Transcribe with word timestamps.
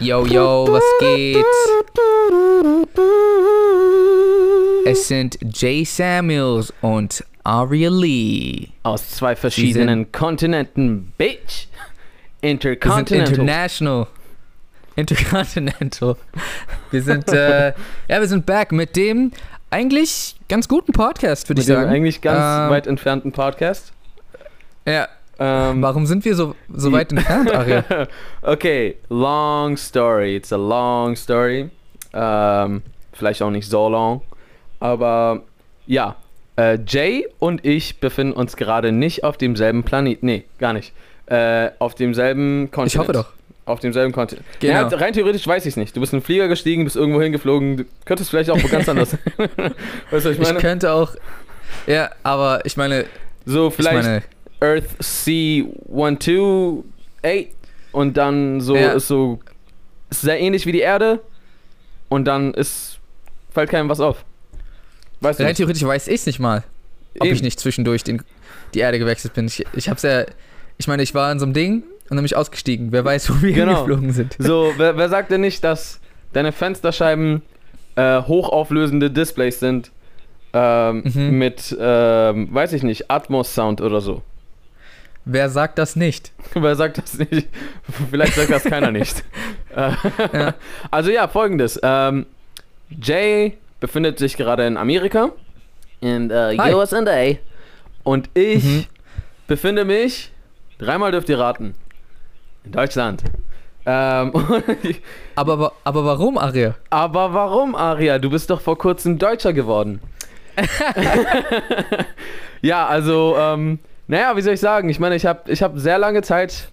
Yo, 0.00 0.24
yo, 0.24 0.66
was 0.70 0.82
geht? 0.98 1.44
Es 4.86 5.06
sind 5.08 5.36
Jay 5.52 5.84
Samuels 5.84 6.72
und 6.80 7.22
Aria 7.42 7.90
Lee. 7.90 8.68
Aus 8.82 9.10
zwei 9.10 9.36
verschiedenen 9.36 10.10
Kontinenten, 10.10 11.12
Bitch. 11.18 11.66
Wir 12.40 12.50
sind 12.50 12.64
Intercontinental. 12.64 13.28
international. 13.34 14.06
Intercontinental. 14.96 16.16
Wir 16.90 17.02
sind, 17.02 17.28
äh, 17.28 17.68
ja, 18.08 18.20
wir 18.20 18.26
sind 18.26 18.46
back 18.46 18.72
mit 18.72 18.96
dem 18.96 19.32
eigentlich 19.68 20.36
ganz 20.48 20.66
guten 20.66 20.92
Podcast, 20.92 21.46
würde 21.50 21.60
ich 21.60 21.66
sagen. 21.66 21.90
eigentlich 21.90 22.22
ganz 22.22 22.38
Ähm, 22.38 22.70
weit 22.70 22.86
entfernten 22.86 23.32
Podcast. 23.32 23.93
Ja, 24.86 25.08
Ähm, 25.38 25.82
warum 25.82 26.06
sind 26.06 26.24
wir 26.24 26.36
so, 26.36 26.54
so 26.72 26.92
weit 26.92 27.10
entfernt, 27.12 27.52
Aria? 27.52 27.84
okay, 28.42 28.96
long 29.08 29.76
story. 29.76 30.36
It's 30.36 30.52
a 30.52 30.56
long 30.56 31.16
story. 31.16 31.70
Ähm, 32.12 32.82
vielleicht 33.12 33.42
auch 33.42 33.50
nicht 33.50 33.68
so 33.68 33.88
long. 33.88 34.22
Aber 34.78 35.42
ja, 35.86 36.14
äh, 36.56 36.78
Jay 36.86 37.26
und 37.40 37.64
ich 37.66 37.98
befinden 37.98 38.32
uns 38.32 38.56
gerade 38.56 38.92
nicht 38.92 39.24
auf 39.24 39.36
demselben 39.36 39.82
Planet. 39.82 40.22
Nee, 40.22 40.44
gar 40.60 40.72
nicht. 40.72 40.92
Äh, 41.26 41.70
auf 41.80 41.94
demselben 41.96 42.70
Kontinent. 42.70 42.92
Ich 42.92 42.98
hoffe 42.98 43.12
doch. 43.12 43.32
Auf 43.66 43.80
demselben 43.80 44.12
Kontinent. 44.12 44.46
Genau. 44.60 44.72
Ja, 44.74 44.86
rein 44.88 45.14
theoretisch 45.14 45.46
weiß 45.46 45.64
ich 45.64 45.70
es 45.70 45.76
nicht. 45.76 45.96
Du 45.96 46.00
bist 46.00 46.12
in 46.12 46.20
den 46.20 46.24
Flieger 46.24 46.46
gestiegen, 46.48 46.84
bist 46.84 46.94
irgendwo 46.96 47.20
hingeflogen. 47.22 47.78
Du 47.78 47.84
könntest 48.04 48.30
vielleicht 48.30 48.50
auch 48.50 48.62
wo 48.62 48.68
ganz 48.68 48.88
anders. 48.88 49.16
weißt 49.36 49.48
du, 49.56 50.12
was 50.12 50.24
ich 50.26 50.32
Ich 50.32 50.38
meine? 50.46 50.58
könnte 50.60 50.92
auch, 50.92 51.12
ja, 51.88 52.10
aber 52.22 52.60
ich 52.66 52.76
meine, 52.76 53.06
so, 53.46 53.68
ich 53.68 53.74
vielleicht 53.74 54.04
meine, 54.04 54.22
Earth 54.60 54.84
C128 55.00 57.48
und 57.92 58.16
dann 58.16 58.60
so 58.60 58.76
Ja. 58.76 58.92
ist 58.92 59.08
so 59.08 59.40
ist 60.10 60.22
sehr 60.22 60.38
ähnlich 60.40 60.66
wie 60.66 60.72
die 60.72 60.80
Erde 60.80 61.20
und 62.08 62.24
dann 62.26 62.54
ist 62.54 62.98
fällt 63.50 63.70
keinem 63.70 63.88
was 63.88 64.00
auf. 64.00 64.24
Weißt 65.20 65.38
du? 65.38 65.44
rein 65.44 65.50
nicht? 65.50 65.58
theoretisch 65.58 65.84
weiß 65.84 66.08
ich 66.08 66.14
es 66.14 66.26
nicht 66.26 66.38
mal, 66.40 66.64
ob 67.18 67.26
Eben. 67.26 67.36
ich 67.36 67.42
nicht 67.42 67.58
zwischendurch 67.60 68.02
den, 68.04 68.22
die 68.74 68.80
Erde 68.80 68.98
gewechselt 68.98 69.34
bin. 69.34 69.46
Ich, 69.46 69.64
ich 69.74 69.88
hab's 69.88 70.02
ja, 70.02 70.24
ich 70.76 70.88
meine, 70.88 71.02
ich 71.02 71.14
war 71.14 71.30
in 71.32 71.38
so 71.38 71.44
einem 71.46 71.54
Ding 71.54 71.82
und 71.82 72.10
dann 72.10 72.16
bin 72.18 72.24
ich 72.26 72.36
ausgestiegen. 72.36 72.92
Wer 72.92 73.04
weiß, 73.04 73.30
wo 73.30 73.42
wir 73.42 73.52
Genau. 73.52 73.72
hingeflogen 73.72 74.12
sind. 74.12 74.36
So, 74.38 74.72
wer, 74.76 74.96
wer 74.96 75.08
sagt 75.08 75.30
denn 75.30 75.40
nicht, 75.40 75.64
dass 75.64 76.00
deine 76.32 76.52
Fensterscheiben 76.52 77.42
äh, 77.96 78.20
hochauflösende 78.22 79.10
Displays 79.10 79.60
sind 79.60 79.90
ähm, 80.52 81.02
Mhm. 81.04 81.38
mit, 81.38 81.76
ähm, 81.80 82.48
weiß 82.52 82.72
ich 82.74 82.82
nicht, 82.82 83.10
Atmos-Sound 83.10 83.80
oder 83.80 84.00
so? 84.00 84.22
Wer 85.26 85.48
sagt 85.48 85.78
das 85.78 85.96
nicht? 85.96 86.32
Wer 86.54 86.76
sagt 86.76 86.98
das 86.98 87.18
nicht? 87.18 87.48
Vielleicht 88.10 88.34
sagt 88.34 88.50
das 88.50 88.64
keiner 88.64 88.90
nicht. 88.90 89.24
Ja. 89.76 89.96
Also 90.92 91.10
ja, 91.10 91.26
folgendes. 91.26 91.80
Ähm, 91.82 92.26
Jay 93.02 93.58
befindet 93.80 94.20
sich 94.20 94.36
gerade 94.36 94.64
in 94.66 94.76
Amerika, 94.76 95.30
in 96.00 96.30
äh, 96.30 96.56
Hi. 96.58 96.72
USA. 96.74 97.02
Und 98.04 98.30
ich 98.34 98.62
Mhm. 98.64 98.84
befinde 99.48 99.84
mich, 99.84 100.30
dreimal 100.78 101.10
dürft 101.10 101.28
ihr 101.28 101.40
raten, 101.40 101.74
in 102.64 102.70
Deutschland. 102.70 103.24
Ähm, 103.84 104.32
Aber, 105.34 105.72
aber 105.82 106.04
warum, 106.04 106.38
Aria? 106.38 106.76
aber 106.90 107.34
warum, 107.34 107.74
Aria? 107.74 108.20
Du 108.20 108.30
bist 108.30 108.48
doch 108.50 108.60
vor 108.60 108.78
kurzem 108.78 109.18
Deutscher 109.18 109.52
geworden. 109.52 110.00
ja, 112.62 112.86
also, 112.86 113.36
ähm, 113.38 113.78
naja, 114.06 114.36
wie 114.36 114.42
soll 114.42 114.54
ich 114.54 114.60
sagen? 114.60 114.88
Ich 114.88 114.98
meine, 115.00 115.14
ich 115.16 115.26
habe 115.26 115.50
ich 115.50 115.62
hab 115.62 115.78
sehr 115.78 115.98
lange 115.98 116.22
Zeit. 116.22 116.68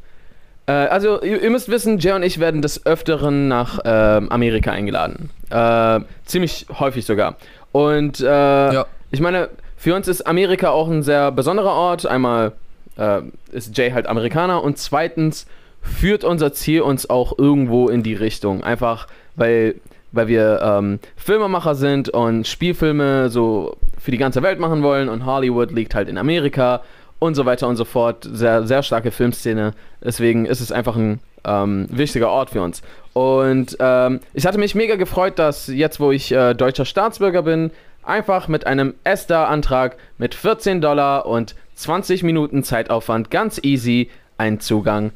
Äh, 0.68 0.72
also, 0.74 1.22
ihr, 1.22 1.42
ihr 1.42 1.50
müsst 1.50 1.70
wissen, 1.70 1.98
Jay 2.00 2.12
und 2.14 2.23
ich 2.23 2.40
werden 2.40 2.62
des 2.62 2.86
Öfteren 2.86 3.48
nach 3.48 3.80
ähm, 3.86 4.30
Amerika 4.32 4.72
eingeladen. 4.72 5.30
Äh, 5.50 6.00
ziemlich 6.26 6.66
häufig 6.80 7.05
sogar. 7.05 7.36
Und 7.72 8.20
äh, 8.20 8.26
Ja. 8.73 8.86
ich 9.11 9.22
meine, 9.22 9.50
für 9.78 9.95
uns 9.95 10.08
ist 10.08 10.28
Amerika 10.28 10.70
auch 10.70 10.88
ein 10.89 11.04
sehr 11.04 11.32
besonderer 11.32 11.72
Ort. 11.73 12.05
Einmal 12.05 12.52
äh, 12.98 13.22
ist 13.52 13.78
Jay 13.78 13.92
halt 13.92 14.08
Amerikaner 14.08 14.64
und 14.64 14.78
zweitens 14.78 15.48
führt 15.82 16.23
unser 16.23 16.54
Ziel 16.54 16.82
uns 16.82 17.10
auch 17.10 17.38
irgendwo 17.39 17.89
in 17.89 18.04
die 18.04 18.14
Richtung. 18.14 18.64
Einfach 18.64 19.08
weil, 19.36 19.76
weil 20.11 20.28
wir 20.28 20.61
ähm, 20.61 21.00
Filmemacher 21.16 21.73
sind 21.73 22.10
und 22.10 22.45
Spielfilme 22.45 23.30
so 23.30 23.78
für 23.98 24.11
die 24.11 24.17
ganze 24.17 24.44
Welt 24.44 24.60
machen 24.60 24.84
wollen 24.84 25.10
und 25.10 25.26
Hollywood 25.26 25.72
liegt 25.72 25.95
halt 25.95 26.10
in 26.10 26.17
Amerika 26.20 26.82
und 27.21 27.36
so 27.36 27.45
weiter 27.45 27.67
und 27.67 27.76
so 27.76 27.86
fort. 27.86 28.27
Sehr, 28.30 28.65
sehr 28.65 28.82
starke 28.82 29.11
Filmszene. 29.11 29.73
Deswegen 30.04 30.48
ist 30.48 30.59
es 30.59 30.71
einfach 30.71 30.95
ein 30.95 31.20
ähm, 31.45 31.86
wichtiger 31.92 32.32
Ort 32.32 32.49
für 32.49 32.64
uns. 32.64 32.82
Und 33.14 33.77
ähm, 33.80 34.21
ich 34.33 34.48
hatte 34.48 34.58
mich 34.58 34.73
mega 34.73 34.95
gefreut, 34.95 35.37
dass 35.37 35.67
jetzt, 35.67 35.99
wo 35.99 36.11
ich 36.11 36.31
äh, 36.31 36.55
deutscher 36.55 36.83
Staatsbürger 36.83 37.43
bin, 37.43 37.70
einfach 38.02 38.48
mit 38.48 38.65
einem 38.65 38.95
ESTA-Antrag 39.04 39.98
mit 40.17 40.33
14 40.33 40.81
Dollar 40.81 41.27
und 41.27 41.54
20 41.76 42.23
Minuten 42.23 42.64
Zeitaufwand 42.64 43.30
ganz 43.30 43.60
easy 43.61 44.10
einen 44.39 44.60
Zugang 44.60 45.11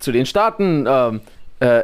zu 0.00 0.10
den 0.10 0.26
Staaten, 0.26 0.86
ähm, 0.88 1.20
äh, 1.60 1.82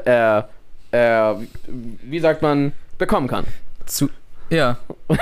er, 0.91 1.41
wie 1.71 2.21
sagt 2.21 2.43
man, 2.43 2.73
bekommen 2.99 3.27
kann. 3.27 3.45
Zu, 3.87 4.09
ja, 4.51 4.79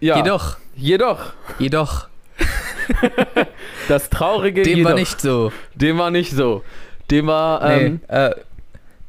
Ja, 0.00 0.16
jedoch, 0.16 0.56
Jedoch, 0.76 1.34
jedoch, 1.58 2.08
das 3.88 4.10
Traurige 4.10 4.62
dem 4.62 4.78
jedoch, 4.78 4.90
war 4.90 4.98
nicht 4.98 5.20
so. 5.20 5.52
dem 5.74 5.98
war 5.98 6.10
nicht 6.10 6.32
so. 6.32 6.62
Dem 7.10 7.26
war, 7.26 7.62
ähm, 7.68 8.00
nee, 8.08 8.14
äh, 8.14 8.34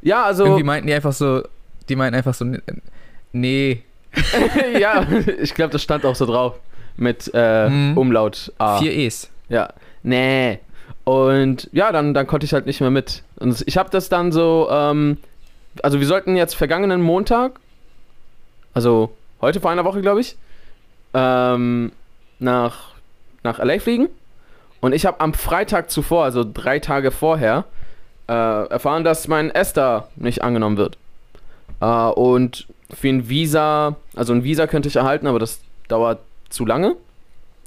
ja, 0.01 0.23
also, 0.23 0.45
irgendwie 0.45 0.63
meinten 0.63 0.87
die 0.87 0.93
einfach 0.93 1.13
so, 1.13 1.43
die 1.89 1.95
meinten 1.95 2.15
einfach 2.15 2.33
so, 2.33 2.45
nee, 3.31 3.83
ja, 4.79 5.05
ich 5.41 5.53
glaube, 5.53 5.71
das 5.71 5.81
stand 5.83 6.05
auch 6.05 6.15
so 6.15 6.25
drauf. 6.25 6.59
Mit 6.97 7.31
äh, 7.33 7.69
Mhm. 7.69 7.97
Umlaut 7.97 8.51
A. 8.57 8.77
vier 8.77 8.91
E's. 8.93 9.29
Ja. 9.49 9.69
Nee. 10.03 10.59
Und 11.03 11.69
ja, 11.71 11.91
dann, 11.91 12.13
dann 12.13 12.27
konnte 12.27 12.45
ich 12.45 12.53
halt 12.53 12.65
nicht 12.65 12.81
mehr 12.81 12.89
mit. 12.91 13.23
Und 13.39 13.63
ich 13.65 13.77
habe 13.77 13.89
das 13.89 14.09
dann 14.09 14.31
so, 14.31 14.67
ähm, 14.69 15.17
also 15.81 15.99
wir 15.99 16.07
sollten 16.07 16.35
jetzt 16.35 16.55
vergangenen 16.55 17.01
Montag, 17.01 17.59
also 18.73 19.11
heute 19.39 19.59
vor 19.61 19.71
einer 19.71 19.85
Woche, 19.85 20.01
glaube 20.01 20.21
ich, 20.21 20.35
ähm, 21.13 21.91
nach, 22.39 22.90
nach 23.43 23.59
LA 23.59 23.79
fliegen. 23.79 24.09
Und 24.79 24.93
ich 24.93 25.05
habe 25.05 25.19
am 25.19 25.33
Freitag 25.33 25.91
zuvor, 25.91 26.23
also 26.23 26.43
drei 26.43 26.79
Tage 26.79 27.11
vorher, 27.11 27.65
äh, 28.27 28.33
erfahren, 28.33 29.03
dass 29.03 29.27
mein 29.27 29.51
ESTA 29.51 30.07
nicht 30.15 30.41
angenommen 30.41 30.77
wird. 30.77 30.97
Äh, 31.79 31.85
und 31.85 32.67
für 32.93 33.09
ein 33.09 33.29
Visa, 33.29 33.95
also 34.15 34.33
ein 34.33 34.43
Visa 34.43 34.67
könnte 34.67 34.89
ich 34.89 34.95
erhalten, 34.95 35.27
aber 35.27 35.39
das 35.39 35.59
dauert 35.87 36.19
zu 36.49 36.65
lange. 36.65 36.95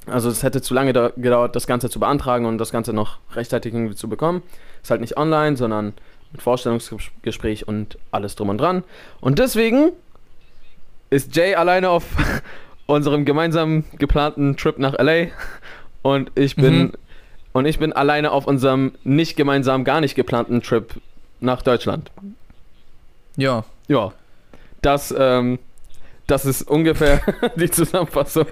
Also 0.07 0.29
es 0.29 0.43
hätte 0.43 0.61
zu 0.61 0.75
lange 0.75 0.93
da 0.93 1.13
gedauert, 1.17 1.57
das 1.57 1.67
Ganze 1.67 1.89
zu 1.89 1.99
beantragen 1.99 2.45
und 2.47 2.59
das 2.59 2.73
Ganze 2.73 2.93
noch 2.93 3.19
rechtzeitig 3.33 3.73
irgendwie 3.73 3.95
zu 3.95 4.09
bekommen. 4.09 4.43
Ist 4.83 4.91
halt 4.91 5.01
nicht 5.01 5.17
online, 5.17 5.57
sondern 5.57 5.95
mit 6.33 6.43
Vorstellungsgespräch 6.43 7.67
und 7.67 7.97
alles 8.11 8.35
drum 8.35 8.51
und 8.51 8.59
dran. 8.59 8.85
Und 9.21 9.39
deswegen 9.39 9.93
ist 11.11 11.35
Jay 11.37 11.55
alleine 11.55 11.91
auf 11.91 12.05
unserem 12.87 13.25
gemeinsam 13.25 13.85
geplanten 13.99 14.57
Trip 14.57 14.79
nach 14.79 14.95
LA 14.99 15.29
und 16.03 16.31
ich 16.35 16.57
bin 16.57 16.79
Mhm. 16.79 16.93
und 17.53 17.67
ich 17.67 17.79
bin 17.79 17.93
alleine 17.93 18.31
auf 18.33 18.47
unserem 18.47 18.93
nicht 19.05 19.37
gemeinsam 19.37 19.85
gar 19.85 20.01
nicht 20.01 20.15
geplanten 20.15 20.63
Trip 20.63 20.95
nach 21.41 21.63
Deutschland. 21.63 22.11
Ja, 23.37 23.65
Ja, 23.89 24.13
das 24.83 25.15
ähm, 25.17 25.59
das 26.27 26.45
ist 26.47 26.63
ungefähr 26.63 27.21
die 27.57 27.71
Zusammenfassung. 27.71 28.47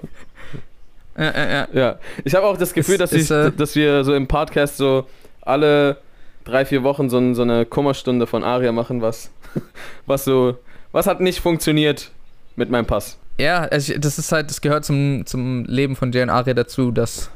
äh, 1.17 1.25
äh, 1.27 1.63
äh. 1.63 1.67
Ja, 1.79 1.99
ich 2.23 2.35
habe 2.35 2.45
auch 2.47 2.57
das 2.57 2.73
Gefühl, 2.73 2.97
dass, 2.97 3.11
ist, 3.13 3.29
ich, 3.29 3.37
äh, 3.37 3.51
dass 3.51 3.75
wir 3.75 4.03
so 4.03 4.13
im 4.13 4.27
Podcast 4.27 4.77
so 4.77 5.07
alle 5.41 5.97
drei, 6.43 6.65
vier 6.65 6.83
Wochen 6.83 7.09
so, 7.09 7.33
so 7.33 7.41
eine 7.43 7.65
Kummerstunde 7.65 8.27
von 8.27 8.43
Aria 8.43 8.71
machen, 8.71 9.01
was, 9.01 9.31
was 10.05 10.25
so, 10.25 10.57
was 10.91 11.07
hat 11.07 11.19
nicht 11.21 11.39
funktioniert 11.39 12.11
mit 12.55 12.69
meinem 12.69 12.85
Pass. 12.85 13.17
Ja, 13.37 13.61
also 13.63 13.93
ich- 13.93 13.99
das 13.99 14.19
ist 14.19 14.31
halt, 14.31 14.49
das 14.49 14.61
gehört 14.61 14.85
zum, 14.85 15.25
zum 15.25 15.65
Leben 15.65 15.95
von 15.95 16.11
Jay 16.11 16.21
und 16.23 16.29
Aria 16.29 16.53
dazu, 16.53 16.91
dass, 16.91 17.29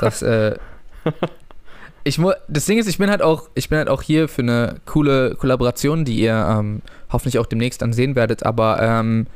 dass 0.00 0.22
äh, 0.22 0.56
ich 2.04 2.18
mu 2.18 2.32
das 2.48 2.66
Ding 2.66 2.78
ist, 2.78 2.86
ich 2.88 2.98
bin 2.98 3.08
halt 3.10 3.22
auch, 3.22 3.48
ich 3.54 3.68
bin 3.68 3.78
halt 3.78 3.88
auch 3.88 4.02
hier 4.02 4.28
für 4.28 4.42
eine 4.42 4.76
coole 4.86 5.34
Kollaboration, 5.36 6.04
die 6.04 6.16
ihr 6.20 6.34
ähm, 6.50 6.82
hoffentlich 7.10 7.38
auch 7.38 7.46
demnächst 7.46 7.80
dann 7.82 7.92
sehen 7.92 8.14
werdet, 8.14 8.44
aber 8.44 8.80
ähm, 8.82 9.26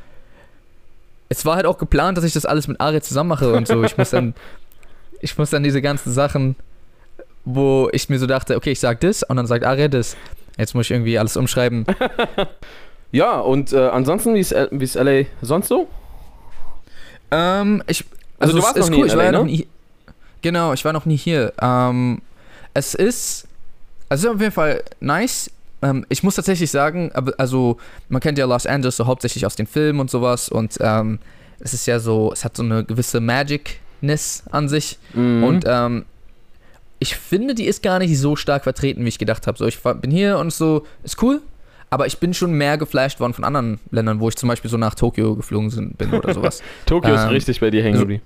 es 1.29 1.45
war 1.45 1.55
halt 1.55 1.65
auch 1.65 1.77
geplant, 1.77 2.17
dass 2.17 2.23
ich 2.25 2.33
das 2.33 2.45
alles 2.45 2.67
mit 2.67 2.79
Aria 2.79 3.01
zusammen 3.01 3.29
mache 3.29 3.51
und 3.51 3.67
so. 3.67 3.83
Ich 3.83 3.97
muss 3.97 4.11
dann, 4.11 4.33
ich 5.21 5.37
muss 5.37 5.49
dann 5.49 5.63
diese 5.63 5.81
ganzen 5.81 6.13
Sachen, 6.13 6.55
wo 7.43 7.89
ich 7.91 8.07
mir 8.07 8.19
so 8.19 8.27
dachte, 8.27 8.55
okay, 8.55 8.71
ich 8.71 8.79
sag 8.79 8.99
das 9.01 9.23
und 9.23 9.35
dann 9.35 9.47
sagt 9.47 9.65
Aria 9.65 9.87
das. 9.87 10.15
Jetzt 10.57 10.73
muss 10.73 10.85
ich 10.85 10.91
irgendwie 10.91 11.17
alles 11.19 11.35
umschreiben. 11.37 11.85
Ja, 13.11 13.39
und 13.39 13.73
äh, 13.73 13.87
ansonsten, 13.87 14.35
wie 14.35 14.39
ist, 14.39 14.51
L- 14.51 14.69
wie 14.71 14.83
ist 14.83 14.95
LA 14.95 15.23
sonst 15.41 15.67
so? 15.69 15.87
Ähm, 17.31 17.83
ich, 17.87 18.03
Also 18.39 18.53
du 18.53 18.59
es 18.59 18.65
warst 18.65 18.77
noch 18.77 18.89
nie 18.89 19.01
in 19.01 19.05
ich 19.07 19.11
LA, 19.13 19.17
war 19.17 19.25
ja 19.25 19.31
ne? 19.31 19.37
noch 19.39 19.45
nie. 19.45 19.67
Genau, 20.41 20.73
ich 20.73 20.85
war 20.85 20.93
noch 20.93 21.05
nie 21.05 21.17
hier. 21.17 21.53
Ähm, 21.61 22.21
es 22.73 22.93
ist, 22.93 23.47
es 24.09 24.19
ist 24.19 24.27
auf 24.27 24.39
jeden 24.39 24.51
Fall 24.51 24.83
nice. 24.99 25.49
Ähm, 25.81 26.05
ich 26.09 26.23
muss 26.23 26.35
tatsächlich 26.35 26.69
sagen, 26.71 27.11
also 27.37 27.77
man 28.09 28.21
kennt 28.21 28.37
ja 28.37 28.45
Los 28.45 28.65
Angeles 28.65 28.97
so 28.97 29.05
hauptsächlich 29.05 29.45
aus 29.45 29.55
den 29.55 29.67
Filmen 29.67 29.99
und 29.99 30.09
sowas 30.09 30.49
und 30.49 30.77
ähm, 30.79 31.19
es 31.59 31.73
ist 31.73 31.85
ja 31.87 31.99
so, 31.99 32.31
es 32.33 32.43
hat 32.45 32.55
so 32.57 32.63
eine 32.63 32.83
gewisse 32.83 33.19
Magicness 33.19 34.43
an 34.51 34.69
sich 34.69 34.97
Mhm. 35.13 35.43
und 35.43 35.65
ähm, 35.67 36.05
ich 36.99 37.15
finde, 37.15 37.53
die 37.53 37.65
ist 37.65 37.83
gar 37.83 37.99
nicht 37.99 38.17
so 38.17 38.35
stark 38.35 38.63
vertreten, 38.63 39.03
wie 39.05 39.09
ich 39.09 39.19
gedacht 39.19 39.45
habe. 39.45 39.55
So, 39.57 39.65
ich 39.67 39.79
bin 39.81 40.09
hier 40.09 40.39
und 40.39 40.51
so, 40.51 40.85
ist 41.03 41.21
cool, 41.21 41.41
aber 41.89 42.05
ich 42.07 42.17
bin 42.19 42.33
schon 42.33 42.51
mehr 42.53 42.77
geflasht 42.77 43.19
worden 43.19 43.33
von 43.33 43.43
anderen 43.43 43.79
Ländern, 43.91 44.19
wo 44.19 44.29
ich 44.29 44.35
zum 44.35 44.49
Beispiel 44.49 44.69
so 44.69 44.77
nach 44.77 44.95
Tokio 44.95 45.35
geflogen 45.35 45.93
bin 45.97 46.13
oder 46.13 46.33
sowas. 46.33 46.61
Tokio 46.85 47.13
ist 47.13 47.23
ähm, 47.23 47.29
richtig 47.29 47.59
bei 47.59 47.69
dir 47.69 47.83
hängen 47.83 47.95
so- 47.95 48.01
geblieben. 48.01 48.23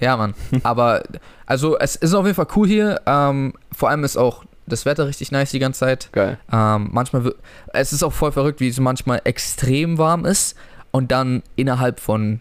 Ja, 0.00 0.16
Mann. 0.16 0.34
Aber, 0.64 1.02
also, 1.46 1.78
es 1.78 1.96
ist 1.96 2.14
auf 2.14 2.24
jeden 2.26 2.34
Fall 2.34 2.48
cool 2.56 2.66
hier. 2.66 3.00
Ähm, 3.06 3.54
vor 3.72 3.90
allem 3.90 4.04
ist 4.04 4.16
auch 4.16 4.44
das 4.66 4.86
Wetter 4.86 5.06
richtig 5.06 5.30
nice 5.30 5.50
die 5.50 5.58
ganze 5.58 5.80
Zeit. 5.80 6.08
Geil. 6.12 6.38
Ähm, 6.52 6.88
manchmal, 6.92 7.34
es 7.72 7.92
ist 7.92 8.02
auch 8.02 8.12
voll 8.12 8.32
verrückt, 8.32 8.60
wie 8.60 8.68
es 8.68 8.80
manchmal 8.80 9.20
extrem 9.24 9.98
warm 9.98 10.24
ist 10.24 10.56
und 10.90 11.12
dann 11.12 11.42
innerhalb 11.56 12.00
von, 12.00 12.40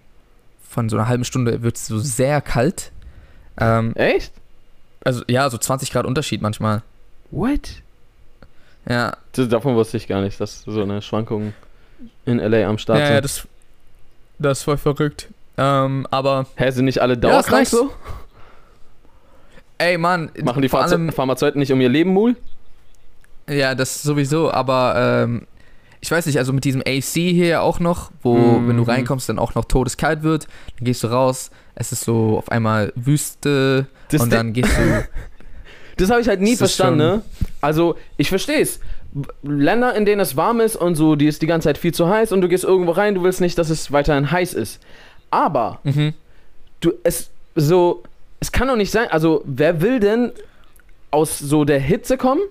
von 0.67 0.89
so 0.89 0.97
einer 0.97 1.07
halben 1.07 1.25
Stunde 1.25 1.61
wird 1.61 1.75
es 1.75 1.87
so 1.87 1.99
sehr 1.99 2.41
kalt. 2.41 2.91
Ähm, 3.59 3.95
Echt? 3.95 4.33
also, 5.03 5.23
ja, 5.27 5.49
so 5.49 5.57
20 5.57 5.91
Grad 5.91 6.05
Unterschied 6.05 6.41
manchmal. 6.41 6.81
What? 7.29 7.82
Ja, 8.89 9.13
davon 9.35 9.75
wusste 9.75 9.97
ich 9.97 10.07
gar 10.07 10.21
nicht, 10.21 10.39
dass 10.41 10.61
so 10.63 10.81
eine 10.81 11.01
Schwankung 11.01 11.53
in 12.25 12.39
LA 12.39 12.67
am 12.67 12.77
Start 12.77 12.99
ja, 12.99 13.05
sind. 13.07 13.15
ja 13.15 13.21
das, 13.21 13.47
das 14.39 14.57
ist 14.59 14.63
voll 14.65 14.77
verrückt. 14.77 15.29
Ähm, 15.57 16.07
aber, 16.11 16.47
Hä, 16.55 16.69
sind 16.71 16.85
nicht 16.85 16.99
alle 17.01 17.13
Ja, 17.13 17.17
ist 17.19 17.23
dauerkrank 17.23 17.59
nice. 17.61 17.71
so? 17.71 17.91
ey, 19.77 19.97
Mann. 19.97 20.31
Machen 20.43 20.61
die 20.61 20.69
Pharmaze 20.69 20.95
allem, 20.95 21.11
Pharmazeuten 21.11 21.59
nicht 21.59 21.71
um 21.71 21.79
ihr 21.81 21.89
Leben 21.89 22.11
mul? 22.11 22.35
Ja, 23.49 23.75
das 23.75 24.01
sowieso, 24.01 24.51
aber 24.51 24.95
ähm, 25.23 25.47
ich 26.01 26.09
weiß 26.11 26.25
nicht, 26.25 26.37
also 26.37 26.53
mit 26.53 26.63
diesem 26.65 26.81
AC 26.81 27.03
hier 27.13 27.47
ja 27.47 27.61
auch 27.61 27.79
noch, 27.79 28.11
wo, 28.21 28.35
Mhm. 28.35 28.67
wenn 28.69 28.77
du 28.77 28.83
reinkommst, 28.83 29.29
dann 29.29 29.39
auch 29.39 29.55
noch 29.55 29.65
todeskalt 29.65 30.23
wird, 30.23 30.47
dann 30.77 30.85
gehst 30.85 31.03
du 31.03 31.07
raus, 31.07 31.51
es 31.75 31.91
ist 31.91 32.03
so 32.03 32.37
auf 32.37 32.49
einmal 32.51 32.91
Wüste 32.95 33.87
Das, 34.09 34.21
und 34.21 34.31
dann 34.33 34.53
gehst 34.53 34.71
du. 34.77 35.07
das 35.97 36.09
habe 36.09 36.21
ich 36.21 36.27
halt 36.27 36.41
nie 36.41 36.51
Das 36.51 36.59
verstanden, 36.59 36.97
ne? 36.97 37.21
Also, 37.61 37.95
ich 38.17 38.29
verstehe 38.29 38.59
es. 38.59 38.79
Länder, 39.43 39.95
in 39.95 40.05
denen 40.05 40.21
es 40.21 40.35
warm 40.35 40.59
ist 40.59 40.75
und 40.75 40.95
so, 40.95 41.15
die 41.15 41.27
ist 41.27 41.41
die 41.41 41.47
ganze 41.47 41.69
Zeit 41.69 41.77
viel 41.77 41.93
zu 41.93 42.07
heiß 42.09 42.31
und 42.31 42.41
du 42.41 42.47
gehst 42.47 42.63
irgendwo 42.63 42.91
rein, 42.91 43.13
du 43.15 43.21
willst 43.23 43.41
nicht, 43.41 43.57
dass 43.57 43.69
es 43.69 43.91
weiterhin 43.91 44.31
heiß 44.31 44.53
ist. 44.55 44.79
Aber 45.29 45.79
Mhm. 45.83 46.13
du, 46.79 46.93
es 47.03 47.29
so, 47.55 48.01
es 48.39 48.51
kann 48.51 48.67
doch 48.67 48.75
nicht 48.75 48.91
sein, 48.91 49.07
also 49.11 49.43
wer 49.45 49.81
will 49.81 49.99
denn 49.99 50.31
aus 51.11 51.37
so 51.37 51.63
der 51.63 51.79
Hitze 51.79 52.17
kommen 52.17 52.41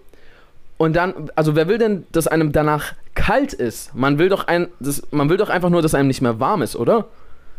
und 0.78 0.94
dann, 0.94 1.30
also 1.34 1.56
wer 1.56 1.66
will 1.66 1.78
denn, 1.78 2.06
dass 2.12 2.28
einem 2.28 2.52
danach 2.52 2.92
kalt 3.14 3.52
ist? 3.52 3.92
Man 3.94 4.18
will 4.18 4.28
doch 4.28 4.46
ein, 4.46 4.68
das, 4.78 5.02
man 5.10 5.28
will 5.28 5.36
doch 5.36 5.48
einfach 5.50 5.68
nur, 5.70 5.82
dass 5.82 5.94
einem 5.94 6.06
nicht 6.06 6.22
mehr 6.22 6.38
warm 6.38 6.62
ist, 6.62 6.76
oder? 6.76 7.06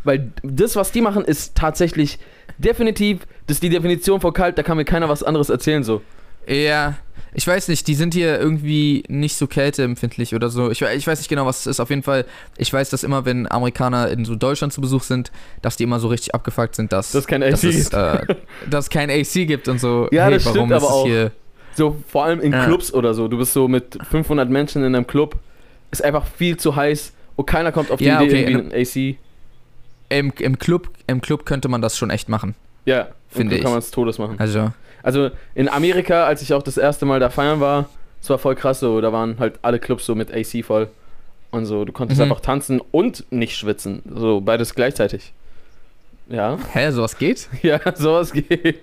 Weil 0.04 0.32
das, 0.44 0.76
was 0.76 0.92
die 0.92 1.02
machen, 1.02 1.24
ist 1.26 1.56
tatsächlich 1.56 2.20
definitiv, 2.58 3.20
das 3.48 3.56
ist 3.58 3.64
die 3.64 3.70
Definition 3.70 4.20
von 4.22 4.34
kalt, 4.34 4.58
da 4.58 4.64
kann 4.64 4.78
mir 4.78 4.86
keiner 4.86 5.10
was 5.10 5.24
anderes 5.24 5.50
erzählen, 5.50 5.84
so. 5.84 6.02
Ja, 6.46 6.96
ich 7.34 7.48
weiß 7.48 7.70
nicht, 7.70 7.88
die 7.88 7.96
sind 7.96 8.14
hier 8.14 8.38
irgendwie 8.40 9.04
nicht 9.08 9.38
so 9.38 9.48
kälteempfindlich 9.48 10.36
oder 10.36 10.50
so. 10.50 10.70
Ich, 10.72 10.82
ich 10.82 11.08
weiß 11.08 11.20
nicht 11.20 11.30
genau, 11.30 11.46
was 11.46 11.62
es 11.62 11.68
ist. 11.68 11.80
Auf 11.80 11.90
jeden 11.90 12.04
Fall, 12.04 12.26
ich 12.58 12.72
weiß, 12.72 12.90
dass 12.90 13.04
immer, 13.04 13.24
wenn 13.26 13.50
Amerikaner 13.50 14.10
in 14.10 14.26
so 14.26 14.36
Deutschland 14.36 14.74
zu 14.74 14.82
Besuch 14.82 15.04
sind, 15.04 15.32
dass 15.62 15.78
die 15.78 15.84
immer 15.84 16.00
so 16.00 16.10
richtig 16.10 16.36
abgefuckt 16.36 16.76
sind, 16.76 16.92
dass, 16.92 17.12
Dass 17.14 17.22
es 17.22 17.28
kein 17.28 17.42
AC 17.42 17.52
dass, 17.52 17.64
es, 17.64 17.90
gibt. 17.90 17.94
äh, 17.94 18.36
dass 18.70 18.90
kein 18.90 19.10
AC 19.10 19.34
gibt 19.48 19.68
und 19.70 19.80
so. 19.80 20.10
Ja, 20.12 20.26
hey, 20.26 20.34
das 20.34 20.46
warum 20.46 20.58
stimmt 20.68 20.72
ist 20.74 20.84
aber 20.84 20.94
auch. 20.94 21.06
hier? 21.06 21.32
So, 21.76 21.98
vor 22.08 22.26
allem 22.26 22.40
in 22.42 22.52
Ja. 22.52 22.66
Clubs 22.66 22.94
oder 22.94 23.14
so. 23.14 23.28
Du 23.30 23.38
bist 23.38 23.54
so 23.54 23.68
mit 23.70 23.98
500 24.12 24.50
Menschen 24.50 24.84
in 24.84 24.94
einem 24.94 25.08
Club, 25.08 25.38
ist 25.92 26.04
einfach 26.04 26.28
viel 26.28 26.58
zu 26.58 26.76
heiß 26.76 27.14
und 27.38 27.46
keiner 27.48 27.72
kommt 27.72 27.90
auf 27.90 27.98
die 28.00 28.06
Ja, 28.06 28.22
Idee, 28.22 28.44
okay, 28.44 28.52
irgendwie 28.52 28.76
ein 29.06 29.14
AC. 29.16 29.18
Im, 30.20 30.32
im, 30.40 30.60
Club, 30.60 30.90
Im 31.08 31.22
Club 31.22 31.46
könnte 31.46 31.68
man 31.70 31.82
das 31.82 31.98
schon 31.98 32.10
echt 32.10 32.30
machen. 32.30 32.56
Ja, 32.86 33.08
Finde 33.30 33.56
so 33.56 33.62
kann 33.62 33.68
ich. 33.68 33.72
man 33.74 33.80
es 33.80 33.92
Todes 33.92 34.18
machen. 34.20 34.36
Also, 34.40 34.72
Also 35.02 35.32
in 35.56 35.68
Amerika, 35.70 36.26
als 36.26 36.42
ich 36.42 36.54
auch 36.54 36.64
das 36.64 36.78
erste 36.78 37.06
Mal 37.06 37.20
da 37.20 37.30
feiern 37.30 37.60
war, 37.60 37.90
es 38.22 38.30
war 38.30 38.38
voll 38.38 38.56
krass 38.56 38.80
so, 38.80 39.02
da 39.02 39.12
waren 39.12 39.38
halt 39.40 39.60
alle 39.62 39.80
Clubs 39.80 40.06
so 40.06 40.16
mit 40.16 40.34
AC 40.34 40.64
voll 40.64 40.88
und 41.52 41.66
so, 41.66 41.84
du 41.86 41.92
konntest 41.92 42.20
Mhm. 42.20 42.24
einfach 42.32 42.40
tanzen 42.42 42.82
und 42.92 43.26
nicht 43.32 43.56
schwitzen, 43.58 44.02
so 44.16 44.40
beides 44.42 44.76
gleichzeitig. 44.76 45.34
Ja, 46.30 46.58
hä, 46.74 46.90
sowas 46.92 47.18
geht? 47.18 47.50
ja, 47.62 47.80
sowas 47.96 48.32
geht. 48.32 48.80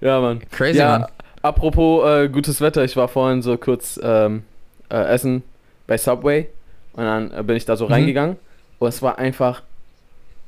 Ja, 0.00 0.20
Mann. 0.20 0.40
Crazy, 0.50 0.78
ja, 0.78 0.98
Mann. 1.00 1.06
apropos 1.42 2.06
äh, 2.08 2.28
gutes 2.28 2.60
Wetter, 2.60 2.84
ich 2.84 2.96
war 2.96 3.08
vorhin 3.08 3.42
so 3.42 3.56
kurz 3.56 3.98
ähm, 4.02 4.44
äh, 4.88 4.96
essen 5.14 5.42
bei 5.86 5.98
Subway 5.98 6.48
und 6.92 7.04
dann 7.04 7.32
äh, 7.32 7.42
bin 7.42 7.56
ich 7.56 7.64
da 7.64 7.76
so 7.76 7.86
Mhm. 7.86 7.92
reingegangen 7.92 8.36
und 8.78 8.88
es 8.88 9.02
war 9.02 9.18
einfach, 9.18 9.62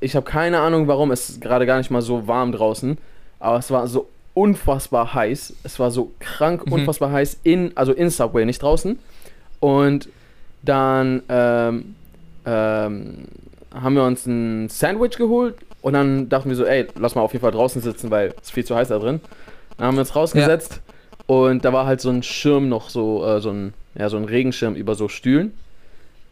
ich 0.02 0.16
habe 0.16 0.24
keine 0.24 0.60
Ahnung 0.60 0.88
warum, 0.88 1.10
es 1.10 1.28
ist 1.30 1.40
gerade 1.40 1.66
gar 1.66 1.78
nicht 1.78 1.90
mal 1.90 2.02
so 2.02 2.26
warm 2.26 2.52
draußen, 2.52 2.98
aber 3.40 3.58
es 3.58 3.70
war 3.70 3.86
so 3.86 4.08
unfassbar 4.34 5.14
heiß, 5.14 5.54
es 5.62 5.78
war 5.78 5.90
so 5.90 6.12
krank 6.20 6.66
Mhm. 6.66 6.72
unfassbar 6.72 7.12
heiß 7.12 7.38
in, 7.42 7.72
also 7.76 7.92
in 7.92 8.10
Subway, 8.10 8.44
nicht 8.44 8.62
draußen 8.62 8.98
und 9.60 10.08
dann 10.62 11.22
ähm, 11.28 11.94
ähm, 12.46 13.14
haben 13.74 13.94
wir 13.94 14.04
uns 14.04 14.26
ein 14.26 14.68
Sandwich 14.68 15.16
geholt 15.16 15.56
und 15.80 15.94
dann 15.94 16.28
dachten 16.28 16.48
wir 16.48 16.56
so, 16.56 16.64
ey, 16.64 16.86
lass 16.98 17.14
mal 17.14 17.22
auf 17.22 17.32
jeden 17.32 17.42
Fall 17.42 17.52
draußen 17.52 17.80
sitzen, 17.82 18.10
weil 18.10 18.28
es 18.40 18.48
ist 18.48 18.52
viel 18.52 18.64
zu 18.64 18.76
heiß 18.76 18.88
da 18.88 18.98
drin. 18.98 19.20
Dann 19.76 19.88
haben 19.88 19.96
wir 19.96 20.00
uns 20.02 20.14
rausgesetzt 20.14 20.80
und 21.26 21.64
da 21.64 21.72
war 21.72 21.86
halt 21.86 22.00
so 22.00 22.10
ein 22.10 22.22
Schirm 22.22 22.68
noch, 22.68 22.90
so, 22.90 23.24
äh, 23.26 23.40
so, 23.40 23.50
ein, 23.50 23.74
ja, 23.94 24.08
so 24.08 24.16
ein 24.18 24.24
Regenschirm 24.24 24.74
über 24.74 24.94
so 24.94 25.08
Stühlen. 25.08 25.52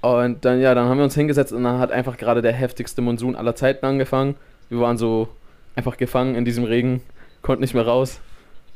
Und 0.01 0.45
dann, 0.45 0.61
ja, 0.61 0.75
dann 0.75 0.89
haben 0.89 0.99
wir 0.99 1.05
uns 1.05 1.15
hingesetzt 1.15 1.53
und 1.53 1.63
dann 1.65 1.79
hat 1.79 1.93
einfach 1.93 2.17
gerade 2.17 2.41
der 2.41 2.53
heftigste 2.53 3.03
Monsun 3.03 3.37
aller 3.37 3.55
Zeiten 3.55 3.85
angefangen. 3.85 4.37
Wir 4.69 4.81
waren 4.81 4.97
so 4.97 5.29
einfach 5.77 5.97
gefangen 5.97 6.35
in 6.35 6.45
diesem 6.45 6.65
Regen, 6.65 7.03
konnten 7.43 7.61
nicht 7.61 7.75
mehr 7.75 7.87
raus. 7.87 8.21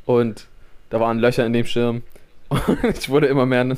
Und 0.05 0.47
da 0.91 1.00
waren 1.00 1.19
Löcher 1.19 1.47
in 1.47 1.53
dem 1.53 1.65
Schirm. 1.65 2.03
Und 2.49 2.99
ich 2.99 3.09
wurde 3.09 3.26
immer 3.26 3.47
mehr 3.47 3.76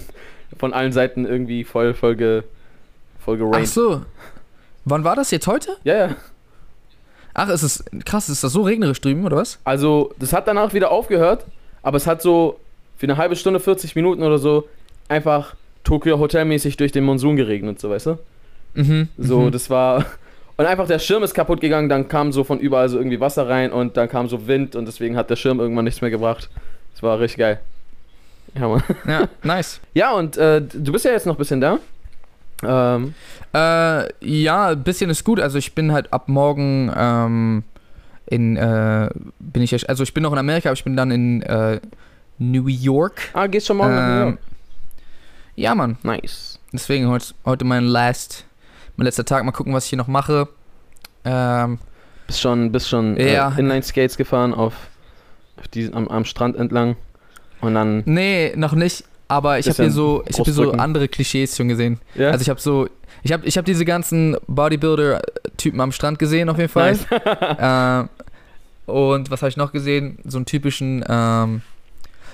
von 0.58 0.72
allen 0.72 0.92
Seiten 0.92 1.24
irgendwie 1.24 1.64
voll, 1.64 1.94
voll, 1.94 2.16
ge, 2.16 2.42
voll 3.24 3.36
Ach 3.36 3.50
gerained. 3.50 3.68
so. 3.68 4.02
Wann 4.84 5.04
war 5.04 5.16
das 5.16 5.30
jetzt 5.30 5.46
heute? 5.46 5.76
Ja, 5.84 6.08
ja. 6.08 6.16
Ach, 7.34 7.48
ist 7.48 7.62
es 7.62 7.84
krass, 8.04 8.28
ist 8.28 8.42
das 8.42 8.52
so 8.52 8.62
regnerisch 8.62 9.00
drüben, 9.00 9.24
oder 9.24 9.36
was? 9.36 9.58
Also, 9.64 10.14
das 10.18 10.32
hat 10.32 10.48
danach 10.48 10.72
wieder 10.72 10.90
aufgehört, 10.90 11.44
aber 11.82 11.96
es 11.96 12.06
hat 12.06 12.22
so 12.22 12.58
für 12.96 13.06
eine 13.06 13.18
halbe 13.18 13.36
Stunde, 13.36 13.60
40 13.60 13.94
Minuten 13.94 14.22
oder 14.22 14.38
so 14.38 14.68
einfach 15.08 15.54
Tokyo 15.86 16.18
Hotelmäßig 16.18 16.76
durch 16.76 16.92
den 16.92 17.04
Monsun 17.04 17.36
geregnet, 17.36 17.80
so 17.80 17.88
weißt 17.90 18.06
du? 18.06 18.18
Mhm. 18.74 19.08
So, 19.16 19.40
mhm. 19.42 19.52
das 19.52 19.70
war. 19.70 20.04
Und 20.58 20.64
einfach 20.66 20.86
der 20.86 20.98
Schirm 20.98 21.22
ist 21.22 21.34
kaputt 21.34 21.60
gegangen, 21.60 21.88
dann 21.88 22.08
kam 22.08 22.32
so 22.32 22.42
von 22.42 22.58
überall 22.58 22.88
so 22.88 22.96
irgendwie 22.96 23.20
Wasser 23.20 23.46
rein 23.46 23.72
und 23.72 23.98
dann 23.98 24.08
kam 24.08 24.26
so 24.26 24.46
Wind 24.46 24.74
und 24.74 24.86
deswegen 24.86 25.14
hat 25.14 25.28
der 25.28 25.36
Schirm 25.36 25.60
irgendwann 25.60 25.84
nichts 25.84 26.00
mehr 26.00 26.10
gebracht. 26.10 26.48
Das 26.94 27.02
war 27.02 27.20
richtig 27.20 27.38
geil. 27.40 27.60
Ja, 28.58 28.66
Mann. 28.66 28.82
Ja, 29.06 29.28
nice. 29.42 29.80
Ja, 29.92 30.12
und 30.14 30.38
äh, 30.38 30.62
du 30.62 30.92
bist 30.92 31.04
ja 31.04 31.10
jetzt 31.12 31.26
noch 31.26 31.34
ein 31.34 31.38
bisschen 31.38 31.60
da. 31.60 31.78
Ähm, 32.64 33.12
Äh, 33.52 34.08
ja, 34.26 34.68
ein 34.68 34.82
bisschen 34.82 35.10
ist 35.10 35.24
gut. 35.24 35.40
Also 35.40 35.58
ich 35.58 35.74
bin 35.74 35.92
halt 35.92 36.10
ab 36.10 36.26
morgen 36.28 36.90
ähm, 36.96 37.62
in, 38.26 38.56
äh, 38.56 39.10
bin 39.38 39.62
ich, 39.62 39.88
also 39.90 40.02
ich 40.04 40.14
bin 40.14 40.22
noch 40.22 40.32
in 40.32 40.38
Amerika, 40.38 40.70
aber 40.70 40.74
ich 40.74 40.84
bin 40.84 40.96
dann 40.96 41.10
in 41.10 41.42
äh, 41.42 41.80
New 42.38 42.66
York. 42.66 43.20
ah, 43.34 43.46
gehst 43.46 43.66
schon 43.66 43.76
morgen 43.76 43.94
nach 43.94 44.06
New 44.08 44.14
Ähm, 44.14 44.28
York? 44.28 44.38
Ja, 45.56 45.74
Mann. 45.74 45.96
Nice. 46.02 46.58
Deswegen 46.72 47.08
heute, 47.08 47.26
heute 47.44 47.64
mein 47.64 47.84
last, 47.84 48.44
mein 48.96 49.06
letzter 49.06 49.24
Tag. 49.24 49.44
Mal 49.44 49.52
gucken, 49.52 49.72
was 49.72 49.84
ich 49.84 49.90
hier 49.90 49.96
noch 49.98 50.06
mache. 50.08 50.48
Ähm, 51.24 51.78
Bist 52.26 52.40
schon, 52.40 52.70
bist 52.72 52.88
schon 52.88 53.16
Ja. 53.18 53.52
äh, 53.54 53.60
Inline-Skates 53.60 54.16
gefahren 54.16 54.52
auf, 54.52 54.74
auf 55.58 55.68
diesen, 55.68 55.94
am, 55.94 56.08
am 56.08 56.24
Strand 56.24 56.56
entlang. 56.56 56.96
Und 57.60 57.74
dann. 57.74 58.02
nee, 58.04 58.52
noch 58.56 58.72
nicht. 58.74 59.04
Aber 59.28 59.58
ich 59.58 59.66
habe 59.68 59.82
hier 59.82 59.90
so, 59.90 60.22
ich 60.28 60.34
habe 60.38 60.44
hier 60.44 60.52
so 60.52 60.72
andere 60.72 61.08
Klischees 61.08 61.56
schon 61.56 61.68
gesehen. 61.68 61.98
Ja, 62.14 62.30
Also 62.30 62.42
ich 62.42 62.48
habe 62.50 62.60
so, 62.60 62.88
ich 63.24 63.32
habe, 63.32 63.44
ich 63.46 63.56
habe 63.56 63.64
diese 63.64 63.84
ganzen 63.84 64.36
Bodybuilder-Typen 64.46 65.80
am 65.80 65.90
Strand 65.90 66.18
gesehen 66.20 66.48
auf 66.48 66.58
jeden 66.58 66.68
Fall. 66.68 66.92
nice. 66.92 67.06
ähm, 67.58 68.08
und 68.84 69.30
was 69.30 69.40
habe 69.42 69.48
ich 69.48 69.56
noch 69.56 69.72
gesehen? 69.72 70.18
So 70.24 70.38
einen 70.38 70.46
typischen, 70.46 71.04
ähm, 71.08 71.62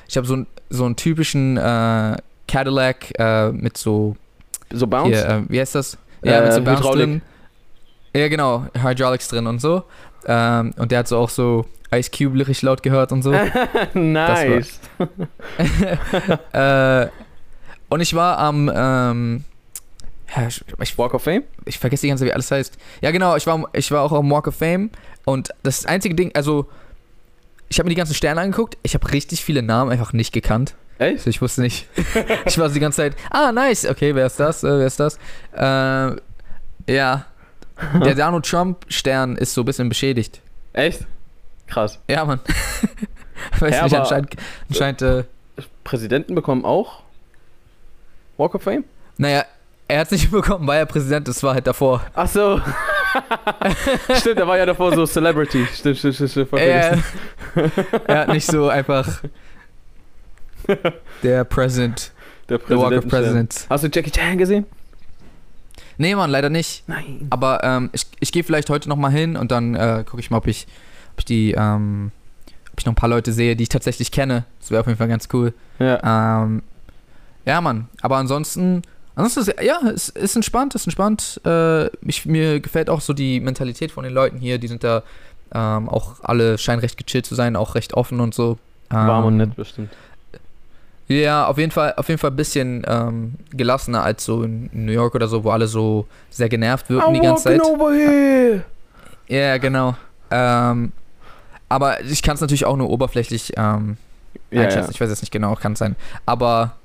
ich 0.09 0.17
habe 0.19 0.27
so, 0.27 0.35
einen- 0.35 0.47
so 0.69 0.85
einen 0.85 0.97
typischen 0.97 1.57
äh, 1.57 2.17
Cadillac 2.53 3.19
äh, 3.19 3.51
mit 3.51 3.79
so, 3.79 4.15
so 4.71 4.87
bounce? 4.87 5.17
hier, 5.17 5.27
äh, 5.27 5.43
wie 5.49 5.59
heißt 5.59 5.75
das? 5.75 5.97
Äh, 6.23 6.43
mit 6.43 6.53
so 6.53 6.61
Bounce 6.61 6.81
Hydraulik. 6.81 7.07
drin. 7.07 7.23
Ja, 8.15 8.29
genau, 8.29 8.67
Hydraulics 8.75 9.29
drin 9.29 9.47
und 9.47 9.59
so. 9.59 9.85
Ähm, 10.27 10.75
und 10.77 10.93
der 10.93 11.01
hat 11.01 11.09
so 11.09 11.17
auch 11.17 11.31
so 11.31 11.65
Ice 11.95 12.11
Cube 12.11 12.39
richtig 12.39 12.61
laut 12.61 12.83
gehört 12.83 13.11
und 13.11 13.23
so. 13.23 13.33
nice. 13.95 14.81
äh, 16.53 17.07
und 17.89 18.01
ich 18.01 18.15
war 18.15 18.39
am, 18.39 18.71
ähm, 18.75 19.45
ja, 20.37 20.47
ich, 20.47 20.63
ich, 20.79 20.99
Walk 20.99 21.15
of 21.15 21.23
Fame? 21.23 21.45
ich 21.65 21.79
vergesse 21.79 22.03
die 22.03 22.09
ganze 22.09 22.25
Zeit, 22.25 22.31
wie 22.31 22.35
alles 22.35 22.51
heißt. 22.51 22.77
Ja, 23.01 23.11
genau, 23.13 23.35
ich 23.37 23.47
war, 23.47 23.65
ich 23.73 23.91
war 23.91 24.03
auch 24.03 24.13
am 24.13 24.31
Walk 24.31 24.47
of 24.47 24.57
Fame 24.57 24.91
und 25.25 25.49
das 25.63 25.87
einzige 25.87 26.15
Ding, 26.15 26.33
also 26.35 26.67
ich 27.71 27.79
habe 27.79 27.87
mir 27.87 27.95
die 27.95 27.99
ganzen 27.99 28.15
Sterne 28.15 28.43
angeguckt. 28.43 28.77
Ich 28.83 28.93
habe 28.93 29.11
richtig 29.11 29.43
viele 29.43 29.63
Namen 29.63 29.91
einfach 29.91 30.13
nicht 30.13 30.35
gekannt. 30.35 30.75
Echt? 31.03 31.27
Ich 31.27 31.43
wusste 31.43 31.63
nicht. 31.63 31.89
ich 32.47 32.59
war 32.59 32.69
so 32.69 32.75
die 32.75 32.81
ganze 32.81 32.97
Zeit, 32.97 33.17
ah, 33.31 33.51
nice, 33.53 33.87
okay, 33.87 34.15
wer 34.15 34.27
ist 34.27 34.39
das? 34.39 34.63
Äh, 34.63 34.79
wer 34.79 34.87
ist 34.87 35.01
das? 35.01 35.19
Äh, 35.57 36.17
ja. 36.93 37.27
Der 38.05 38.15
Donald 38.15 38.47
Trump-Stern 38.47 39.37
ist 39.37 39.55
so 39.55 39.63
ein 39.63 39.65
bisschen 39.65 39.89
beschädigt. 39.89 40.41
Echt? 40.73 41.07
Krass. 41.67 41.99
Ja, 42.09 42.25
Mann. 42.25 42.41
Weiß 43.59 43.75
Ja, 43.75 43.85
nicht, 43.85 43.97
anscheinend, 43.97 44.37
anscheinend 44.69 45.03
äh, 45.03 45.25
Präsidenten 45.83 46.35
bekommen 46.35 46.65
auch 46.65 47.03
Walk 48.37 48.55
of 48.55 48.63
Fame? 48.63 48.85
naja, 49.17 49.45
er 49.89 50.01
hat 50.01 50.07
es 50.07 50.13
nicht 50.13 50.31
bekommen, 50.31 50.67
weil 50.67 50.79
er 50.79 50.87
Präsident 50.87 51.29
ist, 51.29 51.43
war 51.43 51.55
halt 51.55 51.67
davor. 51.67 52.03
Ach 52.15 52.29
so. 52.29 52.61
stimmt, 54.17 54.39
er 54.39 54.47
war 54.47 54.57
ja 54.57 54.65
davor 54.65 54.95
so 54.95 55.05
Celebrity. 55.05 55.67
Stimmt, 55.75 55.99
stimmt, 55.99 56.15
stimmt. 56.15 56.31
stimmt 56.31 56.53
Er, 56.55 56.99
er 58.07 58.19
hat 58.21 58.29
nicht 58.29 58.47
so 58.47 58.69
einfach 58.69 59.07
der 61.23 61.45
President, 61.45 62.13
Der 62.49 62.59
the 62.67 62.77
Walk 62.77 62.93
of. 62.93 63.09
Presidents. 63.09 63.67
Hast 63.69 63.85
du 63.85 63.89
Jackie 63.93 64.11
Chan 64.11 64.39
gesehen? 64.39 64.67
Nee, 65.99 66.15
Mann, 66.15 66.31
leider 66.31 66.51
nicht. 66.51 66.85
Nein. 66.89 67.27
Aber 67.31 67.63
ähm, 67.63 67.91
ich, 67.93 68.07
ich 68.21 68.33
gehe 68.33 68.45
vielleicht 68.45 68.71
heute 68.71 68.89
nochmal 68.89 69.13
hin 69.13 69.37
und 69.37 69.53
dann 69.53 69.75
äh, 69.75 70.05
gucke 70.09 70.21
ich 70.21 70.31
mal, 70.31 70.39
ob 70.39 70.47
ich, 70.47 70.67
ob 71.13 71.21
ich 71.21 71.25
die, 71.25 71.53
ähm, 71.53 72.11
ob 72.73 72.81
ich 72.81 72.87
noch 72.87 72.93
ein 72.93 72.97
paar 72.97 73.09
Leute 73.09 73.33
sehe, 73.33 73.57
die 73.57 73.65
ich 73.65 73.69
tatsächlich 73.69 74.11
kenne. 74.11 74.45
Das 74.61 74.71
wäre 74.71 74.81
auf 74.81 74.87
jeden 74.87 74.99
Fall 74.99 75.09
ganz 75.09 75.29
cool. 75.33 75.53
Ja. 75.79 76.43
Ähm, 76.43 76.63
ja, 77.45 77.61
Mann. 77.61 77.89
Aber 78.01 78.17
ansonsten, 78.17 78.83
ansonsten 79.15 79.41
ist, 79.41 79.63
ja, 79.63 79.81
es 79.89 80.09
ist 80.09 80.37
entspannt, 80.37 80.75
ist 80.75 80.87
entspannt. 80.87 81.41
Äh, 81.45 81.87
ich, 82.07 82.25
mir 82.27 82.61
gefällt 82.61 82.89
auch 82.89 83.01
so 83.01 83.13
die 83.13 83.41
Mentalität 83.41 83.93
von 83.93 84.05
den 84.05 84.13
Leuten 84.13 84.39
hier. 84.39 84.59
Die 84.59 84.69
sind 84.69 84.85
da 84.85 85.03
ähm, 85.55 85.89
auch 85.89 86.21
alle 86.23 86.57
scheinen 86.59 86.81
recht 86.81 86.97
gechillt 86.97 87.27
zu 87.27 87.35
sein, 87.35 87.57
auch 87.57 87.75
recht 87.75 87.95
offen 87.95 88.21
und 88.21 88.35
so. 88.35 88.59
Ähm, 88.91 89.07
Warm 89.07 89.25
und 89.27 89.37
nett 89.37 89.57
bestimmt. 89.57 89.91
Ja, 91.21 91.47
auf 91.47 91.59
jeden 91.59 91.71
Fall, 91.73 91.95
auf 91.97 92.09
jeden 92.09 92.19
Fall 92.19 92.31
ein 92.31 92.37
bisschen 92.37 92.85
ähm, 92.87 93.35
gelassener 93.51 94.03
als 94.03 94.25
so 94.25 94.43
in 94.45 94.71
New 94.73 94.93
York 94.93 95.15
oder 95.15 95.29
so, 95.29 95.45
wo 95.45 95.51
alle 95.51 95.67
so 95.67 96.07
sehr 96.31 96.49
genervt 96.49 96.89
wirken 96.91 97.15
die 97.15 97.21
ganze 97.21 97.45
Zeit. 97.45 97.61
over 97.61 97.93
here. 97.93 98.63
Ja, 99.29 99.59
genau. 99.59 99.95
Ähm, 100.31 100.93
aber 101.69 102.01
ich 102.03 102.23
kann 102.23 102.35
es 102.35 102.41
natürlich 102.41 102.65
auch 102.65 102.77
nur 102.77 102.91
oberflächlich 102.91 103.53
ähm, 103.57 103.97
Ja, 104.51 104.63
einschätzen. 104.63 104.87
ja, 104.89 104.91
Ich 104.91 105.01
weiß 105.01 105.11
jetzt 105.11 105.23
nicht 105.23 105.33
genau, 105.33 105.55
kann 105.55 105.75
sein. 105.77 105.97
Aber 106.27 106.77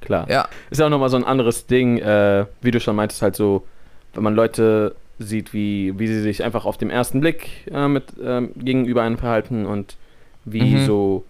klar. 0.00 0.28
ja, 0.30 0.48
Ist 0.70 0.78
ja 0.78 0.86
auch 0.86 0.90
nochmal 0.90 1.08
so 1.10 1.16
ein 1.16 1.24
anderes 1.24 1.66
Ding, 1.66 1.98
äh, 1.98 2.46
wie 2.62 2.70
du 2.70 2.80
schon 2.80 2.96
meintest, 2.96 3.22
halt 3.22 3.36
so, 3.36 3.66
wenn 4.14 4.22
man 4.22 4.34
Leute 4.34 4.94
sieht, 5.18 5.52
wie, 5.52 5.98
wie 5.98 6.06
sie 6.08 6.20
sich 6.20 6.44
einfach 6.44 6.64
auf 6.66 6.76
dem 6.78 6.90
ersten 6.90 7.20
Blick 7.20 7.48
äh, 7.72 7.88
mit 7.88 8.04
ähm, 8.22 8.50
gegenüber 8.56 9.02
einem 9.02 9.18
verhalten 9.18 9.66
und 9.66 9.96
wie 10.44 10.76
Mhm. 10.76 10.84
so, 10.86 11.24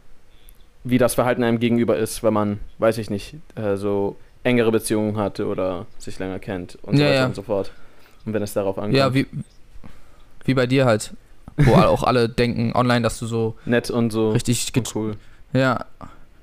wie 0.89 0.99
das 0.99 1.15
Verhalten 1.15 1.43
einem 1.43 1.59
gegenüber 1.59 1.97
ist, 1.97 2.23
wenn 2.23 2.33
man, 2.35 2.61
weiß 2.79 2.99
ich 2.99 3.11
nicht, 3.11 3.35
äh, 3.57 3.77
so 3.77 4.17
engere 4.45 4.71
Beziehungen 4.71 5.17
hatte 5.17 5.47
oder 5.47 5.87
sich 5.99 6.19
länger 6.19 6.39
kennt 6.39 6.77
und 6.83 6.97
so 6.97 7.03
Ja, 7.03 7.09
weiter 7.09 7.19
ja. 7.21 7.27
und 7.27 7.35
so 7.35 7.43
fort. 7.43 7.73
Und 8.25 8.33
wenn 8.33 8.43
es 8.43 8.53
darauf 8.53 8.79
ankommt. 8.79 8.95
ja, 8.95 9.13
wie, 9.15 9.27
wie 10.45 10.55
bei 10.55 10.67
dir 10.67 10.85
halt. 10.87 11.13
Wo 11.57 11.73
auch 11.75 12.03
alle 12.03 12.29
denken 12.29 12.73
online, 12.75 13.01
dass 13.03 13.19
du 13.19 13.27
so 13.27 13.57
Nett 13.65 13.91
und 13.91 14.11
so. 14.11 14.31
richtig 14.33 14.71
und 14.77 14.95
cool. 14.95 15.17
Ja. 15.55 15.87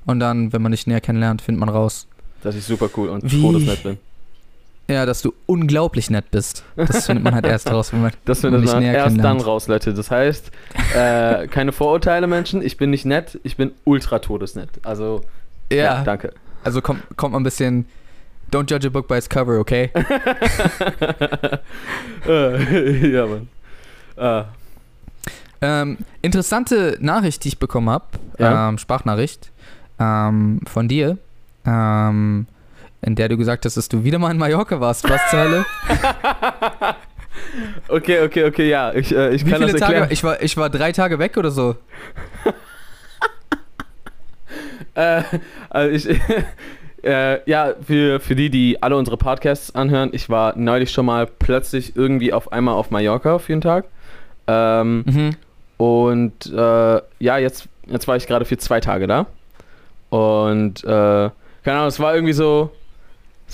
Und 0.06 0.20
dann, 0.20 0.52
wenn 0.52 0.62
man 0.62 0.72
dich 0.72 0.88
näher 0.88 1.02
kennenlernt, 1.02 1.42
findet 1.42 1.60
man 1.60 1.70
raus. 1.70 2.08
Dass 2.42 2.56
ich 2.56 2.64
super 2.66 2.90
cool 2.98 3.10
und 3.10 3.24
Wie- 3.32 3.42
todesnett 3.42 3.84
bin. 3.84 3.98
Ja, 4.90 5.06
dass 5.06 5.22
du 5.22 5.34
unglaublich 5.46 6.10
nett 6.10 6.30
bist. 6.32 6.64
Das 6.76 7.06
findet 7.06 7.24
man 7.24 7.34
halt 7.34 7.46
erst 7.46 7.72
raus, 7.72 7.94
wenn 7.94 8.02
man. 8.02 8.12
Das 8.26 8.44
wenn 8.44 8.52
findet 8.52 8.68
dich 8.68 8.74
man 8.74 8.84
näher 8.84 8.96
erst 8.96 9.18
dann 9.24 9.40
raus, 9.40 9.68
Leute. 9.70 9.94
Das 9.94 10.12
heißt, 10.12 10.52
äh, 10.96 11.48
keine 11.48 11.72
Vorurteile, 11.72 12.28
Menschen. 12.28 12.62
Ich 12.62 12.76
bin 12.78 12.90
nicht 12.90 13.06
nett, 13.06 13.40
ich 13.44 13.56
bin 13.56 13.72
ultra 13.86 14.20
todesnett. 14.20 14.70
Also, 14.84 15.22
ja, 15.72 15.78
Ja, 15.78 16.04
danke. 16.04 16.34
also 16.66 16.82
kommt, 16.82 17.02
kommt 17.16 17.32
man 17.32 17.42
ein 17.42 17.46
bisschen. 17.46 17.86
Don't 18.52 18.70
judge 18.70 18.88
a 18.88 18.90
book 18.92 19.08
by 19.08 19.16
its 19.16 19.28
cover, 19.30 19.58
okay? 19.58 19.90
äh, 22.28 23.08
ja, 23.14 23.26
Mann. 23.26 23.48
Äh, 24.18 24.44
Ähm, 25.66 25.98
interessante 26.22 26.98
Nachricht, 27.00 27.46
die 27.46 27.48
ich 27.48 27.58
bekommen 27.58 27.90
habe, 27.90 28.04
Ja. 28.38 28.68
ähm, 28.70 28.78
Sprachnachricht 28.78 29.50
ähm, 29.98 30.60
von 30.68 30.90
dir, 30.90 31.18
ähm, 31.66 32.48
in 33.04 33.16
der 33.16 33.30
du 33.30 33.38
gesagt 33.38 33.66
hast, 33.66 33.78
dass 33.78 33.90
du 33.90 34.04
wieder 34.04 34.20
mal 34.20 34.32
in 34.32 34.38
Mallorca 34.38 34.80
warst. 34.80 35.08
Was 35.10 35.22
zur 35.30 35.40
Hölle? 35.40 35.66
okay, 37.88 38.22
okay, 38.22 38.46
okay, 38.46 38.70
ja. 38.70 38.94
Ich, 38.94 39.16
äh, 39.16 39.34
ich 39.34 39.46
Wie 39.46 39.50
kann 39.52 39.62
viele 39.62 39.72
das 39.74 39.82
erklären. 39.82 40.04
Tage? 40.04 40.14
Ich 40.14 40.24
war, 40.24 40.42
ich 40.42 40.58
war 40.58 40.70
drei 40.70 40.92
Tage 40.92 41.20
weg 41.20 41.38
oder 41.38 41.52
so. 41.52 41.76
Äh, 44.96 45.24
also 45.72 46.10
ich, 46.12 46.20
äh, 47.04 47.50
ja, 47.50 47.74
für, 47.84 48.20
für 48.20 48.36
die, 48.36 48.52
die 48.52 48.84
alle 48.84 48.96
unsere 48.96 49.18
Podcasts 49.18 49.74
anhören, 49.74 50.10
ich 50.14 50.30
war 50.30 50.56
neulich 50.56 50.92
schon 50.92 51.08
mal 51.08 51.26
plötzlich 51.26 51.96
irgendwie 51.96 52.32
auf 52.32 52.52
einmal 52.52 52.76
auf 52.76 52.92
Mallorca 52.92 53.40
für 53.40 53.54
einen 53.54 53.62
Tag. 53.62 53.86
Ähm, 54.46 55.04
Mhm. 55.08 55.36
Und 55.78 56.46
äh, 56.46 57.02
ja, 57.20 57.38
jetzt, 57.40 57.68
jetzt 57.88 58.08
war 58.08 58.16
ich 58.16 58.28
gerade 58.28 58.46
für 58.46 58.58
zwei 58.58 58.80
Tage 58.80 59.08
da. 59.08 59.26
Und 60.10 60.84
äh, 60.84 60.88
keine 60.88 61.32
Ahnung, 61.66 61.88
es 61.88 62.00
war 62.00 62.14
irgendwie 62.14 62.34
so. 62.34 62.70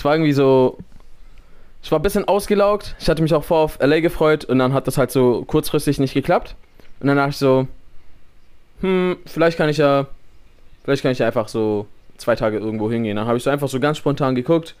Es 0.00 0.04
war 0.06 0.14
irgendwie 0.14 0.32
so. 0.32 0.78
Ich 1.82 1.92
war 1.92 1.98
ein 1.98 2.02
bisschen 2.02 2.26
ausgelaugt. 2.26 2.96
Ich 2.98 3.10
hatte 3.10 3.20
mich 3.20 3.34
auch 3.34 3.44
vor 3.44 3.58
auf 3.58 3.78
LA 3.82 4.00
gefreut 4.00 4.46
und 4.46 4.58
dann 4.58 4.72
hat 4.72 4.86
das 4.86 4.96
halt 4.96 5.10
so 5.10 5.44
kurzfristig 5.44 5.98
nicht 5.98 6.14
geklappt. 6.14 6.56
Und 7.00 7.08
dann 7.08 7.18
dachte 7.18 7.30
ich 7.30 7.36
so, 7.36 7.68
hm, 8.80 9.18
vielleicht 9.26 9.58
kann 9.58 9.68
ich 9.68 9.76
ja. 9.76 10.06
Vielleicht 10.84 11.02
kann 11.02 11.12
ich 11.12 11.18
ja 11.18 11.26
einfach 11.26 11.48
so 11.48 11.86
zwei 12.16 12.34
Tage 12.34 12.56
irgendwo 12.56 12.90
hingehen. 12.90 13.16
Dann 13.16 13.26
habe 13.26 13.36
ich 13.36 13.44
so 13.44 13.50
einfach 13.50 13.68
so 13.68 13.78
ganz 13.78 13.98
spontan 13.98 14.34
geguckt, 14.34 14.74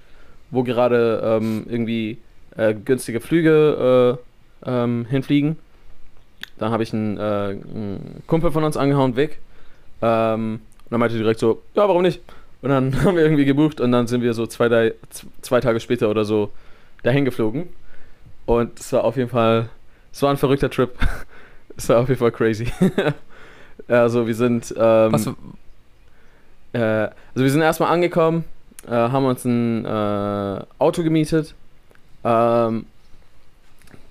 wo 0.50 0.62
gerade 0.62 1.20
ähm, 1.22 1.66
irgendwie 1.68 2.16
äh, 2.56 2.72
günstige 2.72 3.20
Flüge 3.20 4.18
äh, 4.64 4.70
ähm, 4.70 5.04
hinfliegen. 5.04 5.58
Dann 6.56 6.72
habe 6.72 6.82
ich 6.82 6.94
einen, 6.94 7.18
äh, 7.18 7.20
einen 7.20 8.22
Kumpel 8.26 8.52
von 8.52 8.64
uns 8.64 8.78
angehauen, 8.78 9.16
Vic. 9.16 9.38
Ähm, 10.00 10.60
und 10.84 10.90
dann 10.90 10.98
meinte 10.98 11.18
direkt 11.18 11.40
so, 11.40 11.60
ja, 11.74 11.86
warum 11.86 12.00
nicht? 12.00 12.22
Und 12.62 12.70
dann 12.70 13.04
haben 13.04 13.16
wir 13.16 13.22
irgendwie 13.22 13.44
gebucht 13.44 13.80
und 13.80 13.92
dann 13.92 14.06
sind 14.06 14.22
wir 14.22 14.34
so 14.34 14.46
zwei, 14.46 14.68
drei, 14.68 14.94
zwei 15.40 15.60
Tage 15.60 15.80
später 15.80 16.10
oder 16.10 16.24
so 16.24 16.50
dahin 17.02 17.24
geflogen. 17.24 17.68
Und 18.46 18.78
es 18.78 18.92
war 18.92 19.04
auf 19.04 19.16
jeden 19.16 19.30
Fall, 19.30 19.68
es 20.12 20.22
war 20.22 20.30
ein 20.30 20.36
verrückter 20.36 20.70
Trip. 20.70 20.90
es 21.76 21.88
war 21.88 22.00
auf 22.00 22.08
jeden 22.08 22.18
Fall 22.18 22.32
crazy. 22.32 22.66
also 23.88 24.26
wir 24.26 24.34
sind, 24.34 24.74
ähm, 24.76 25.12
Was, 25.12 25.26
äh, 26.72 26.78
also 26.80 27.44
wir 27.44 27.50
sind 27.50 27.62
erstmal 27.62 27.92
angekommen, 27.92 28.44
äh, 28.86 28.90
haben 28.90 29.24
uns 29.24 29.44
ein 29.44 29.84
äh, 29.84 30.64
Auto 30.78 31.02
gemietet. 31.02 31.54
Ähm, 32.24 32.86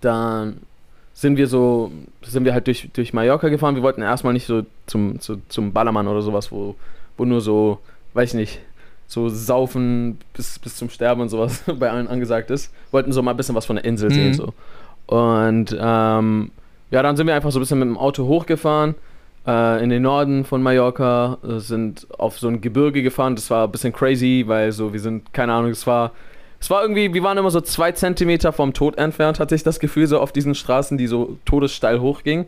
dann 0.01 0.62
sind 1.13 1.38
wir 1.38 1.48
so, 1.48 1.91
sind 2.22 2.46
wir 2.46 2.53
halt 2.53 2.68
durch, 2.68 2.89
durch 2.94 3.13
Mallorca 3.13 3.50
gefahren. 3.50 3.75
Wir 3.75 3.84
wollten 3.84 4.01
erstmal 4.01 4.34
nicht 4.34 4.46
so 4.46 4.65
zum, 4.86 5.20
zu, 5.20 5.41
zum 5.50 5.74
Ballermann 5.74 6.08
oder 6.08 6.22
sowas, 6.22 6.51
wo, 6.51 6.75
wo 7.18 7.25
nur 7.25 7.41
so, 7.41 7.79
weiß 8.13 8.30
ich 8.30 8.36
nicht, 8.36 8.60
so 9.08 9.28
saufen 9.30 10.20
bis, 10.34 10.60
bis 10.60 10.75
zum 10.75 10.89
Sterben 10.89 11.22
und 11.22 11.30
sowas 11.30 11.63
bei 11.80 11.89
allen 11.89 12.08
angesagt 12.08 12.51
ist. 12.51 12.72
Wollten 12.92 13.12
so 13.12 13.22
mal 13.22 13.32
ein 13.32 13.38
bisschen 13.38 13.56
was 13.56 13.66
von 13.66 13.75
der 13.75 13.86
Insel 13.86 14.12
sehen. 14.12 14.30
Mhm. 14.30 14.34
So. 14.34 14.54
Und 15.08 15.75
ähm, 15.80 16.51
ja, 16.92 17.01
dann 17.01 17.18
sind 17.18 17.28
wir 17.28 17.36
einfach 17.36 17.51
so 17.51 17.60
ein 17.60 17.62
bisschen 17.62 17.80
mit 17.80 17.88
dem 17.88 17.98
Auto 17.98 18.28
hochgefahren 18.28 18.96
äh, 19.48 19.84
in 19.84 19.89
den 19.89 20.04
Norden 20.04 20.46
von 20.46 20.62
Mallorca, 20.62 21.38
äh, 21.44 21.60
sind 21.60 22.08
auf 22.18 22.39
so 22.39 22.48
ein 22.48 22.62
Gebirge 22.62 23.01
gefahren. 23.01 23.36
Das 23.36 23.50
war 23.50 23.66
ein 23.68 23.72
bisschen 23.72 23.94
crazy, 23.94 24.44
weil 24.46 24.72
so, 24.72 24.94
wir 24.94 25.00
sind, 25.00 25.34
keine 25.34 25.54
Ahnung, 25.54 25.72
es 25.72 25.88
war, 25.88 26.12
es 26.60 26.70
war 26.70 26.82
irgendwie, 26.82 27.13
wir 27.13 27.24
waren 27.24 27.38
immer 27.38 27.51
so 27.51 27.62
zwei 27.62 27.92
Zentimeter 27.92 28.51
vom 28.51 28.74
Tod 28.74 28.98
entfernt, 28.98 29.39
hatte 29.39 29.56
ich 29.56 29.63
das 29.63 29.80
Gefühl, 29.80 30.08
so 30.08 30.20
auf 30.20 30.32
diesen 30.32 30.56
Straßen, 30.56 30.98
die 30.98 31.08
so 31.08 31.38
todessteil 31.46 32.01
hochgingen 32.01 32.46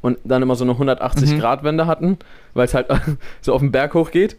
und 0.00 0.18
dann 0.24 0.42
immer 0.42 0.56
so 0.56 0.64
eine 0.64 0.72
180-Grad-Wende 0.72 1.86
hatten, 1.86 2.18
weil 2.54 2.66
es 2.66 2.74
halt 2.74 2.88
so 3.40 3.54
auf 3.54 3.60
den 3.60 3.72
Berg 3.72 3.94
hochgeht. 3.94 4.36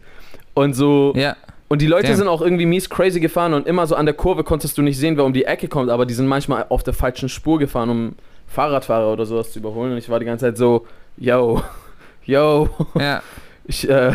Und 0.54 0.74
so, 0.74 1.12
ja. 1.16 1.36
und 1.68 1.82
die 1.82 1.86
Leute 1.86 2.08
Damn. 2.08 2.16
sind 2.16 2.28
auch 2.28 2.40
irgendwie 2.40 2.66
mies 2.66 2.88
crazy 2.88 3.20
gefahren 3.20 3.54
und 3.54 3.66
immer 3.66 3.86
so 3.86 3.96
an 3.96 4.06
der 4.06 4.14
Kurve 4.14 4.44
konntest 4.44 4.78
du 4.78 4.82
nicht 4.82 4.98
sehen, 4.98 5.16
wer 5.16 5.24
um 5.24 5.32
die 5.32 5.44
Ecke 5.44 5.68
kommt, 5.68 5.90
aber 5.90 6.06
die 6.06 6.14
sind 6.14 6.26
manchmal 6.26 6.66
auf 6.68 6.82
der 6.82 6.94
falschen 6.94 7.28
Spur 7.28 7.58
gefahren, 7.58 7.90
um 7.90 8.14
Fahrradfahrer 8.46 9.12
oder 9.12 9.26
sowas 9.26 9.52
zu 9.52 9.58
überholen. 9.58 9.92
Und 9.92 9.98
ich 9.98 10.08
war 10.08 10.20
die 10.20 10.26
ganze 10.26 10.46
Zeit 10.46 10.56
so, 10.56 10.86
yo, 11.16 11.62
yo, 12.24 12.68
Ja. 12.98 13.22
ich, 13.64 13.88
äh, 13.88 14.12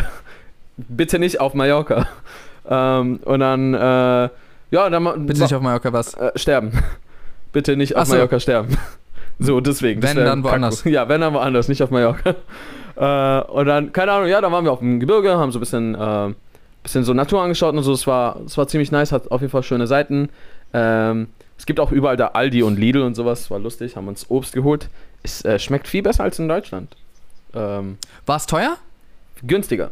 bitte 0.76 1.18
nicht 1.18 1.40
auf 1.40 1.54
Mallorca. 1.54 2.06
Ähm, 2.72 3.20
und 3.24 3.40
dann, 3.40 3.74
äh, 3.74 3.78
ja, 4.70 4.90
dann 4.90 5.26
Bitte 5.26 5.42
nicht 5.42 5.54
auf 5.54 5.62
Mallorca 5.62 5.92
was. 5.92 6.14
äh, 6.14 6.30
sterben. 6.36 6.72
bitte 7.52 7.74
nicht 7.76 7.96
auf 7.96 8.06
so. 8.06 8.12
Mallorca 8.14 8.38
sterben. 8.38 8.76
So, 9.40 9.60
deswegen. 9.60 10.02
Wenn, 10.02 10.16
dann 10.16 10.44
woanders. 10.44 10.84
Ja, 10.84 11.08
wenn, 11.08 11.20
dann 11.20 11.34
woanders, 11.34 11.68
nicht 11.68 11.82
auf 11.82 11.90
Mallorca. 11.90 12.30
äh, 12.96 13.50
und 13.50 13.66
dann, 13.66 13.92
keine 13.92 14.12
Ahnung, 14.12 14.28
ja, 14.28 14.40
dann 14.40 14.52
waren 14.52 14.64
wir 14.64 14.72
auf 14.72 14.80
dem 14.80 15.00
Gebirge, 15.00 15.36
haben 15.36 15.50
so 15.50 15.58
ein 15.58 15.60
bisschen, 15.60 15.94
äh, 15.94 16.34
bisschen 16.82 17.04
so 17.04 17.14
Natur 17.14 17.42
angeschaut 17.42 17.74
und 17.74 17.82
so. 17.82 17.92
Es 17.92 18.06
war, 18.06 18.40
es 18.46 18.56
war 18.56 18.68
ziemlich 18.68 18.92
nice, 18.92 19.12
hat 19.12 19.30
auf 19.30 19.40
jeden 19.40 19.50
Fall 19.50 19.62
schöne 19.62 19.86
Seiten. 19.86 20.28
Ähm, 20.72 21.28
es 21.58 21.66
gibt 21.66 21.80
auch 21.80 21.92
überall 21.92 22.16
da 22.16 22.28
Aldi 22.28 22.62
und 22.62 22.78
Lidl 22.78 23.02
und 23.02 23.14
sowas, 23.14 23.50
war 23.50 23.58
lustig, 23.58 23.96
haben 23.96 24.08
uns 24.08 24.30
Obst 24.30 24.54
geholt. 24.54 24.88
Es 25.22 25.44
äh, 25.44 25.58
schmeckt 25.58 25.88
viel 25.88 26.02
besser 26.02 26.24
als 26.24 26.38
in 26.38 26.48
Deutschland. 26.48 26.96
ähm, 27.54 27.98
War 28.26 28.36
es 28.36 28.46
teuer? 28.46 28.76
günstiger. 29.42 29.90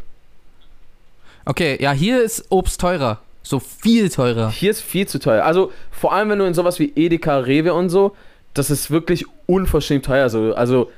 Okay, 1.44 1.78
ja, 1.80 1.92
hier 1.92 2.22
ist 2.22 2.46
Obst 2.50 2.80
teurer. 2.80 3.20
So 3.42 3.60
viel 3.60 4.10
teurer. 4.10 4.50
Hier 4.50 4.70
ist 4.70 4.82
viel 4.82 5.08
zu 5.08 5.18
teuer. 5.18 5.44
Also 5.44 5.72
vor 5.90 6.12
allem, 6.12 6.28
wenn 6.28 6.38
du 6.38 6.44
in 6.44 6.54
sowas 6.54 6.78
wie 6.78 6.92
Edeka, 6.94 7.38
Rewe 7.38 7.72
und 7.72 7.88
so, 7.88 8.14
das 8.58 8.70
ist 8.70 8.90
wirklich 8.90 9.24
unverschämt 9.46 10.04
teuer. 10.04 10.28
So. 10.28 10.54
Also 10.54 10.90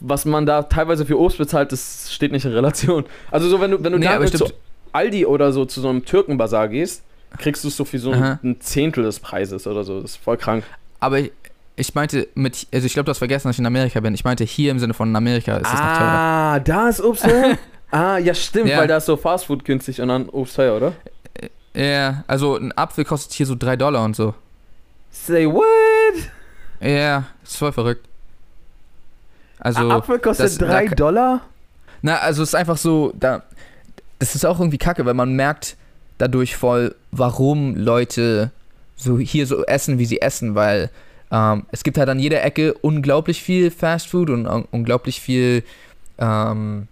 was 0.00 0.24
man 0.24 0.46
da 0.46 0.62
teilweise 0.62 1.04
für 1.06 1.18
Obst 1.18 1.38
bezahlt, 1.38 1.72
das 1.72 2.12
steht 2.12 2.30
nicht 2.32 2.44
in 2.44 2.52
Relation. 2.52 3.04
Also 3.30 3.48
so, 3.48 3.60
wenn 3.60 3.72
du, 3.72 3.82
wenn 3.82 3.92
du 3.92 3.98
Nee, 3.98 4.06
da 4.06 4.24
zu. 4.26 4.46
Aldi 4.92 5.26
oder 5.26 5.52
so 5.52 5.64
zu 5.64 5.80
so 5.80 5.88
einem 5.88 6.04
Türkenbazar 6.04 6.68
gehst, 6.68 7.02
kriegst 7.38 7.64
du 7.64 7.68
es 7.68 7.76
so 7.76 7.84
für 7.84 7.98
so 7.98 8.12
Aha. 8.12 8.38
ein 8.44 8.60
Zehntel 8.60 9.04
des 9.04 9.18
Preises 9.20 9.66
oder 9.66 9.84
so. 9.84 10.00
Das 10.00 10.12
ist 10.12 10.16
voll 10.18 10.36
krank. 10.36 10.64
Aber 11.00 11.18
ich, 11.18 11.32
ich 11.76 11.94
meinte 11.94 12.28
mit, 12.34 12.66
also 12.72 12.86
ich 12.86 12.92
glaube, 12.92 13.06
du 13.06 13.10
hast 13.10 13.18
vergessen, 13.18 13.48
dass 13.48 13.56
ich 13.56 13.60
in 13.60 13.66
Amerika 13.66 13.98
bin. 14.00 14.14
Ich 14.14 14.24
meinte 14.24 14.44
hier 14.44 14.70
im 14.70 14.78
Sinne 14.78 14.92
von 14.94 15.08
in 15.08 15.16
Amerika 15.16 15.56
ist 15.56 15.66
es 15.66 15.72
noch 15.72 15.78
teurer. 15.80 16.00
Ah, 16.00 16.60
da 16.60 16.88
ist 16.88 17.00
Obst 17.00 17.24
teuer? 17.24 17.56
ah, 17.90 18.18
ja 18.18 18.34
stimmt, 18.34 18.68
Ja. 18.68 18.78
weil 18.78 18.86
da 18.86 18.98
ist 18.98 19.06
so 19.06 19.16
Fastfood 19.16 19.64
günstig 19.64 20.00
und 20.00 20.08
dann 20.08 20.28
Obst 20.28 20.56
teuer, 20.56 20.76
oder? 20.76 20.92
Ja, 21.74 22.22
also 22.26 22.56
ein 22.56 22.70
Apfel 22.76 23.04
kostet 23.06 23.32
hier 23.32 23.46
so 23.46 23.54
3 23.58 23.76
Dollar 23.76 24.04
und 24.04 24.14
so. 24.14 24.34
Say 25.10 25.46
what? 25.46 25.64
Ja, 26.82 27.24
ist 27.44 27.56
voll 27.56 27.72
verrückt. 27.72 28.06
Also, 29.60 29.88
Apfel 29.90 30.18
kostet 30.18 30.46
das- 30.46 30.58
da 30.58 30.66
3 30.66 30.86
kann- 30.86 30.96
Dollar? 30.96 31.40
na, 32.02 32.18
also 32.18 32.42
es 32.42 32.50
ist 32.50 32.54
einfach 32.54 32.76
so, 32.76 33.12
da, 33.18 33.42
das 34.18 34.34
ist 34.34 34.44
auch 34.44 34.58
irgendwie 34.58 34.78
kacke, 34.78 35.04
weil 35.06 35.14
man 35.14 35.34
merkt 35.34 35.76
dadurch 36.18 36.56
voll, 36.56 36.94
warum 37.12 37.76
Leute 37.76 38.50
so 38.96 39.18
hier 39.18 39.46
so 39.46 39.64
essen, 39.66 39.98
wie 39.98 40.06
sie 40.06 40.20
essen, 40.20 40.54
weil 40.54 40.90
ähm, 41.30 41.64
es 41.70 41.82
gibt 41.84 41.96
halt 41.98 42.08
an 42.08 42.18
jeder 42.18 42.42
Ecke 42.44 42.74
unglaublich 42.74 43.42
viel 43.42 43.70
Fast 43.70 44.08
Food 44.08 44.28
und 44.30 44.46
un 44.46 44.66
unglaublich 44.70 45.20
viel, 45.20 45.62
ähm, 46.18 46.88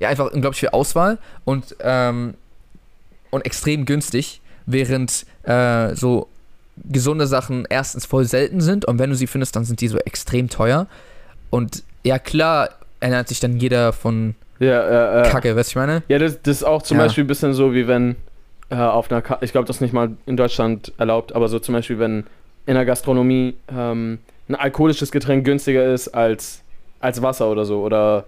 ja, 0.00 0.08
einfach 0.08 0.32
unglaublich 0.32 0.60
viel 0.60 0.70
Auswahl 0.70 1.18
und, 1.44 1.76
ähm, 1.80 2.34
und 3.30 3.44
extrem 3.46 3.84
günstig, 3.84 4.40
während 4.66 5.24
äh, 5.44 5.94
so 5.94 6.28
gesunde 6.84 7.26
Sachen 7.26 7.66
erstens 7.68 8.06
voll 8.06 8.24
selten 8.24 8.60
sind 8.60 8.84
und 8.84 8.98
wenn 8.98 9.10
du 9.10 9.16
sie 9.16 9.26
findest, 9.26 9.56
dann 9.56 9.64
sind 9.64 9.80
die 9.80 9.88
so 9.88 9.98
extrem 9.98 10.48
teuer. 10.48 10.86
Und 11.50 11.82
ja, 12.04 12.18
klar 12.18 12.70
erinnert 13.00 13.28
sich 13.28 13.40
dann 13.40 13.56
jeder 13.58 13.92
von 13.92 14.34
Ja, 14.58 14.66
ja, 14.90 15.16
ja. 15.16 15.30
Kacke, 15.30 15.54
weißt 15.56 15.68
du, 15.68 15.72
ich 15.72 15.76
meine? 15.76 16.02
Ja, 16.08 16.18
das, 16.18 16.40
das 16.42 16.58
ist 16.58 16.64
auch 16.64 16.82
zum 16.82 16.98
Ja. 16.98 17.04
Beispiel 17.04 17.24
ein 17.24 17.26
bisschen 17.26 17.52
so, 17.54 17.74
wie 17.74 17.86
wenn 17.88 18.16
äh, 18.70 18.76
auf 18.76 19.10
einer, 19.10 19.20
Ka 19.22 19.38
ich 19.40 19.52
glaube, 19.52 19.66
das 19.66 19.76
ist 19.76 19.80
nicht 19.80 19.92
mal 19.92 20.10
in 20.26 20.36
Deutschland 20.36 20.92
erlaubt, 20.98 21.34
aber 21.34 21.48
so 21.48 21.58
zum 21.58 21.74
Beispiel, 21.74 21.98
wenn 21.98 22.24
in 22.66 22.74
der 22.74 22.84
Gastronomie 22.84 23.54
ähm, 23.74 24.18
ein 24.48 24.54
alkoholisches 24.54 25.10
Getränk 25.10 25.44
günstiger 25.44 25.92
ist 25.92 26.08
als, 26.08 26.60
als 27.00 27.20
Wasser 27.22 27.50
oder 27.50 27.64
so, 27.64 27.82
oder, 27.82 28.26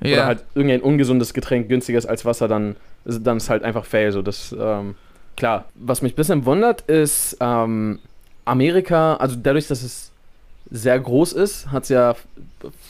oder 0.00 0.26
halt 0.26 0.44
irgendein 0.54 0.80
ungesundes 0.80 1.34
Getränk 1.34 1.68
günstiger 1.68 1.98
ist 1.98 2.06
als 2.06 2.24
Wasser, 2.24 2.48
dann, 2.48 2.76
ist- 3.04 3.24
dann 3.26 3.36
ist 3.36 3.48
halt 3.50 3.62
einfach 3.62 3.84
fail. 3.84 4.10
So, 4.12 4.22
das, 4.22 4.54
ähm, 4.58 4.94
klar. 5.36 5.66
Was 5.74 6.02
mich 6.02 6.12
ein 6.12 6.16
bisschen 6.16 6.44
wundert, 6.44 6.82
ist 6.82 7.36
ähm, 7.40 7.98
Amerika, 8.44 9.16
also 9.16 9.36
dadurch, 9.42 9.66
dass 9.68 9.82
es 9.82 10.10
sehr 10.70 10.98
groß 10.98 11.32
ist, 11.34 11.70
hat 11.70 11.84
es 11.84 11.88
ja 11.90 12.14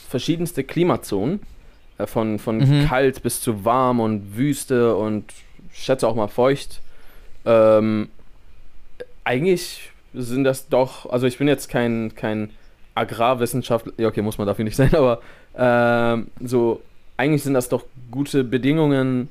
verschiedenste 0.08 0.64
Klimazonen. 0.64 1.40
Äh, 1.98 2.06
Von, 2.06 2.38
von 2.38 2.58
Mhm. 2.58 2.86
kalt 2.88 3.22
bis 3.22 3.40
zu 3.40 3.64
warm 3.64 4.00
und 4.00 4.36
Wüste 4.36 4.94
und 4.96 5.24
ich 5.72 5.82
schätze 5.82 6.06
auch 6.06 6.14
mal 6.14 6.28
feucht. 6.28 6.80
Ähm, 7.44 8.08
eigentlich 9.24 9.90
sind 10.14 10.44
das 10.44 10.68
doch, 10.68 11.08
also 11.10 11.26
ich 11.26 11.38
bin 11.38 11.48
jetzt 11.48 11.68
kein, 11.68 12.14
kein 12.14 12.50
Agrarwissenschaftler, 12.94 13.92
ja 13.98 14.08
okay, 14.08 14.22
muss 14.22 14.38
man 14.38 14.46
dafür 14.46 14.64
nicht 14.64 14.76
sein, 14.82 14.94
aber 14.94 15.20
ähm, 15.56 16.28
so, 16.42 16.82
eigentlich 17.16 17.42
sind 17.42 17.54
das 17.54 17.68
doch 17.68 17.84
gute 18.10 18.44
Bedingungen, 18.44 19.28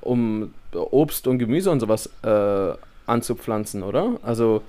um 0.00 0.52
Obst 0.74 1.26
und 1.26 1.38
Gemüse 1.38 1.70
und 1.70 1.80
sowas 1.80 2.08
äh, 2.22 2.74
anzupflanzen, 3.06 3.82
oder? 3.82 4.12
Also 4.22 4.62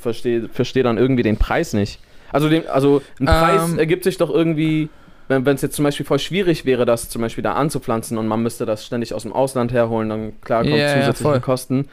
verstehe 0.00 0.48
versteh 0.48 0.82
dann 0.82 0.96
irgendwie 0.98 1.22
den 1.22 1.36
Preis 1.36 1.72
nicht. 1.72 1.98
Also, 2.32 2.48
den, 2.48 2.66
also 2.68 3.02
ein 3.20 3.26
Preis 3.26 3.70
Ähm. 3.72 3.78
ergibt 3.78 4.04
sich 4.04 4.16
doch 4.18 4.30
irgendwie, 4.30 4.88
wenn 5.28 5.46
es 5.46 5.62
jetzt 5.62 5.74
zum 5.76 5.84
Beispiel 5.84 6.06
voll 6.06 6.18
schwierig 6.18 6.64
wäre, 6.64 6.84
das 6.84 7.08
zum 7.08 7.22
Beispiel 7.22 7.42
da 7.42 7.52
anzupflanzen 7.54 8.18
und 8.18 8.26
man 8.28 8.42
müsste 8.42 8.66
das 8.66 8.84
ständig 8.86 9.14
aus 9.14 9.22
dem 9.22 9.32
Ausland 9.32 9.72
herholen, 9.72 10.08
dann 10.08 10.40
klar 10.40 10.62
kommt 10.62 10.74
Ja, 10.74 10.82
ja, 10.88 10.94
zusätzliche 11.00 11.30
voll. 11.30 11.40
Kosten. 11.40 11.88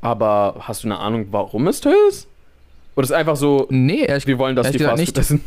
Aber 0.00 0.56
hast 0.60 0.84
du 0.84 0.88
eine 0.88 0.98
Ahnung, 0.98 1.28
warum 1.30 1.66
es 1.68 1.80
teuer 1.80 1.94
ist? 2.08 2.28
Oder 2.94 3.04
ist 3.04 3.10
es 3.10 3.16
einfach 3.16 3.36
so, 3.36 3.66
Nee, 3.70 4.04
ehrlich, 4.04 4.26
wir 4.26 4.38
wollen, 4.38 4.54
dass 4.56 4.70
die 4.70 4.78
Fastfood 4.78 4.98
nicht. 5.00 5.18
essen? 5.18 5.44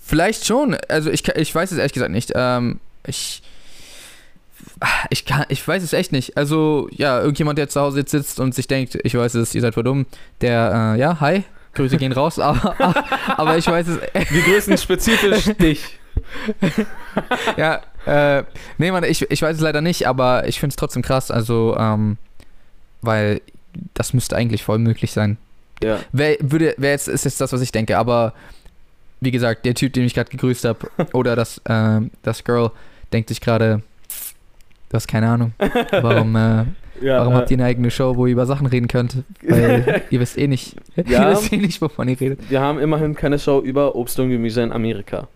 vielleicht 0.00 0.46
schon. 0.46 0.76
Also 0.88 1.10
ich, 1.10 1.26
ich 1.28 1.54
weiß 1.54 1.70
es 1.72 1.78
ehrlich 1.78 1.92
gesagt 1.92 2.10
nicht. 2.12 2.32
Ähm, 2.34 2.80
ich, 3.06 3.42
ich, 5.10 5.24
kann, 5.24 5.44
ich 5.48 5.66
weiß 5.66 5.82
es 5.82 5.92
echt 5.92 6.12
nicht. 6.12 6.36
Also, 6.36 6.88
ja, 6.92 7.20
irgendjemand, 7.20 7.58
der 7.58 7.68
zu 7.68 7.80
Hause 7.80 8.00
jetzt 8.00 8.10
sitzt 8.10 8.40
und 8.40 8.54
sich 8.54 8.68
denkt, 8.68 8.98
ich 9.02 9.14
weiß 9.14 9.34
es, 9.34 9.54
ihr 9.54 9.60
seid 9.60 9.74
voll 9.74 9.84
dumm, 9.84 10.06
der, 10.40 10.94
äh, 10.96 11.00
ja, 11.00 11.20
hi, 11.20 11.44
Grüße 11.74 11.96
gehen 11.96 12.12
raus, 12.12 12.38
aber, 12.38 12.74
aber, 12.80 13.04
aber 13.36 13.58
ich 13.58 13.66
weiß 13.66 13.86
es, 13.88 14.00
Wir 14.30 14.42
grüßen 14.42 14.76
spezifisch 14.78 15.44
dich. 15.58 15.98
ja, 17.56 17.80
äh, 18.06 18.44
nee, 18.78 18.90
Mann, 18.90 19.04
ich, 19.04 19.30
ich 19.30 19.42
weiß 19.42 19.56
es 19.56 19.62
leider 19.62 19.80
nicht, 19.80 20.06
aber 20.06 20.46
ich 20.48 20.60
finde 20.60 20.72
es 20.72 20.76
trotzdem 20.76 21.02
krass, 21.02 21.30
also, 21.30 21.76
ähm, 21.78 22.16
weil 23.02 23.40
das 23.94 24.12
müsste 24.12 24.36
eigentlich 24.36 24.64
voll 24.64 24.78
möglich 24.78 25.12
sein. 25.12 25.38
Ja. 25.82 26.00
Wer 26.12 26.36
würde, 26.40 26.74
wer 26.78 26.90
jetzt 26.90 27.06
ist 27.08 27.24
jetzt 27.24 27.40
das, 27.40 27.52
was 27.52 27.60
ich 27.60 27.70
denke, 27.70 27.98
aber 27.98 28.32
wie 29.20 29.30
gesagt, 29.30 29.64
der 29.64 29.74
Typ, 29.74 29.92
den 29.92 30.04
ich 30.04 30.14
gerade 30.14 30.30
gegrüßt 30.30 30.64
habe, 30.64 30.90
oder 31.12 31.36
das, 31.36 31.60
ähm, 31.68 32.10
das 32.22 32.44
Girl, 32.44 32.70
denkt 33.12 33.28
sich 33.28 33.40
gerade, 33.40 33.82
du 34.88 34.94
hast 34.94 35.06
keine 35.08 35.28
Ahnung. 35.28 35.52
Warum, 35.90 36.34
äh, 36.36 36.64
ja 37.02 37.18
warum 37.20 37.32
äh, 37.34 37.36
habt 37.36 37.50
ihr 37.50 37.56
eine 37.56 37.64
eigene 37.64 37.90
Show, 37.90 38.16
wo 38.16 38.26
ihr 38.26 38.32
über 38.32 38.46
Sachen 38.46 38.66
reden 38.66 38.88
könnt? 38.88 39.18
Weil 39.46 40.02
ihr 40.10 40.20
wisst 40.20 40.38
eh 40.38 40.46
nicht. 40.46 40.76
Ja. 40.96 41.28
Ihr 41.30 41.36
wisst 41.36 41.52
eh 41.52 41.56
nicht, 41.56 41.80
wovon 41.80 42.08
ihr 42.08 42.20
redet. 42.20 42.50
Wir 42.50 42.60
haben 42.60 42.78
immerhin 42.78 43.14
keine 43.14 43.38
Show 43.38 43.60
über 43.60 43.94
Obst 43.96 44.18
und 44.20 44.30
Gemüse 44.30 44.62
in 44.62 44.72
Amerika. 44.72 45.28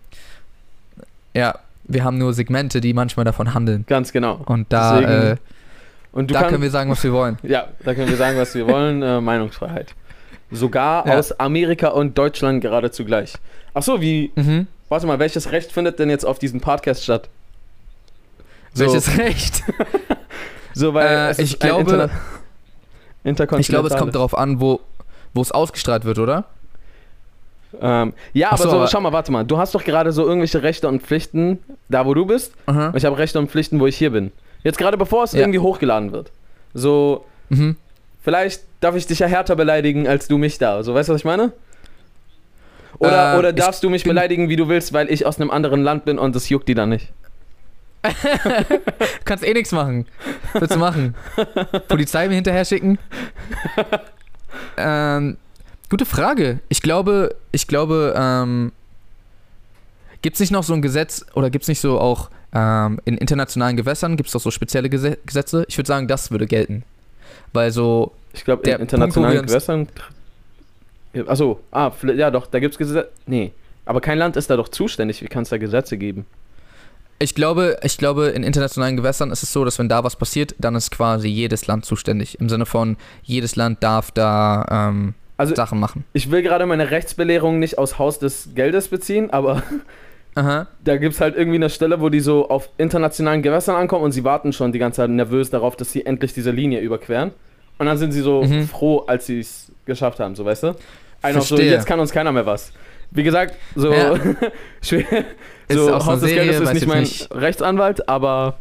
Ja, 1.33 1.55
wir 1.85 2.03
haben 2.03 2.17
nur 2.17 2.33
Segmente, 2.33 2.79
die 2.81 2.93
manchmal 2.93 3.25
davon 3.25 3.53
handeln. 3.53 3.85
Ganz 3.87 4.11
genau. 4.11 4.41
Und 4.45 4.71
da, 4.71 4.99
Deswegen- 4.99 5.21
äh, 5.31 5.35
Und 6.11 6.31
da 6.31 6.35
kannst, 6.39 6.49
können 6.51 6.63
wir 6.63 6.69
sagen, 6.69 6.89
was 6.91 7.03
wir 7.03 7.11
wollen. 7.13 7.37
Ja, 7.43 7.67
da 7.83 7.93
können 7.93 8.09
wir 8.09 8.17
sagen, 8.17 8.37
was 8.37 8.53
wir 8.55 8.67
wollen. 8.67 9.01
Äh, 9.01 9.19
Meinungsfreiheit. 9.19 9.93
Sogar 10.51 11.07
Ja. 11.07 11.17
aus 11.17 11.31
Amerika 11.39 11.87
und 11.89 12.17
Deutschland 12.17 12.61
gerade 12.61 12.91
zugleich. 12.91 13.33
Achso, 13.73 13.99
wie. 14.01 14.31
Mhm. 14.35 14.67
Warte 14.89 15.07
mal, 15.07 15.17
welches 15.17 15.51
Recht 15.51 15.71
findet 15.71 15.97
denn 15.97 16.09
jetzt 16.11 16.23
auf 16.23 16.37
diesem 16.37 16.61
Podcast 16.61 17.03
statt? 17.03 17.27
So, 18.73 18.85
Welches 18.85 19.17
Recht? 19.17 19.63
so 20.73 20.93
weil 20.93 21.35
Äh, 21.37 21.41
ich 21.41 21.59
glaube- 21.59 22.09
Interna-. 23.23 23.59
Ich 23.59 23.67
glaube, 23.67 23.87
es 23.87 23.95
kommt 23.95 24.15
darauf 24.15 24.37
an, 24.37 24.59
wo 24.59 24.81
wo 25.35 25.41
es 25.41 25.51
ausgestrahlt 25.51 26.05
wird, 26.05 26.19
oder? 26.19 26.45
Ähm, 27.81 28.13
ja, 28.33 28.51
aber 28.51 28.57
so, 28.63 28.69
so, 28.69 28.87
schau 28.87 29.01
mal, 29.01 29.11
warte 29.13 29.31
mal. 29.31 29.43
Du 29.43 29.57
hast 29.57 29.73
doch 29.73 29.83
gerade 29.83 30.11
so 30.11 30.23
irgendwelche 30.27 30.61
Rechte 30.61 30.87
und 30.87 31.01
Pflichten, 31.01 31.57
da 31.89 32.05
wo 32.05 32.13
du 32.13 32.25
bist. 32.27 32.53
Und 32.67 32.95
ich 32.95 33.03
habe 33.05 33.17
Rechte 33.17 33.39
und 33.39 33.49
Pflichten, 33.49 33.79
wo 33.79 33.87
ich 33.87 33.97
hier 33.97 34.11
bin. 34.11 34.31
Jetzt 34.63 34.77
gerade 34.77 34.95
bevor 34.95 35.23
es 35.23 35.31
Ja. 35.33 35.39
irgendwie 35.39 35.57
hochgeladen 35.57 36.11
wird. 36.11 36.31
So, 36.75 37.25
Mhm. 37.49 37.77
vielleicht 38.21 38.61
darf 38.79 38.95
ich 38.95 39.07
dich 39.07 39.17
ja 39.19 39.27
härter 39.27 39.55
beleidigen 39.55 40.07
als 40.07 40.27
du 40.27 40.37
mich 40.37 40.59
da. 40.59 40.83
So, 40.83 40.93
weißt 40.93 41.09
du, 41.09 41.13
was 41.13 41.21
ich 41.21 41.25
meine? 41.25 41.51
Oder, 42.99 43.33
Äh, 43.33 43.39
oder 43.39 43.53
darfst 43.53 43.83
du 43.83 43.89
mich 43.89 44.03
beleidigen, 44.03 44.49
wie 44.49 44.55
du 44.55 44.67
willst, 44.67 44.93
weil 44.93 45.09
ich 45.11 45.25
aus 45.25 45.39
einem 45.41 45.49
anderen 45.49 45.81
Land 45.81 46.05
bin 46.05 46.19
und 46.19 46.35
das 46.35 46.47
juckt 46.49 46.67
die 46.67 46.75
dann 46.75 46.89
nicht? 46.89 47.11
Du 48.03 48.09
kannst 49.25 49.45
eh 49.45 49.53
nichts 49.53 49.71
machen. 49.71 50.05
Was 50.53 50.61
willst 50.61 50.75
du 50.75 50.79
machen? 50.79 51.15
Polizei 51.87 52.27
mir 52.27 52.35
hinterher 52.35 52.65
schicken? 52.65 52.99
ähm, 54.77 55.37
gute 55.89 56.05
Frage. 56.05 56.59
Ich 56.67 56.81
glaube, 56.81 57.35
ich 57.53 57.65
glaube, 57.67 58.13
ähm, 58.17 58.73
gibt 60.21 60.35
es 60.35 60.41
nicht 60.41 60.51
noch 60.51 60.63
so 60.63 60.73
ein 60.73 60.81
Gesetz 60.81 61.25
oder 61.33 61.49
gibt 61.49 61.63
es 61.63 61.69
nicht 61.69 61.79
so 61.79 61.99
auch 61.99 62.29
ähm, 62.53 62.99
in 63.05 63.17
internationalen 63.17 63.77
Gewässern, 63.77 64.17
gibt 64.17 64.27
es 64.27 64.33
doch 64.33 64.41
so 64.41 64.51
spezielle 64.51 64.89
Gese 64.89 65.17
Gesetze? 65.25 65.65
Ich 65.69 65.77
würde 65.77 65.87
sagen, 65.87 66.07
das 66.07 66.29
würde 66.29 66.45
gelten. 66.45 66.83
Weil 67.53 67.71
so, 67.71 68.11
Ich 68.33 68.43
glaube, 68.43 68.63
Der 68.63 68.75
in 68.75 68.81
internationalen 68.81 69.37
Punkt, 69.37 69.49
Gewässern. 69.49 69.87
Achso, 71.27 71.59
ah, 71.71 71.91
ja 72.15 72.31
doch, 72.31 72.47
da 72.47 72.59
gibt 72.59 72.73
es 72.73 72.77
Gesetze. 72.77 73.09
Nee. 73.27 73.53
Aber 73.85 74.01
kein 74.01 74.17
Land 74.17 74.35
ist 74.35 74.49
da 74.49 74.57
doch 74.57 74.69
zuständig. 74.69 75.21
Wie 75.21 75.27
kann 75.27 75.43
es 75.43 75.49
da 75.49 75.57
Gesetze 75.57 75.97
geben? 75.97 76.25
Ich 77.23 77.35
glaube, 77.35 77.77
ich 77.83 77.97
glaube, 77.97 78.27
in 78.27 78.43
internationalen 78.43 78.95
Gewässern 78.97 79.31
ist 79.31 79.41
es 79.43 79.51
so, 79.51 79.65
dass 79.65 79.79
wenn 79.79 79.89
da 79.89 80.03
was 80.03 80.15
passiert, 80.15 80.53
dann 80.59 80.75
ist 80.75 80.91
quasi 80.91 81.27
jedes 81.27 81.65
Land 81.67 81.85
zuständig. 81.85 82.39
Im 82.39 82.49
Sinne 82.49 82.65
von, 82.65 82.97
jedes 83.23 83.55
Land 83.55 83.81
darf 83.83 84.11
da 84.11 84.65
ähm, 84.89 85.13
Also, 85.37 85.55
Sachen 85.55 85.79
machen. 85.79 86.03
ich 86.13 86.29
will 86.29 86.41
gerade 86.43 86.65
meine 86.65 86.91
Rechtsbelehrung 86.91 87.59
nicht 87.59 87.77
aus 87.77 87.97
Haus 87.99 88.19
des 88.19 88.49
Geldes 88.55 88.89
beziehen, 88.89 89.31
aber 89.31 89.63
Aha. 90.35 90.67
da 90.83 90.97
gibt 90.97 91.15
es 91.15 91.21
halt 91.21 91.35
irgendwie 91.35 91.57
eine 91.57 91.69
Stelle, 91.69 92.01
wo 92.01 92.09
die 92.09 92.19
so 92.19 92.49
auf 92.49 92.69
internationalen 92.77 93.41
Gewässern 93.41 93.75
ankommen 93.75 94.03
und 94.03 94.11
sie 94.11 94.23
warten 94.23 94.53
schon 94.53 94.71
die 94.71 94.79
ganze 94.79 94.97
Zeit 94.97 95.09
nervös 95.09 95.49
darauf, 95.49 95.75
dass 95.75 95.91
sie 95.91 96.05
endlich 96.05 96.33
diese 96.33 96.51
Linie 96.51 96.79
überqueren. 96.81 97.31
Und 97.79 97.87
dann 97.87 97.97
sind 97.97 98.11
sie 98.11 98.21
so 98.21 98.43
Mhm. 98.43 98.67
froh, 98.67 98.99
als 99.07 99.25
sie 99.25 99.39
es 99.39 99.71
geschafft 99.85 100.19
haben, 100.19 100.35
so 100.35 100.45
weißt 100.45 100.63
du? 100.63 100.75
Einfach 101.21 101.41
so, 101.41 101.57
jetzt 101.57 101.85
kann 101.85 101.99
uns 101.99 102.11
keiner 102.11 102.31
mehr 102.31 102.45
was. 102.45 102.71
Wie 103.15 103.23
gesagt, 103.23 103.55
so, 103.75 103.91
Ja. 103.93 104.15
schwer, 104.81 105.05
Ist 105.67 105.77
so 105.77 105.93
Haus 106.05 106.19
des 106.19 106.29
Serie, 106.29 106.51
ist 106.51 106.73
nicht 106.73 106.87
mein 106.87 107.01
nicht. 107.01 107.29
Rechtsanwalt, 107.33 108.07
aber 108.09 108.57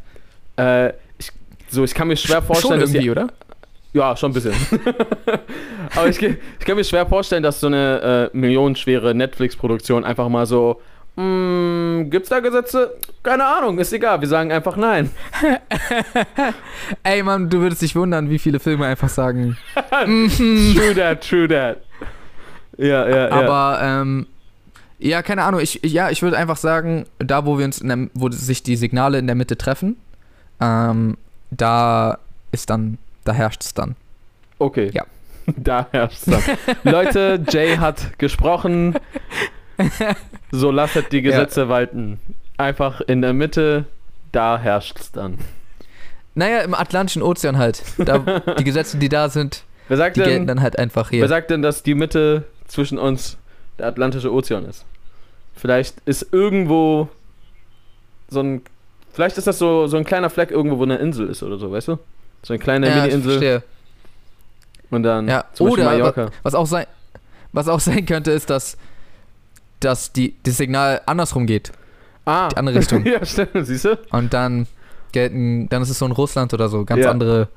äh, 0.59 0.91
ich, 1.19 1.31
so, 1.71 1.85
ich 1.85 1.95
kann 1.95 2.09
mir 2.09 2.17
schwer 2.17 2.43
vorstellen, 2.43 2.81
Schon 2.81 2.93
dass 2.93 2.93
die 2.93 3.11
oder? 3.11 3.29
Ja, 3.95 4.17
schon 4.17 4.31
ein 4.31 4.35
bisschen. 4.35 4.55
Aber 5.95 6.09
ich, 6.09 6.23
ich 6.23 6.39
kann 6.65 6.77
mir 6.77 6.85
schwer 6.85 7.05
vorstellen, 7.05 7.43
dass 7.43 7.61
so 7.61 7.67
eine 7.67 8.31
äh, 8.33 8.37
millionenschwere 8.37 9.15
Netflix-Produktion 9.15 10.03
einfach 10.03 10.31
mal 10.31 10.47
so, 10.47 10.81
"Mm, 11.17 12.09
gibt's 12.09 12.31
da 12.31 12.41
Gesetze? 12.41 12.95
Keine 13.23 13.45
Ahnung, 13.45 13.79
ist 13.79 13.93
egal, 13.93 14.19
wir 14.23 14.29
sagen 14.29 14.51
einfach 14.51 14.77
nein. 14.79 15.11
Ey, 17.03 17.23
Mann, 17.23 17.51
du 17.51 17.61
würdest 17.61 17.83
dich 17.83 17.95
wundern, 17.95 18.31
wie 18.31 18.39
viele 18.39 18.61
Filme 18.61 18.87
einfach 18.87 19.11
sagen. 19.11 19.59
True 20.01 20.95
that, 20.97 21.21
true 21.29 21.47
that. 21.49 21.79
Ja, 22.79 23.07
ja, 23.09 23.29
ja. 23.29 23.31
Aber, 23.31 23.79
ähm, 23.83 24.27
ja, 25.07 25.23
keine 25.23 25.45
Ahnung. 25.45 25.61
Ich, 25.61 25.81
ja, 25.85 26.11
ich 26.11 26.23
würde 26.23 26.37
einfach 26.37 26.57
sagen, 26.57 27.07
da, 27.19 27.45
wo 27.47 27.59
wir 27.59 27.65
uns, 27.65 27.81
in 27.81 27.89
der, 27.89 28.09
wo 28.15 28.31
sich 28.31 28.63
die 28.63 28.77
Signale 28.77 29.19
in 29.19 29.27
der 29.27 29.37
Mitte 29.37 29.57
treffen, 29.57 29.97
ähm, 30.61 31.17
da 31.51 32.19
ist 32.53 32.71
dann, 32.71 32.99
da 33.25 33.33
herrscht 33.33 33.63
es 33.63 33.75
dann. 33.75 33.97
Okay. 34.59 34.91
Ja. 34.93 35.05
Da 35.57 35.89
herrscht's 35.91 36.27
dann. 36.27 36.41
Leute, 36.85 37.45
Jay 37.49 37.77
hat 37.77 38.17
gesprochen. 38.19 38.95
So 40.53 40.71
lasset 40.71 41.11
die 41.11 41.21
Gesetze 41.21 41.69
walten. 41.69 42.21
Einfach 42.59 43.01
in 43.01 43.23
der 43.23 43.33
Mitte, 43.33 43.87
da 44.31 44.57
herrscht's 44.57 45.11
dann. 45.11 45.39
Naja, 46.37 46.61
im 46.61 46.75
Atlantischen 46.75 47.23
Ozean 47.23 47.59
halt. 47.59 47.83
Da, 47.99 48.19
die 48.57 48.63
Gesetze, 48.63 48.99
die 48.99 49.09
da 49.09 49.29
sind, 49.29 49.65
Wer 49.89 49.97
sagt 49.97 50.17
die 50.17 50.21
gelten 50.21 50.43
denn, 50.43 50.47
dann 50.47 50.63
halt 50.63 50.79
einfach 50.79 51.11
wer 51.11 51.19
hier. 51.19 51.29
sagt 51.29 51.51
denn, 51.51 51.61
dass 51.61 51.83
die 51.83 51.95
Mitte 51.95 52.45
zwischen 52.67 52.99
uns 52.99 53.37
der 53.79 53.87
Atlantische 53.87 54.33
Ozean 54.33 54.65
ist? 54.65 54.85
Vielleicht 55.55 55.97
ist 56.07 56.33
irgendwo 56.33 57.09
so 58.29 58.41
ein. 58.41 58.63
Vielleicht 59.13 59.37
ist 59.37 59.47
das 59.47 59.59
so, 59.59 59.87
so 59.87 59.97
ein 59.99 60.05
kleiner 60.05 60.31
Fleck 60.31 60.51
irgendwo, 60.51 60.79
wo 60.79 60.85
eine 60.85 60.97
Insel 60.97 61.29
ist 61.29 61.43
oder 61.43 61.59
so, 61.59 61.71
weißt 61.71 61.89
du? 61.89 61.99
So 62.43 62.55
eine 62.55 62.59
kleine 62.63 62.89
Ja, 62.89 62.97
ich 62.97 63.03
Mini-Insel 63.03 63.31
verstehe. 63.33 63.63
und 64.91 65.03
dann 65.03 65.29
Ja, 65.29 65.45
zum 65.53 65.67
Beispiel 65.67 65.85
oder 65.85 65.93
Mallorca. 65.93 66.31
Was 66.43 66.55
auch 66.55 66.67
sein, 66.67 66.87
was 67.53 67.69
auch 67.69 67.81
sein 67.81 68.07
könnte, 68.07 68.31
ist, 68.31 68.49
dass, 68.49 68.79
dass 69.81 70.13
die, 70.13 70.35
das 70.45 70.57
Signal 70.57 71.03
andersrum 71.05 71.47
geht. 71.47 71.73
Ah, 72.25 72.49
die 72.49 72.57
andere 72.57 72.79
Richtung. 72.79 73.05
ja, 73.07 73.23
stimmt, 73.27 73.67
siehst 73.67 73.85
du? 73.85 73.99
Und 74.11 74.33
dann 74.33 74.67
gelten, 75.13 75.69
dann 75.69 75.83
ist 75.83 75.91
es 75.91 75.99
so 75.99 76.07
in 76.07 76.13
Russland 76.13 76.55
oder 76.55 76.69
so, 76.71 76.85
ganz 76.87 77.05
Ja, 77.05 77.11
andere. 77.11 77.49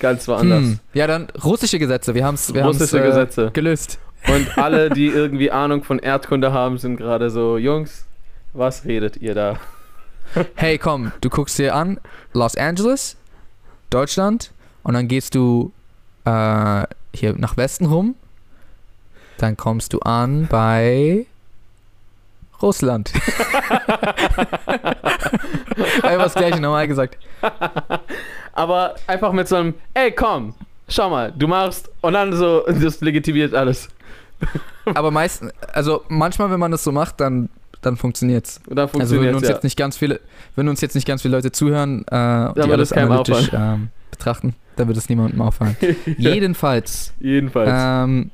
Ganz 0.00 0.26
woanders. 0.28 0.60
Hm. 0.62 0.78
Ja, 0.94 1.06
dann 1.06 1.26
russische 1.44 1.78
Gesetze. 1.78 2.14
Wir 2.14 2.24
haben 2.24 2.36
es 2.36 2.54
wir 2.54 2.62
haben's, 2.64 2.92
äh, 2.94 3.00
Gesetze. 3.02 3.50
gelöst. 3.52 3.98
Und 4.26 4.58
alle, 4.58 4.90
die 4.90 5.06
irgendwie 5.06 5.50
Ahnung 5.50 5.84
von 5.84 5.98
Erdkunde 5.98 6.52
haben, 6.52 6.78
sind 6.78 6.96
gerade 6.96 7.30
so, 7.30 7.56
Jungs, 7.56 8.06
was 8.52 8.84
redet 8.84 9.16
ihr 9.18 9.34
da? 9.34 9.58
Hey, 10.56 10.76
komm, 10.78 11.12
du 11.20 11.30
guckst 11.30 11.58
dir 11.58 11.74
an 11.74 12.00
Los 12.32 12.56
Angeles, 12.56 13.16
Deutschland, 13.90 14.52
und 14.82 14.94
dann 14.94 15.08
gehst 15.08 15.34
du 15.34 15.72
äh, 16.24 16.84
hier 17.14 17.34
nach 17.36 17.56
Westen 17.56 17.86
rum. 17.86 18.14
Dann 19.38 19.56
kommst 19.56 19.92
du 19.92 20.00
an 20.00 20.46
bei 20.50 21.26
Russland. 22.60 23.12
Einfach 26.02 26.24
das 26.24 26.34
gleiche 26.34 26.60
normal 26.60 26.88
gesagt. 26.88 27.18
Aber 28.52 28.96
einfach 29.06 29.32
mit 29.32 29.46
so 29.46 29.56
einem, 29.56 29.74
ey, 29.94 30.10
komm, 30.10 30.54
schau 30.88 31.08
mal, 31.10 31.32
du 31.36 31.46
machst, 31.46 31.88
und 32.00 32.14
dann 32.14 32.32
so, 32.32 32.64
das 32.66 33.00
legitimiert 33.00 33.54
alles. 33.54 33.88
Aber 34.94 35.10
meistens, 35.10 35.52
also 35.72 36.04
manchmal, 36.08 36.50
wenn 36.50 36.60
man 36.60 36.70
das 36.70 36.84
so 36.84 36.92
macht, 36.92 37.20
dann, 37.20 37.48
dann 37.82 37.96
funktioniert's. 37.96 38.60
Dann 38.66 38.78
Also 38.78 38.92
funktioniert 38.92 39.28
wenn 39.28 39.34
uns 39.34 39.48
ja. 39.48 39.54
jetzt 39.54 39.64
nicht 39.64 39.76
ganz 39.76 39.96
viele, 39.96 40.20
wenn 40.56 40.68
uns 40.68 40.80
jetzt 40.80 40.94
nicht 40.94 41.06
ganz 41.06 41.22
viele 41.22 41.36
Leute 41.36 41.52
zuhören, 41.52 42.04
äh, 42.08 42.14
wird 42.14 42.56
die 42.56 42.60
es 42.60 42.70
alles 42.70 42.92
analytisch 42.92 43.50
ähm, 43.52 43.88
betrachten, 44.10 44.54
dann 44.76 44.88
wird 44.88 44.98
es 44.98 45.08
niemandem 45.08 45.40
auffallen. 45.40 45.76
Jedenfalls, 46.16 47.12
Jedenfalls. 47.20 47.70
ähm, 47.72 48.30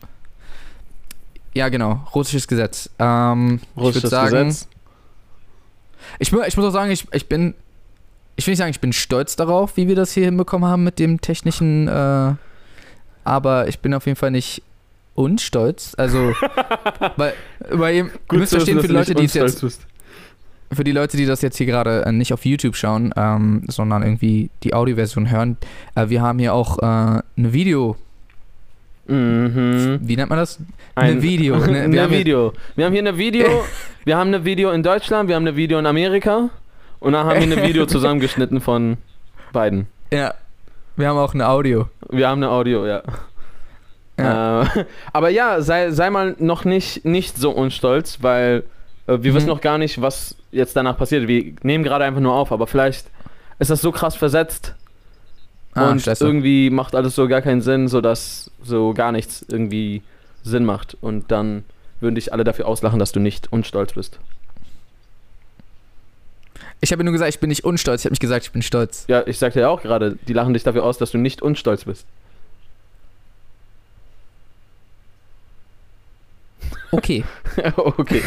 ja 1.54 1.68
genau, 1.68 2.06
russisches 2.14 2.48
Gesetz. 2.48 2.90
Ähm, 2.98 3.60
ich 3.76 3.82
Russisches 3.82 4.10
sagen, 4.10 4.48
Gesetz. 4.48 4.68
ich, 6.18 6.32
ich 6.32 6.56
muss 6.56 6.66
auch 6.66 6.70
sagen, 6.70 6.90
ich, 6.90 7.06
ich 7.12 7.28
bin, 7.28 7.54
ich 8.36 8.46
will 8.46 8.52
nicht 8.52 8.58
sagen, 8.58 8.70
ich 8.70 8.80
bin 8.80 8.92
stolz 8.92 9.36
darauf, 9.36 9.76
wie 9.76 9.88
wir 9.88 9.94
das 9.94 10.12
hier 10.12 10.24
hinbekommen 10.24 10.68
haben 10.68 10.84
mit 10.84 10.98
dem 10.98 11.20
technischen, 11.20 11.88
äh, 11.88 12.34
aber 13.24 13.68
ich 13.68 13.78
bin 13.78 13.94
auf 13.94 14.06
jeden 14.06 14.16
Fall 14.16 14.30
nicht 14.30 14.62
unstolz. 15.14 15.94
Also, 15.96 16.32
weil, 17.16 17.34
weil 17.70 17.94
ihr, 17.94 18.04
ihr 18.32 18.38
müsst 18.38 18.52
verstehen, 18.52 18.80
für 18.80 18.88
die 18.88 18.92
Leute, 18.94 19.14
die 19.14 19.24
es 19.24 19.34
jetzt 19.34 19.60
bist. 19.60 19.86
für 20.72 20.84
die 20.84 20.92
Leute, 20.92 21.16
die 21.16 21.26
das 21.26 21.42
jetzt 21.42 21.56
hier 21.56 21.66
gerade 21.66 22.04
äh, 22.06 22.12
nicht 22.12 22.32
auf 22.32 22.44
YouTube 22.44 22.76
schauen, 22.76 23.12
ähm, 23.16 23.62
sondern 23.68 24.02
irgendwie 24.02 24.50
die 24.62 24.74
Audioversion 24.74 25.30
hören, 25.30 25.56
äh, 25.94 26.08
wir 26.08 26.20
haben 26.22 26.38
hier 26.38 26.52
auch 26.54 26.78
äh, 26.78 26.82
eine 27.36 27.52
Video, 27.52 27.96
Mhm. 29.06 29.98
wie 30.02 30.16
nennt 30.16 30.30
man 30.30 30.38
das? 30.38 30.58
Ein 30.94 31.12
Eine 31.12 31.22
Video. 31.22 31.56
Ne? 31.58 31.66
Wir 31.66 31.82
Eine 31.82 32.00
haben 32.02 32.08
hier- 32.10 32.18
Video. 32.20 32.52
Wir 32.74 32.86
haben 32.86 32.92
hier 32.92 33.02
eine 33.02 33.18
Video. 33.18 33.64
wir 34.06 34.16
haben 34.16 34.28
eine 34.28 34.44
Video 34.46 34.70
in 34.70 34.82
Deutschland, 34.82 35.28
wir 35.28 35.36
haben 35.36 35.42
eine 35.46 35.56
Video 35.56 35.78
in 35.78 35.84
Amerika. 35.84 36.48
Und 37.00 37.12
dann 37.12 37.26
haben 37.26 37.36
wir 37.36 37.42
eine 37.58 37.68
Video 37.68 37.84
zusammengeschnitten 37.84 38.62
von 38.62 38.96
beiden. 39.52 39.88
Ja, 40.10 40.32
wir 40.96 41.06
haben 41.08 41.18
auch 41.18 41.34
eine 41.34 41.46
Audio. 41.46 41.88
Wir 42.08 42.28
haben 42.28 42.42
eine 42.42 42.50
Audio, 42.50 42.86
ja. 42.86 43.02
Ja. 44.18 44.62
Äh, 44.62 44.84
aber 45.12 45.28
ja, 45.30 45.60
sei, 45.62 45.90
sei 45.90 46.10
mal 46.10 46.36
noch 46.38 46.64
nicht, 46.64 47.04
nicht 47.04 47.36
so 47.36 47.50
unstolz, 47.50 48.18
weil 48.22 48.62
äh, 49.06 49.18
wir 49.22 49.32
Mhm. 49.32 49.36
wissen 49.36 49.48
noch 49.48 49.60
gar 49.60 49.78
nicht, 49.78 50.00
was 50.00 50.36
jetzt 50.52 50.76
danach 50.76 50.96
passiert. 50.96 51.26
Wir 51.28 51.52
nehmen 51.62 51.84
gerade 51.84 52.04
einfach 52.04 52.20
nur 52.20 52.34
auf, 52.34 52.52
aber 52.52 52.66
vielleicht 52.66 53.06
ist 53.58 53.70
das 53.70 53.80
so 53.82 53.90
krass 53.92 54.14
versetzt 54.16 54.74
Ah, 55.74 55.90
und 55.90 56.00
scheiße. 56.02 56.24
irgendwie 56.24 56.70
macht 56.70 56.94
alles 56.94 57.14
so 57.16 57.26
gar 57.26 57.42
keinen 57.42 57.60
Sinn, 57.60 57.88
sodass 57.88 58.50
so 58.62 58.94
gar 58.94 59.10
nichts 59.10 59.44
irgendwie 59.48 60.02
Sinn 60.44 60.64
macht. 60.64 60.96
Und 61.00 61.32
dann 61.32 61.64
würden 62.00 62.14
dich 62.14 62.32
alle 62.32 62.44
dafür 62.44 62.66
auslachen, 62.68 62.98
dass 63.00 63.10
du 63.12 63.18
nicht 63.18 63.52
unstolz 63.52 63.94
bist. 63.94 64.18
Ich 66.80 66.92
habe 66.92 67.02
nur 67.02 67.12
gesagt, 67.12 67.30
ich 67.30 67.40
bin 67.40 67.48
nicht 67.48 67.64
unstolz. 67.64 68.02
Ich 68.02 68.04
habe 68.06 68.12
nicht 68.12 68.20
gesagt, 68.20 68.44
ich 68.44 68.52
bin 68.52 68.62
stolz. 68.62 69.04
Ja, 69.08 69.22
ich 69.26 69.38
sagte 69.38 69.60
ja 69.60 69.68
auch 69.68 69.82
gerade, 69.82 70.16
die 70.28 70.32
lachen 70.32 70.52
dich 70.54 70.62
dafür 70.64 70.84
aus, 70.84 70.98
dass 70.98 71.10
du 71.12 71.18
nicht 71.18 71.40
unstolz 71.42 71.84
bist. 71.84 72.06
Okay. 76.96 77.24
okay. 77.76 78.22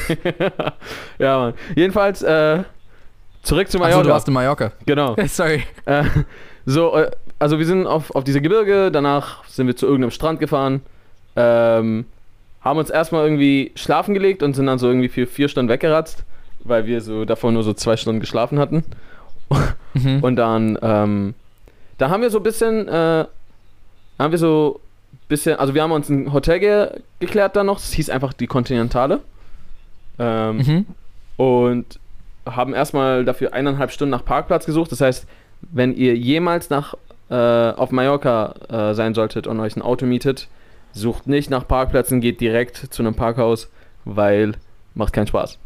ja, 1.19 1.39
Mann. 1.39 1.53
Jedenfalls, 1.75 2.21
äh, 2.21 2.63
zurück 3.43 3.69
zu 3.69 3.77
Also 3.77 3.89
Mallorca. 3.89 4.03
du 4.03 4.09
warst 4.09 4.27
in 4.27 4.33
Mallorca. 4.33 4.71
genau. 4.85 5.15
Sorry. 5.27 5.63
Äh, 5.85 6.03
so, 6.65 6.95
äh, 6.95 7.09
also 7.39 7.59
wir 7.59 7.65
sind 7.65 7.87
auf, 7.87 8.13
auf 8.15 8.23
diese 8.23 8.41
Gebirge, 8.41 8.91
danach 8.91 9.43
sind 9.45 9.67
wir 9.67 9.75
zu 9.75 9.85
irgendeinem 9.85 10.11
Strand 10.11 10.39
gefahren, 10.39 10.81
ähm, 11.35 12.05
haben 12.61 12.79
uns 12.79 12.89
erstmal 12.89 13.23
irgendwie 13.23 13.71
schlafen 13.75 14.13
gelegt 14.13 14.43
und 14.43 14.55
sind 14.55 14.65
dann 14.65 14.79
so 14.79 14.87
irgendwie 14.87 15.09
für 15.09 15.27
vier 15.27 15.47
Stunden 15.47 15.69
weggeratzt, 15.69 16.23
weil 16.63 16.85
wir 16.85 17.01
so 17.01 17.23
davor 17.25 17.51
nur 17.51 17.63
so 17.63 17.73
zwei 17.73 17.95
Stunden 17.95 18.19
geschlafen 18.19 18.59
hatten. 18.59 18.83
Mhm. 19.93 20.23
Und 20.23 20.35
dann, 20.35 20.77
ähm, 20.81 21.33
da 21.97 22.09
haben 22.09 22.21
wir 22.21 22.29
so 22.29 22.39
ein 22.39 22.43
bisschen, 22.43 22.87
äh, 22.87 23.25
haben 24.19 24.31
wir 24.31 24.37
so 24.37 24.81
bisschen, 25.27 25.57
also 25.59 25.73
wir 25.73 25.83
haben 25.83 25.91
uns 25.91 26.09
ein 26.09 26.31
Hotel 26.33 26.59
ge 26.59 26.89
geklärt 27.19 27.55
dann 27.55 27.65
noch, 27.65 27.77
das 27.77 27.93
hieß 27.93 28.09
einfach 28.09 28.33
die 28.33 28.47
Kontinentale. 28.47 29.21
Ähm, 30.19 30.57
Mhm. 30.57 30.85
und 31.37 31.99
haben 32.45 32.73
erstmal 32.73 33.23
dafür 33.25 33.53
eineinhalb 33.53 33.91
Stunden 33.91 34.11
nach 34.11 34.25
Parkplatz 34.25 34.65
gesucht. 34.65 34.91
Das 34.91 35.01
heißt, 35.01 35.27
wenn 35.61 35.93
ihr 35.95 36.15
jemals 36.15 36.69
nach 36.69 36.95
äh, 37.29 37.35
auf 37.35 37.91
Mallorca 37.91 38.55
äh, 38.69 38.93
sein 38.95 39.13
solltet 39.13 39.47
und 39.47 39.59
euch 39.59 39.75
ein 39.75 39.81
Auto 39.81 40.05
mietet, 40.05 40.47
sucht 40.93 41.27
nicht 41.27 41.49
nach 41.49 41.67
Parkplätzen, 41.67 42.21
geht 42.21 42.39
direkt 42.41 42.77
zu 42.77 43.03
einem 43.03 43.15
Parkhaus, 43.15 43.69
weil 44.05 44.53
macht 44.95 45.13
keinen 45.13 45.27
Spaß. 45.27 45.59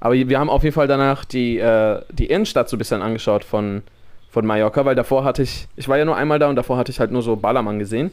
Aber 0.00 0.14
wir 0.14 0.38
haben 0.38 0.50
auf 0.50 0.62
jeden 0.62 0.74
Fall 0.74 0.86
danach 0.86 1.24
die, 1.24 1.58
äh, 1.58 2.00
die 2.10 2.26
Innenstadt 2.26 2.68
so 2.68 2.76
ein 2.76 2.78
bisschen 2.78 3.02
angeschaut 3.02 3.42
von, 3.42 3.82
von 4.30 4.46
Mallorca, 4.46 4.84
weil 4.84 4.94
davor 4.94 5.24
hatte 5.24 5.42
ich, 5.42 5.66
ich 5.76 5.88
war 5.88 5.96
ja 5.98 6.04
nur 6.04 6.14
einmal 6.16 6.38
da 6.38 6.48
und 6.48 6.56
davor 6.56 6.76
hatte 6.76 6.92
ich 6.92 7.00
halt 7.00 7.10
nur 7.10 7.22
so 7.22 7.34
Ballermann 7.36 7.78
gesehen, 7.80 8.12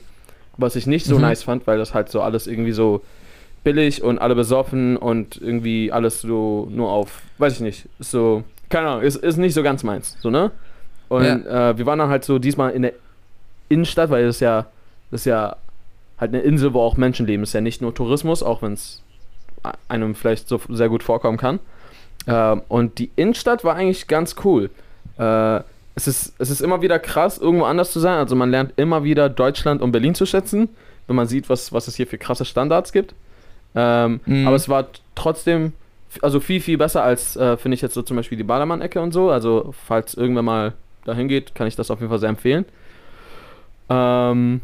was 0.58 0.76
ich 0.76 0.88
nicht 0.88 1.06
so 1.06 1.16
Mhm. 1.16 1.22
nice 1.22 1.44
fand, 1.44 1.68
weil 1.68 1.78
das 1.78 1.94
halt 1.94 2.10
so 2.10 2.22
alles 2.22 2.48
irgendwie 2.48 2.72
so 2.72 3.02
billig 3.64 4.04
und 4.04 4.20
alle 4.20 4.36
besoffen 4.36 4.96
und 4.98 5.42
irgendwie 5.42 5.92
alles 5.92 6.22
so 6.22 6.68
nur 6.72 6.92
auf, 6.92 7.22
weiß 7.40 7.54
ich 7.54 7.60
nicht, 7.62 7.88
ist 8.00 8.12
so, 8.12 8.44
keine 8.70 8.88
Ahnung, 8.90 9.04
ist, 9.04 9.16
ist 9.18 9.38
nicht 9.38 9.54
so 9.54 9.64
ganz 9.64 9.84
meins, 9.84 10.18
so, 10.20 10.30
ne? 10.30 10.52
Und 11.08 11.24
äh, 11.46 11.78
wir 11.78 11.86
waren 11.86 12.00
dann 12.00 12.10
halt 12.10 12.24
so 12.26 12.40
diesmal 12.40 12.72
in 12.72 12.82
der 12.84 12.94
Innenstadt, 13.70 14.10
weil 14.10 14.26
das 14.26 14.38
ist 14.38 14.40
ja, 14.42 14.66
das 15.12 15.22
ist 15.22 15.26
ja 15.26 15.56
halt 16.20 16.34
eine 16.34 16.42
Insel, 16.42 16.74
wo 16.74 16.82
auch 16.82 16.98
Menschen 16.98 17.26
leben. 17.28 17.44
Ist 17.44 17.54
ja 17.54 17.62
nicht 17.62 17.82
nur 17.82 17.94
Tourismus, 17.94 18.42
auch 18.42 18.62
wenn 18.62 18.74
es 18.74 19.02
einem 19.88 20.16
vielleicht 20.16 20.48
so 20.48 20.60
sehr 20.70 20.90
gut 20.90 21.04
vorkommen 21.04 21.38
kann. 21.38 21.60
Ähm, 22.28 22.62
und 22.70 22.98
die 23.00 23.12
Innenstadt 23.16 23.64
war 23.64 23.76
eigentlich 23.76 24.08
ganz 24.08 24.36
cool. 24.44 24.70
Äh, 25.18 25.60
es, 25.96 26.08
ist, 26.08 26.34
es 26.40 26.50
ist 26.50 26.62
immer 26.62 26.82
wieder 26.82 27.00
krass, 27.00 27.38
irgendwo 27.38 27.66
anders 27.66 27.92
zu 27.92 28.00
sein. 28.00 28.18
Also 28.18 28.36
man 28.36 28.52
lernt 28.52 28.74
immer 28.78 29.04
wieder 29.04 29.30
Deutschland 29.30 29.82
und 29.82 29.92
Berlin 29.92 30.16
zu 30.16 30.26
schätzen, 30.26 30.70
wenn 31.08 31.16
man 31.16 31.28
sieht, 31.28 31.50
was, 31.50 31.72
was 31.74 31.88
es 31.88 31.96
hier 31.96 32.08
für 32.08 32.18
krasse 32.18 32.46
Standards 32.46 32.92
gibt. 32.92 33.16
Ähm, 33.76 34.20
Mhm. 34.26 34.48
Aber 34.48 34.56
es 34.56 34.70
war 34.70 34.88
trotzdem, 35.16 35.74
also 36.22 36.40
viel, 36.40 36.62
viel 36.62 36.78
besser 36.78 37.04
als, 37.04 37.36
äh, 37.36 37.58
finde 37.58 37.76
ich 37.76 37.82
jetzt 37.82 37.94
so 37.94 38.02
zum 38.02 38.18
Beispiel 38.18 38.38
die 38.38 38.44
Ballermann-Ecke 38.44 39.02
und 39.02 39.12
so. 39.12 39.30
Also, 39.30 39.74
falls 39.86 40.14
irgendwer 40.14 40.44
mal 40.44 40.74
dahin 41.06 41.28
geht, 41.28 41.56
kann 41.56 41.68
ich 41.68 41.76
das 41.76 41.92
auf 41.92 42.00
jeden 42.00 42.10
Fall 42.10 42.20
sehr 42.20 42.30
empfehlen. 42.30 42.66
Ähm, 43.90 44.62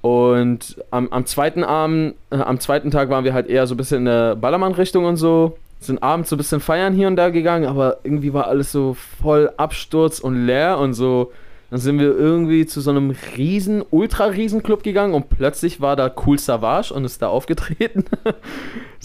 und 0.00 0.76
am, 0.90 1.08
am 1.10 1.24
zweiten 1.26 1.64
Abend, 1.64 2.14
äh, 2.30 2.36
am 2.36 2.60
zweiten 2.60 2.90
Tag 2.90 3.08
waren 3.08 3.24
wir 3.24 3.32
halt 3.32 3.48
eher 3.48 3.66
so 3.66 3.74
ein 3.74 3.76
bisschen 3.78 3.98
in 3.98 4.04
der 4.06 4.36
Ballermann-Richtung 4.36 5.04
und 5.04 5.16
so. 5.16 5.56
Sind 5.86 6.02
abends 6.02 6.30
so 6.30 6.36
ein 6.36 6.38
bisschen 6.38 6.60
feiern 6.60 6.94
hier 6.94 7.08
und 7.08 7.16
da 7.16 7.30
gegangen, 7.30 7.66
aber 7.66 7.98
irgendwie 8.04 8.32
war 8.32 8.46
alles 8.48 8.72
so 8.72 8.94
voll 8.94 9.52
Absturz 9.56 10.18
und 10.18 10.46
leer 10.46 10.78
und 10.78 10.94
so. 10.94 11.32
Dann 11.70 11.80
sind 11.80 11.98
wir 11.98 12.16
irgendwie 12.16 12.66
zu 12.66 12.80
so 12.80 12.90
einem 12.90 13.16
riesen, 13.36 13.82
ultra 13.90 14.26
riesen 14.26 14.62
Club 14.62 14.82
gegangen 14.82 15.12
und 15.12 15.28
plötzlich 15.28 15.80
war 15.80 15.96
da 15.96 16.12
Cool 16.24 16.38
Savage 16.38 16.94
und 16.94 17.04
ist 17.04 17.20
da 17.20 17.28
aufgetreten. 17.28 18.04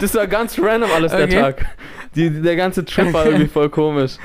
Das 0.00 0.14
war 0.14 0.26
ganz 0.26 0.58
random 0.58 0.90
alles 0.94 1.12
der 1.12 1.24
Okay. 1.24 1.40
Tag. 1.40 1.66
Die, 2.14 2.30
der 2.42 2.56
ganze 2.56 2.84
Trip 2.84 3.12
war 3.12 3.26
irgendwie 3.26 3.46
voll 3.48 3.68
komisch. 3.68 4.16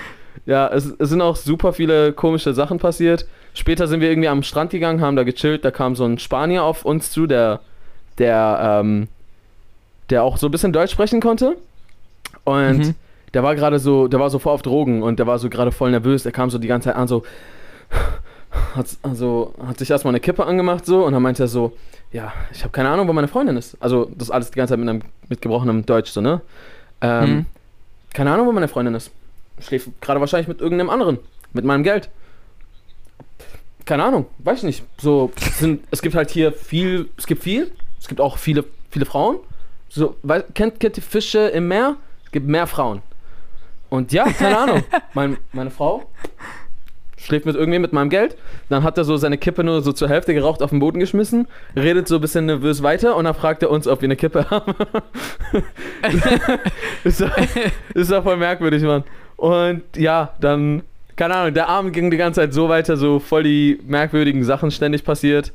Ja, 0.45 0.67
es, 0.67 0.93
es 0.97 1.09
sind 1.09 1.21
auch 1.21 1.35
super 1.35 1.73
viele 1.73 2.13
komische 2.13 2.53
Sachen 2.53 2.79
passiert. 2.79 3.27
Später 3.53 3.87
sind 3.87 4.01
wir 4.01 4.09
irgendwie 4.09 4.29
am 4.29 4.43
Strand 4.43 4.71
gegangen, 4.71 5.01
haben 5.01 5.15
da 5.15 5.23
gechillt. 5.23 5.65
Da 5.65 5.71
kam 5.71 5.95
so 5.95 6.05
ein 6.05 6.19
Spanier 6.19 6.63
auf 6.63 6.85
uns 6.85 7.11
zu, 7.11 7.27
der, 7.27 7.59
der, 8.17 8.81
ähm, 8.81 9.07
der 10.09 10.23
auch 10.23 10.37
so 10.37 10.47
ein 10.47 10.51
bisschen 10.51 10.73
Deutsch 10.73 10.91
sprechen 10.91 11.21
konnte. 11.21 11.57
Und 12.43 12.77
Mhm. 12.79 12.95
der 13.33 13.43
war 13.43 13.55
gerade 13.55 13.79
so, 13.79 14.07
der 14.07 14.19
war 14.19 14.29
so 14.29 14.39
voll 14.39 14.53
auf 14.53 14.61
Drogen 14.61 15.03
und 15.03 15.19
der 15.19 15.27
war 15.27 15.39
so 15.39 15.49
gerade 15.49 15.71
voll 15.71 15.91
nervös. 15.91 16.23
Der 16.23 16.31
kam 16.31 16.49
so 16.49 16.57
die 16.57 16.67
ganze 16.67 16.89
Zeit 16.89 16.95
an, 16.95 17.07
so. 17.07 17.23
Hat, 18.75 18.87
also, 19.03 19.53
hat 19.67 19.77
sich 19.77 19.91
erstmal 19.91 20.11
eine 20.11 20.19
Kippe 20.19 20.43
angemacht 20.45 20.83
so 20.85 21.05
und 21.05 21.13
dann 21.13 21.21
meinte 21.21 21.43
er 21.43 21.47
so, 21.47 21.77
ja, 22.11 22.33
ich 22.51 22.61
habe 22.63 22.71
keine 22.71 22.89
Ahnung, 22.89 23.07
wo 23.07 23.13
meine 23.13 23.27
Freundin 23.27 23.55
ist. 23.57 23.77
Also, 23.79 24.09
das 24.17 24.31
alles 24.31 24.49
die 24.49 24.57
ganze 24.57 24.71
Zeit 24.71 24.79
mit 24.79 24.89
einem 24.89 25.01
mit 25.27 25.41
gebrochenem 25.43 25.85
Deutsch, 25.85 26.09
so, 26.11 26.21
ne? 26.21 26.41
Ähm, 27.01 27.29
Mhm. 27.29 27.45
Keine 28.13 28.31
Ahnung, 28.31 28.47
wo 28.47 28.51
meine 28.51 28.67
Freundin 28.67 28.95
ist. 28.95 29.11
Schläft 29.59 29.89
gerade 30.01 30.19
wahrscheinlich 30.19 30.47
mit 30.47 30.61
irgendeinem 30.61 30.89
anderen. 30.89 31.19
Mit 31.53 31.63
meinem 31.65 31.83
Geld. 31.83 32.09
Keine 33.85 34.03
Ahnung, 34.03 34.25
weiß 34.39 34.59
ich 34.59 34.63
nicht. 34.63 34.83
So, 34.99 35.31
es 35.39 35.59
sind, 35.59 35.83
es 35.91 36.01
gibt 36.01 36.15
halt 36.15 36.29
hier 36.31 36.51
viel, 36.51 37.09
es 37.17 37.27
gibt 37.27 37.43
viel. 37.43 37.71
Es 37.99 38.07
gibt 38.07 38.19
auch 38.21 38.37
viele, 38.37 38.63
viele 38.89 39.05
Frauen. 39.05 39.37
So, 39.89 40.15
weil, 40.23 40.43
kennt, 40.53 40.79
kennt 40.79 40.97
ihr 40.97 41.03
Fische 41.03 41.39
im 41.49 41.67
Meer? 41.67 41.97
Es 42.25 42.31
gibt 42.31 42.47
mehr 42.47 42.67
Frauen. 42.67 43.01
Und 43.89 44.11
ja, 44.11 44.31
keine 44.31 44.57
Ahnung. 44.59 44.83
Mein, 45.13 45.37
meine 45.51 45.71
Frau 45.71 46.09
schläft 47.17 47.45
mit 47.45 47.55
irgendwem 47.55 47.81
mit 47.81 47.93
meinem 47.93 48.09
Geld. 48.09 48.37
Dann 48.69 48.83
hat 48.83 48.97
er 48.97 49.03
so 49.03 49.17
seine 49.17 49.37
Kippe 49.37 49.63
nur 49.63 49.81
so 49.81 49.91
zur 49.91 50.09
Hälfte 50.09 50.33
geraucht 50.33 50.61
auf 50.61 50.69
den 50.69 50.79
Boden 50.79 50.99
geschmissen, 50.99 51.47
redet 51.75 52.07
so 52.07 52.15
ein 52.15 52.21
bisschen 52.21 52.45
nervös 52.45 52.81
weiter 52.81 53.15
und 53.15 53.25
dann 53.25 53.33
fragt 53.33 53.61
er 53.63 53.69
uns, 53.69 53.87
ob 53.87 54.01
wir 54.01 54.07
eine 54.07 54.15
Kippe 54.15 54.49
haben. 54.49 54.73
ist, 57.03 57.21
doch, 57.21 57.31
ist 57.93 58.11
doch 58.11 58.23
voll 58.23 58.37
merkwürdig, 58.37 58.83
Mann. 58.83 59.03
Und 59.35 59.83
ja, 59.95 60.33
dann, 60.39 60.83
keine 61.15 61.35
Ahnung, 61.35 61.53
der 61.53 61.67
Abend 61.67 61.93
ging 61.93 62.09
die 62.09 62.17
ganze 62.17 62.41
Zeit 62.41 62.53
so 62.53 62.69
weiter, 62.69 62.97
so 62.97 63.19
voll 63.19 63.43
die 63.43 63.79
merkwürdigen 63.85 64.43
Sachen 64.43 64.71
ständig 64.71 65.03
passiert. 65.03 65.51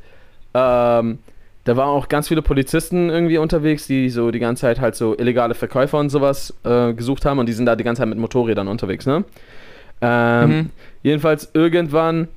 Ähm, 0.54 1.18
da 1.64 1.76
waren 1.76 1.88
auch 1.88 2.08
ganz 2.08 2.28
viele 2.28 2.42
Polizisten 2.42 3.10
irgendwie 3.10 3.38
unterwegs, 3.38 3.86
die 3.86 4.10
so 4.10 4.30
die 4.30 4.38
ganze 4.38 4.62
Zeit 4.62 4.80
halt 4.80 4.94
so 4.96 5.16
illegale 5.16 5.54
Verkäufer 5.54 5.98
und 5.98 6.10
sowas 6.10 6.54
äh, 6.64 6.92
gesucht 6.92 7.24
haben 7.24 7.38
und 7.38 7.46
die 7.46 7.52
sind 7.54 7.66
da 7.66 7.74
die 7.76 7.84
ganze 7.84 8.00
Zeit 8.00 8.08
mit 8.08 8.18
Motorrädern 8.18 8.68
unterwegs, 8.68 9.06
ne? 9.06 9.24
Ähm, 10.00 10.50
Mhm. 10.50 10.70
Jedenfalls 11.02 11.50
irgendwann 11.54 12.28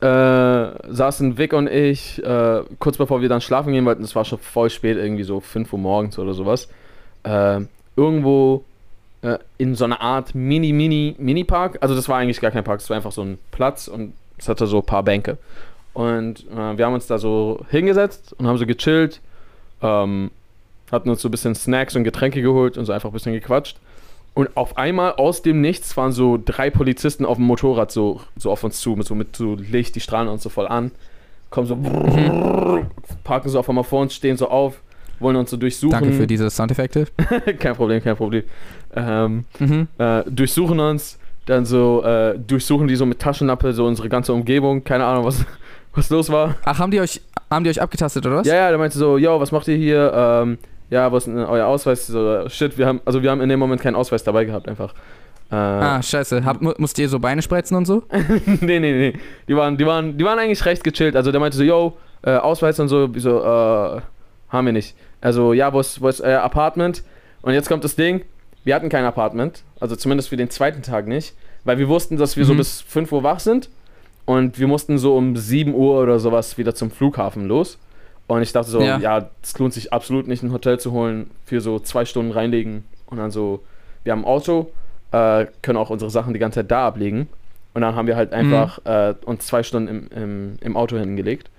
äh, 0.00 0.04
saßen 0.06 1.38
Vic 1.38 1.52
und 1.52 1.68
ich, 1.68 2.22
äh, 2.24 2.62
kurz 2.78 2.96
bevor 2.96 3.22
wir 3.22 3.28
dann 3.28 3.40
schlafen 3.40 3.72
gehen 3.72 3.84
wollten, 3.84 4.02
es 4.02 4.16
war 4.16 4.24
schon 4.24 4.38
voll 4.38 4.68
spät, 4.68 4.96
irgendwie 4.96 5.22
so 5.22 5.40
5 5.40 5.72
Uhr 5.72 5.78
morgens 5.78 6.18
oder 6.18 6.34
sowas, 6.34 6.68
äh, 7.22 7.60
irgendwo 7.96 8.64
äh, 9.22 9.38
in 9.58 9.74
so 9.76 9.84
einer 9.84 10.00
Art 10.00 10.34
Mini, 10.34 10.72
Mini, 10.72 11.14
Mini-Park. 11.18 11.78
Also 11.80 11.94
das 11.94 12.08
war 12.08 12.18
eigentlich 12.18 12.40
gar 12.40 12.50
kein 12.50 12.64
Park, 12.64 12.80
es 12.80 12.90
war 12.90 12.96
einfach 12.96 13.12
so 13.12 13.22
ein 13.22 13.38
Platz 13.52 13.86
und 13.86 14.12
es 14.38 14.48
hatte 14.48 14.66
so 14.66 14.78
ein 14.78 14.86
paar 14.86 15.04
Bänke. 15.04 15.38
Und 15.94 16.46
äh, 16.50 16.76
wir 16.78 16.86
haben 16.86 16.94
uns 16.94 17.06
da 17.06 17.18
so 17.18 17.64
hingesetzt 17.70 18.34
und 18.38 18.46
haben 18.46 18.56
so 18.58 18.66
gechillt, 18.66 19.20
ähm, 19.82 20.30
hatten 20.90 21.10
uns 21.10 21.20
so 21.22 21.28
ein 21.28 21.30
bisschen 21.30 21.54
Snacks 21.54 21.96
und 21.96 22.04
Getränke 22.04 22.40
geholt 22.42 22.78
und 22.78 22.84
so 22.86 22.92
einfach 22.92 23.10
ein 23.10 23.12
bisschen 23.12 23.32
gequatscht. 23.32 23.76
Und 24.34 24.56
auf 24.56 24.78
einmal 24.78 25.12
aus 25.12 25.42
dem 25.42 25.60
Nichts 25.60 25.92
fahren 25.92 26.12
so 26.12 26.40
drei 26.42 26.70
Polizisten 26.70 27.26
auf 27.26 27.36
dem 27.36 27.44
Motorrad 27.46 27.90
so, 27.92 28.20
so 28.36 28.50
auf 28.50 28.64
uns 28.64 28.80
zu, 28.80 28.96
mit 28.96 29.06
so, 29.06 29.14
mit 29.14 29.36
so 29.36 29.54
Licht, 29.56 29.94
die 29.94 30.00
strahlen 30.00 30.28
uns 30.28 30.42
so 30.42 30.48
voll 30.48 30.66
an. 30.66 30.90
Kommen 31.50 31.66
so, 31.66 31.76
parken 33.24 33.50
so 33.50 33.58
auf 33.58 33.68
einmal 33.68 33.84
vor 33.84 34.00
uns, 34.00 34.14
stehen 34.14 34.38
so 34.38 34.48
auf, 34.48 34.80
wollen 35.20 35.36
uns 35.36 35.50
so 35.50 35.58
durchsuchen. 35.58 35.90
Danke 35.92 36.12
für 36.12 36.26
diese 36.26 36.48
Soundeffekte. 36.48 37.08
kein 37.58 37.74
Problem, 37.76 38.02
kein 38.02 38.16
Problem. 38.16 38.44
Ähm, 38.94 39.44
Mhm. 39.58 39.88
äh, 39.98 40.22
durchsuchen 40.30 40.80
uns, 40.80 41.18
dann 41.44 41.66
so, 41.66 42.02
äh, 42.02 42.38
durchsuchen 42.38 42.88
die 42.88 42.96
so 42.96 43.04
mit 43.04 43.18
Taschenlampe 43.18 43.72
so 43.74 43.84
unsere 43.86 44.08
ganze 44.08 44.32
Umgebung, 44.32 44.82
keine 44.84 45.04
Ahnung, 45.04 45.24
was, 45.26 45.44
was 45.94 46.10
los 46.10 46.30
war. 46.30 46.56
Ach, 46.64 46.78
haben 46.78 46.90
die 46.90 47.00
euch, 47.00 47.20
haben 47.50 47.64
die 47.64 47.70
euch 47.70 47.80
abgetastet 47.80 48.24
oder 48.26 48.36
was? 48.36 48.46
Ja, 48.46 48.54
ja, 48.54 48.68
der 48.70 48.78
meinte 48.78 48.98
so, 48.98 49.18
yo, 49.18 49.38
was 49.40 49.52
macht 49.52 49.68
ihr 49.68 49.76
hier? 49.76 50.12
Ähm, 50.14 50.58
ja, 50.90 51.10
was 51.12 51.26
ist 51.26 51.32
denn 51.34 51.44
euer 51.44 51.66
Ausweis? 51.66 52.06
So, 52.06 52.48
shit, 52.48 52.76
wir 52.78 52.86
haben, 52.86 53.00
also 53.04 53.22
wir 53.22 53.30
haben 53.30 53.40
in 53.40 53.48
dem 53.48 53.58
Moment 53.60 53.80
keinen 53.80 53.94
Ausweis 53.96 54.22
dabei 54.24 54.44
gehabt, 54.44 54.68
einfach. 54.68 54.92
Äh, 55.50 55.54
Ah, 55.54 56.02
scheiße. 56.02 56.44
Hab, 56.44 56.60
mu 56.62 56.72
musst 56.78 56.98
ihr 56.98 57.08
so 57.08 57.18
Beine 57.18 57.42
spreizen 57.42 57.76
und 57.76 57.86
so? 57.86 58.02
nee, 58.60 58.78
nee, 58.80 58.92
nee. 58.92 59.12
Die 59.48 59.56
waren, 59.56 59.76
die 59.76 59.86
waren, 59.86 60.16
die 60.16 60.24
waren 60.24 60.38
eigentlich 60.38 60.64
recht 60.64 60.82
gechillt. 60.84 61.14
Also 61.16 61.30
der 61.30 61.40
meinte 61.40 61.56
so, 61.56 61.62
yo, 61.62 61.96
äh, 62.22 62.36
Ausweis 62.36 62.78
und 62.80 62.88
so, 62.88 63.08
wieso, 63.14 63.40
äh, 63.40 64.00
haben 64.48 64.66
wir 64.66 64.72
nicht. 64.72 64.94
Also, 65.20 65.52
ja, 65.52 65.72
wo 65.72 65.80
ist, 65.80 66.00
wo 66.00 66.08
ist 66.08 66.20
euer 66.20 66.40
Apartment? 66.42 67.02
Und 67.42 67.52
jetzt 67.54 67.68
kommt 67.68 67.84
das 67.84 67.96
Ding, 67.96 68.24
wir 68.64 68.74
hatten 68.74 68.88
kein 68.88 69.04
Apartment, 69.04 69.62
also 69.80 69.96
zumindest 69.96 70.28
für 70.28 70.36
den 70.36 70.50
zweiten 70.50 70.82
Tag 70.82 71.06
nicht, 71.06 71.34
weil 71.64 71.78
wir 71.78 71.88
wussten, 71.88 72.16
dass 72.16 72.36
wir 72.36 72.44
so 72.44 72.54
Mhm. 72.54 72.58
bis 72.58 72.80
5 72.82 73.10
Uhr 73.12 73.22
wach 73.22 73.40
sind 73.40 73.68
und 74.24 74.58
wir 74.58 74.66
mussten 74.68 74.98
so 74.98 75.16
um 75.16 75.36
7 75.36 75.74
Uhr 75.74 76.00
oder 76.00 76.18
sowas 76.18 76.58
wieder 76.58 76.74
zum 76.74 76.90
Flughafen 76.90 77.46
los. 77.46 77.78
Und 78.28 78.42
ich 78.42 78.52
dachte 78.52 78.70
so, 78.70 78.80
Ja. 78.80 78.98
ja, 78.98 79.28
es 79.42 79.58
lohnt 79.58 79.74
sich 79.74 79.92
absolut 79.92 80.26
nicht, 80.28 80.42
ein 80.42 80.52
Hotel 80.52 80.78
zu 80.78 80.92
holen, 80.92 81.30
für 81.44 81.60
so 81.60 81.78
zwei 81.80 82.04
Stunden 82.04 82.30
reinlegen 82.32 82.84
und 83.06 83.18
dann 83.18 83.30
so, 83.30 83.62
wir 84.04 84.12
haben 84.12 84.20
ein 84.22 84.24
Auto, 84.26 84.70
äh, 85.10 85.46
können 85.60 85.76
auch 85.76 85.90
unsere 85.90 86.10
Sachen 86.10 86.32
die 86.32 86.38
ganze 86.38 86.60
Zeit 86.60 86.70
da 86.70 86.86
ablegen. 86.86 87.28
Und 87.74 87.82
dann 87.82 87.94
haben 87.96 88.06
wir 88.06 88.16
halt 88.16 88.32
einfach 88.32 88.78
äh, 88.84 89.14
uns 89.24 89.46
zwei 89.46 89.62
Stunden 89.62 89.88
im, 89.88 90.08
im, 90.22 90.54
im 90.60 90.76
Auto 90.76 90.96
hingelegt. 90.98 91.50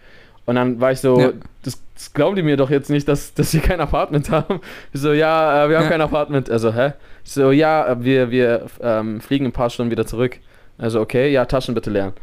Und 0.46 0.56
dann 0.56 0.80
war 0.80 0.92
ich 0.92 1.00
so, 1.00 1.20
Ja. 1.20 1.32
das, 1.64 1.82
das 1.96 2.14
glauben 2.14 2.36
die 2.36 2.44
mir 2.44 2.58
doch 2.58 2.70
jetzt 2.70 2.90
nicht, 2.90 3.08
dass, 3.08 3.34
dass 3.34 3.54
wir 3.54 3.62
kein 3.62 3.80
Apartment 3.82 4.30
haben. 4.32 4.60
Ich 4.94 5.02
so, 5.02 5.12
ja, 5.14 5.66
äh, 5.66 5.70
wir 5.70 5.78
haben 5.78 5.84
Ja. 5.86 5.90
kein 5.90 6.02
Apartment. 6.02 6.50
Also, 6.50 6.74
hä? 6.74 6.94
Ich 7.26 7.32
so, 7.32 7.52
ja, 7.52 7.88
äh, 7.88 8.04
wir, 8.04 8.30
wir 8.32 8.66
ähm, 8.82 9.22
fliegen 9.22 9.46
ein 9.46 9.52
paar 9.52 9.70
Stunden 9.70 9.92
wieder 9.92 10.06
zurück. 10.06 10.38
Also, 10.78 11.02
okay, 11.02 11.32
ja, 11.32 11.46
Taschen 11.46 11.74
bitte 11.76 11.90
leeren. 11.90 12.14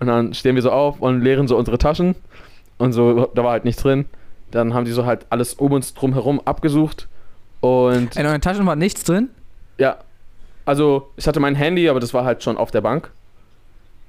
Und 0.00 0.06
dann 0.06 0.34
stehen 0.34 0.54
wir 0.54 0.62
so 0.62 0.70
auf 0.72 1.00
und 1.00 1.20
leeren 1.20 1.46
so 1.46 1.56
unsere 1.56 1.78
Taschen. 1.78 2.14
Und 2.78 2.92
so, 2.92 3.26
da 3.34 3.44
war 3.44 3.52
halt 3.52 3.64
nichts 3.64 3.82
drin. 3.82 4.06
Dann 4.50 4.74
haben 4.74 4.84
die 4.86 4.92
so 4.92 5.04
halt 5.06 5.26
alles 5.30 5.54
um 5.54 5.72
uns 5.72 5.94
drum 5.94 6.14
herum 6.14 6.40
abgesucht. 6.44 7.06
Und 7.60 8.16
In 8.16 8.26
euren 8.26 8.40
Taschen 8.40 8.66
war 8.66 8.76
nichts 8.76 9.04
drin? 9.04 9.28
ja, 9.78 9.98
also 10.66 11.08
ich 11.16 11.26
hatte 11.26 11.40
mein 11.40 11.54
Handy, 11.54 11.88
aber 11.88 12.00
das 12.00 12.14
war 12.14 12.24
halt 12.24 12.42
schon 12.42 12.56
auf 12.56 12.70
der 12.70 12.80
Bank. 12.80 13.10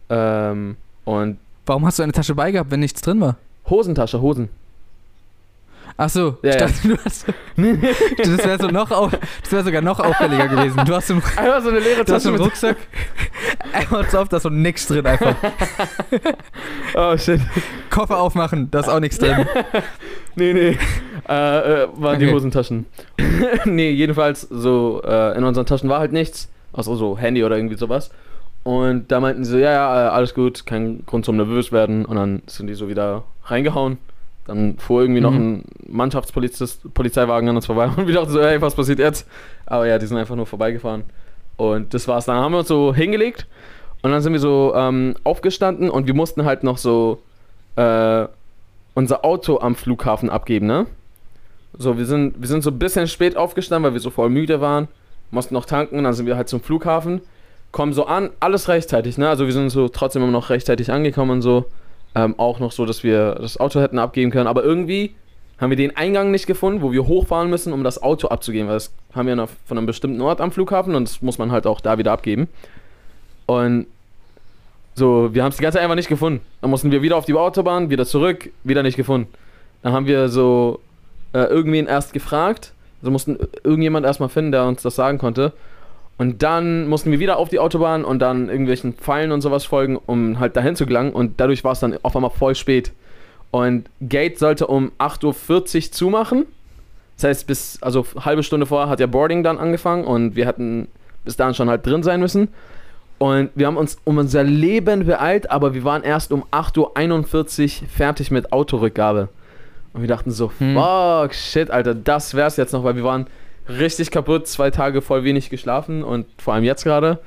Ähm, 0.09 0.77
und 1.05 1.37
Warum 1.65 1.85
hast 1.85 1.99
du 1.99 2.03
eine 2.03 2.11
Tasche 2.11 2.35
bei 2.35 2.51
gehabt, 2.51 2.71
wenn 2.71 2.79
nichts 2.81 3.01
drin 3.01 3.19
war? 3.21 3.37
Hosentasche, 3.69 4.21
Hosen. 4.21 4.49
Ach 6.03 6.09
so, 6.09 6.37
Ja, 6.41 6.49
ich 6.49 6.55
ja. 6.55 6.67
dachte, 6.67 6.87
du 6.87 6.97
hast. 7.05 7.25
das 8.17 8.37
wäre 8.45 8.57
so 8.59 8.67
noch 8.69 8.89
au- 8.89 9.11
das 9.43 9.51
wäre 9.51 9.63
sogar 9.63 9.81
noch 9.83 9.99
auffälliger 9.99 10.47
gewesen. 10.47 10.83
Du 10.85 10.95
hast 10.95 11.09
im, 11.11 11.21
Einfach 11.37 11.61
so 11.61 11.69
eine 11.69 11.77
leere 11.79 12.03
Tasche 12.05 12.29
im 12.29 12.35
Rucksack 12.35 12.77
einmal 13.71 14.09
so 14.09 14.17
auf, 14.19 14.29
da 14.29 14.37
ist 14.37 14.43
so 14.43 14.49
nix 14.49 14.87
drin 14.87 15.05
einfach. 15.05 15.35
Oh 16.95 17.15
shit. 17.17 17.39
Koffer 17.89 18.19
aufmachen, 18.19 18.69
da 18.71 18.79
ist 18.79 18.89
auch 18.89 18.99
nichts 18.99 19.17
drin. 19.17 19.45
Nee, 20.35 20.53
nee. 20.53 20.77
Äh, 21.29 21.83
äh, 21.83 21.87
waren 21.95 22.19
die 22.19 22.25
Okay. 22.25 22.33
Hosentaschen. 22.33 22.85
nee, 23.65 23.91
jedenfalls 23.91 24.41
so 24.41 25.01
äh, 25.05 25.37
in 25.37 25.43
unseren 25.43 25.65
Taschen 25.65 25.87
war 25.89 25.99
halt 25.99 26.11
nichts. 26.13 26.49
Außer 26.73 26.95
so 26.95 27.17
Handy 27.17 27.43
oder 27.43 27.57
irgendwie 27.57 27.77
sowas. 27.77 28.11
Und 28.63 29.11
da 29.11 29.19
meinten 29.19 29.43
sie 29.45 29.59
ja, 29.59 29.71
ja, 29.71 30.05
äh, 30.05 30.09
alles 30.09 30.33
gut, 30.33 30.65
kein 30.65 31.03
Grund 31.05 31.25
zum 31.25 31.37
nervös 31.37 31.71
werden. 31.71 32.05
Und 32.05 32.15
dann 32.15 32.41
sind 32.47 32.67
die 32.67 32.73
so 32.73 32.87
wieder 32.89 33.23
reingehauen. 33.45 33.97
Dann 34.47 34.77
fuhr 34.77 35.01
irgendwie 35.01 35.21
noch 35.21 35.31
Mhm. 35.31 35.37
ein 35.37 35.63
Mannschaftspolizeiwagen 35.87 37.49
an 37.49 37.55
uns 37.55 37.65
vorbei 37.65 37.89
und 37.97 38.07
wir 38.07 38.13
dachten 38.13 38.31
so, 38.31 38.39
ey, 38.39 38.61
was 38.61 38.75
passiert 38.75 38.99
jetzt? 38.99 39.27
Aber 39.65 39.87
ja, 39.87 39.97
die 39.99 40.05
sind 40.07 40.17
einfach 40.17 40.35
nur 40.35 40.45
vorbeigefahren. 40.45 41.03
Und 41.57 41.93
das 41.93 42.07
war's. 42.07 42.25
Dann 42.25 42.37
haben 42.37 42.51
wir 42.53 42.59
uns 42.59 42.67
so 42.67 42.93
hingelegt 42.93 43.45
und 44.01 44.11
dann 44.11 44.21
sind 44.21 44.33
wir 44.33 44.39
so 44.39 44.73
ähm, 44.75 45.15
aufgestanden 45.23 45.89
und 45.89 46.07
wir 46.07 46.15
mussten 46.15 46.43
halt 46.45 46.63
noch 46.63 46.77
so 46.77 47.21
äh, 47.75 48.25
unser 48.93 49.23
Auto 49.23 49.59
am 49.59 49.75
Flughafen 49.75 50.29
abgeben, 50.29 50.65
ne? 50.67 50.87
So, 51.77 51.97
wir 51.97 52.05
sind, 52.05 52.41
wir 52.41 52.47
sind 52.47 52.63
so 52.63 52.69
ein 52.71 52.79
bisschen 52.79 53.07
spät 53.07 53.37
aufgestanden, 53.37 53.85
weil 53.85 53.93
wir 53.93 54.01
so 54.01 54.09
voll 54.09 54.29
müde 54.29 54.59
waren, 54.59 54.89
mussten 55.29 55.53
noch 55.53 55.65
tanken, 55.65 56.03
dann 56.03 56.13
sind 56.13 56.25
wir 56.25 56.35
halt 56.35 56.49
zum 56.49 56.59
Flughafen, 56.61 57.21
kommen 57.71 57.93
so 57.93 58.05
an, 58.05 58.31
alles 58.41 58.67
rechtzeitig, 58.67 59.17
ne? 59.17 59.29
Also 59.29 59.45
wir 59.45 59.53
sind 59.53 59.69
so 59.69 59.87
trotzdem 59.87 60.23
immer 60.23 60.31
noch 60.33 60.49
rechtzeitig 60.49 60.91
angekommen 60.91 61.31
und 61.31 61.41
so. 61.41 61.65
Ähm, 62.13 62.35
auch 62.37 62.59
noch 62.59 62.71
so, 62.71 62.85
dass 62.85 63.03
wir 63.03 63.35
das 63.35 63.59
Auto 63.59 63.79
hätten 63.79 63.97
abgeben 63.97 64.31
können, 64.31 64.47
aber 64.47 64.63
irgendwie 64.63 65.15
haben 65.59 65.69
wir 65.69 65.77
den 65.77 65.95
Eingang 65.95 66.31
nicht 66.31 66.47
gefunden, 66.47 66.81
wo 66.81 66.91
wir 66.91 67.07
hochfahren 67.07 67.49
müssen, 67.49 67.71
um 67.71 67.83
das 67.83 68.01
Auto 68.01 68.27
abzugeben, 68.27 68.67
weil 68.67 68.75
das 68.75 68.91
haben 69.13 69.27
wir 69.27 69.47
von 69.65 69.77
einem 69.77 69.85
bestimmten 69.85 70.19
Ort 70.19 70.41
am 70.41 70.51
Flughafen 70.51 70.95
und 70.95 71.07
das 71.07 71.21
muss 71.21 71.37
man 71.37 71.51
halt 71.51 71.67
auch 71.67 71.79
da 71.79 71.97
wieder 71.97 72.11
abgeben. 72.11 72.49
Und 73.45 73.85
so, 74.95 75.33
wir 75.33 75.43
haben 75.43 75.51
es 75.51 75.57
die 75.57 75.63
ganze 75.63 75.77
Zeit 75.77 75.83
einfach 75.83 75.95
nicht 75.95 76.09
gefunden. 76.09 76.41
Dann 76.61 76.69
mussten 76.69 76.91
wir 76.91 77.01
wieder 77.01 77.15
auf 77.15 77.25
die 77.25 77.33
Autobahn, 77.33 77.89
wieder 77.89 78.05
zurück, 78.05 78.49
wieder 78.63 78.83
nicht 78.83 78.97
gefunden. 78.97 79.31
Dann 79.83 79.93
haben 79.93 80.05
wir 80.05 80.29
so 80.29 80.79
äh, 81.33 81.43
irgendwen 81.43 81.87
erst 81.87 82.13
gefragt. 82.13 82.73
Also 83.01 83.11
mussten 83.11 83.37
irgendjemand 83.63 84.05
erstmal 84.05 84.29
finden, 84.29 84.51
der 84.51 84.65
uns 84.65 84.81
das 84.81 84.95
sagen 84.95 85.17
konnte. 85.17 85.53
Und 86.17 86.43
dann 86.43 86.87
mussten 86.87 87.11
wir 87.11 87.19
wieder 87.19 87.37
auf 87.37 87.49
die 87.49 87.57
Autobahn 87.59 88.05
und 88.05 88.19
dann 88.19 88.47
irgendwelchen 88.49 88.93
Pfeilen 88.93 89.31
und 89.31 89.41
sowas 89.41 89.65
folgen, 89.65 89.97
um 90.05 90.39
halt 90.39 90.55
dahin 90.55 90.75
zu 90.75 90.85
gelangen. 90.85 91.13
Und 91.13 91.39
dadurch 91.39 91.63
war 91.63 91.71
es 91.71 91.79
dann 91.79 91.97
auf 92.03 92.15
einmal 92.15 92.29
voll 92.31 92.53
spät. 92.55 92.91
Und 93.49 93.89
Gate 94.01 94.37
sollte 94.37 94.67
um 94.67 94.91
8.40 94.99 95.75
Uhr 95.87 95.91
zumachen. 95.91 96.45
Das 97.17 97.25
heißt, 97.25 97.47
bis, 97.47 97.81
also 97.81 98.05
halbe 98.19 98.43
Stunde 98.43 98.65
vorher 98.65 98.89
hat 98.89 98.99
ja 98.99 99.07
Boarding 99.07 99.43
dann 99.43 99.57
angefangen 99.57 100.05
und 100.05 100.35
wir 100.35 100.45
hätten 100.47 100.87
bis 101.25 101.37
dahin 101.37 101.53
schon 101.53 101.69
halt 101.69 101.85
drin 101.85 102.03
sein 102.03 102.19
müssen. 102.19 102.49
Und 103.19 103.49
wir 103.53 103.67
haben 103.67 103.77
uns 103.77 103.97
um 104.03 104.17
unser 104.17 104.43
Leben 104.43 105.05
beeilt, 105.05 105.51
aber 105.51 105.73
wir 105.75 105.83
waren 105.83 106.01
erst 106.03 106.31
um 106.31 106.43
8.41 106.51 107.81
Uhr 107.83 107.87
fertig 107.89 108.31
mit 108.31 108.51
Autorückgabe. 108.51 109.29
Und 109.93 110.01
wir 110.01 110.07
dachten 110.07 110.31
so, 110.31 110.51
Hm. 110.57 110.73
fuck, 110.75 111.33
shit, 111.35 111.69
Alter, 111.69 111.93
das 111.93 112.33
wär's 112.33 112.57
jetzt 112.57 112.73
noch, 112.73 112.83
weil 112.83 112.95
wir 112.95 113.03
waren 113.03 113.27
richtig 113.67 114.11
kaputt, 114.11 114.47
zwei 114.47 114.71
Tage 114.71 115.01
voll 115.01 115.23
wenig 115.23 115.49
geschlafen 115.49 116.03
und 116.03 116.25
vor 116.37 116.53
allem 116.53 116.63
jetzt 116.63 116.83
gerade. 116.83 117.19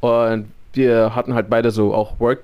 Und 0.00 0.52
wir 0.72 1.14
hatten 1.14 1.34
halt 1.34 1.48
beide 1.48 1.70
so 1.70 1.94
auch 1.94 2.20
Work 2.20 2.40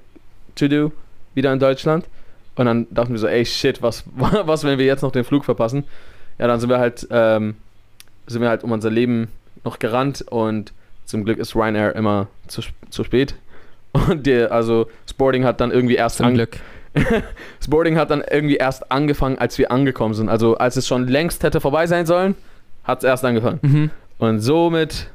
to 0.54 0.68
do 0.68 0.92
wieder 1.34 1.52
in 1.52 1.58
Deutschland. 1.58 2.06
Und 2.54 2.66
dann 2.66 2.86
dachten 2.90 3.12
wir 3.12 3.18
so, 3.18 3.26
ey, 3.26 3.44
shit, 3.44 3.82
was, 3.82 4.04
was, 4.16 4.64
wenn 4.64 4.78
wir 4.78 4.86
jetzt 4.86 5.02
noch 5.02 5.12
den 5.12 5.24
Flug 5.24 5.44
verpassen? 5.44 5.84
Ja, 6.38 6.46
dann 6.46 6.60
sind 6.60 6.70
wir 6.70 6.78
halt, 6.78 7.06
ähm, 7.10 7.56
sind 8.26 8.42
wir 8.42 8.48
halt 8.48 8.64
um 8.64 8.72
unser 8.72 8.90
Leben 8.90 9.28
noch 9.64 9.78
gerannt 9.78 10.22
und 10.30 10.72
zum 11.04 11.24
Glück 11.24 11.38
ist 11.38 11.54
Ryanair 11.54 11.94
immer 11.94 12.28
zu, 12.46 12.62
zu 12.90 13.04
spät. 13.04 13.34
Und 14.08 14.24
der, 14.26 14.50
also 14.52 14.88
Sporting 15.08 15.44
hat 15.44 15.60
dann 15.60 15.70
irgendwie 15.70 15.96
erst 15.96 16.16
Zum 16.16 16.32
Glück. 16.32 16.58
das 16.94 17.68
Boarding 17.68 17.96
hat 17.96 18.10
dann 18.10 18.22
irgendwie 18.28 18.56
erst 18.56 18.90
angefangen, 18.90 19.38
als 19.38 19.58
wir 19.58 19.70
angekommen 19.70 20.14
sind. 20.14 20.28
Also 20.28 20.56
als 20.56 20.76
es 20.76 20.86
schon 20.86 21.08
längst 21.08 21.42
hätte 21.42 21.60
vorbei 21.60 21.86
sein 21.86 22.06
sollen, 22.06 22.34
hat 22.84 22.98
es 22.98 23.04
erst 23.04 23.24
angefangen. 23.24 23.58
Mhm. 23.62 23.90
Und 24.18 24.40
somit 24.40 25.10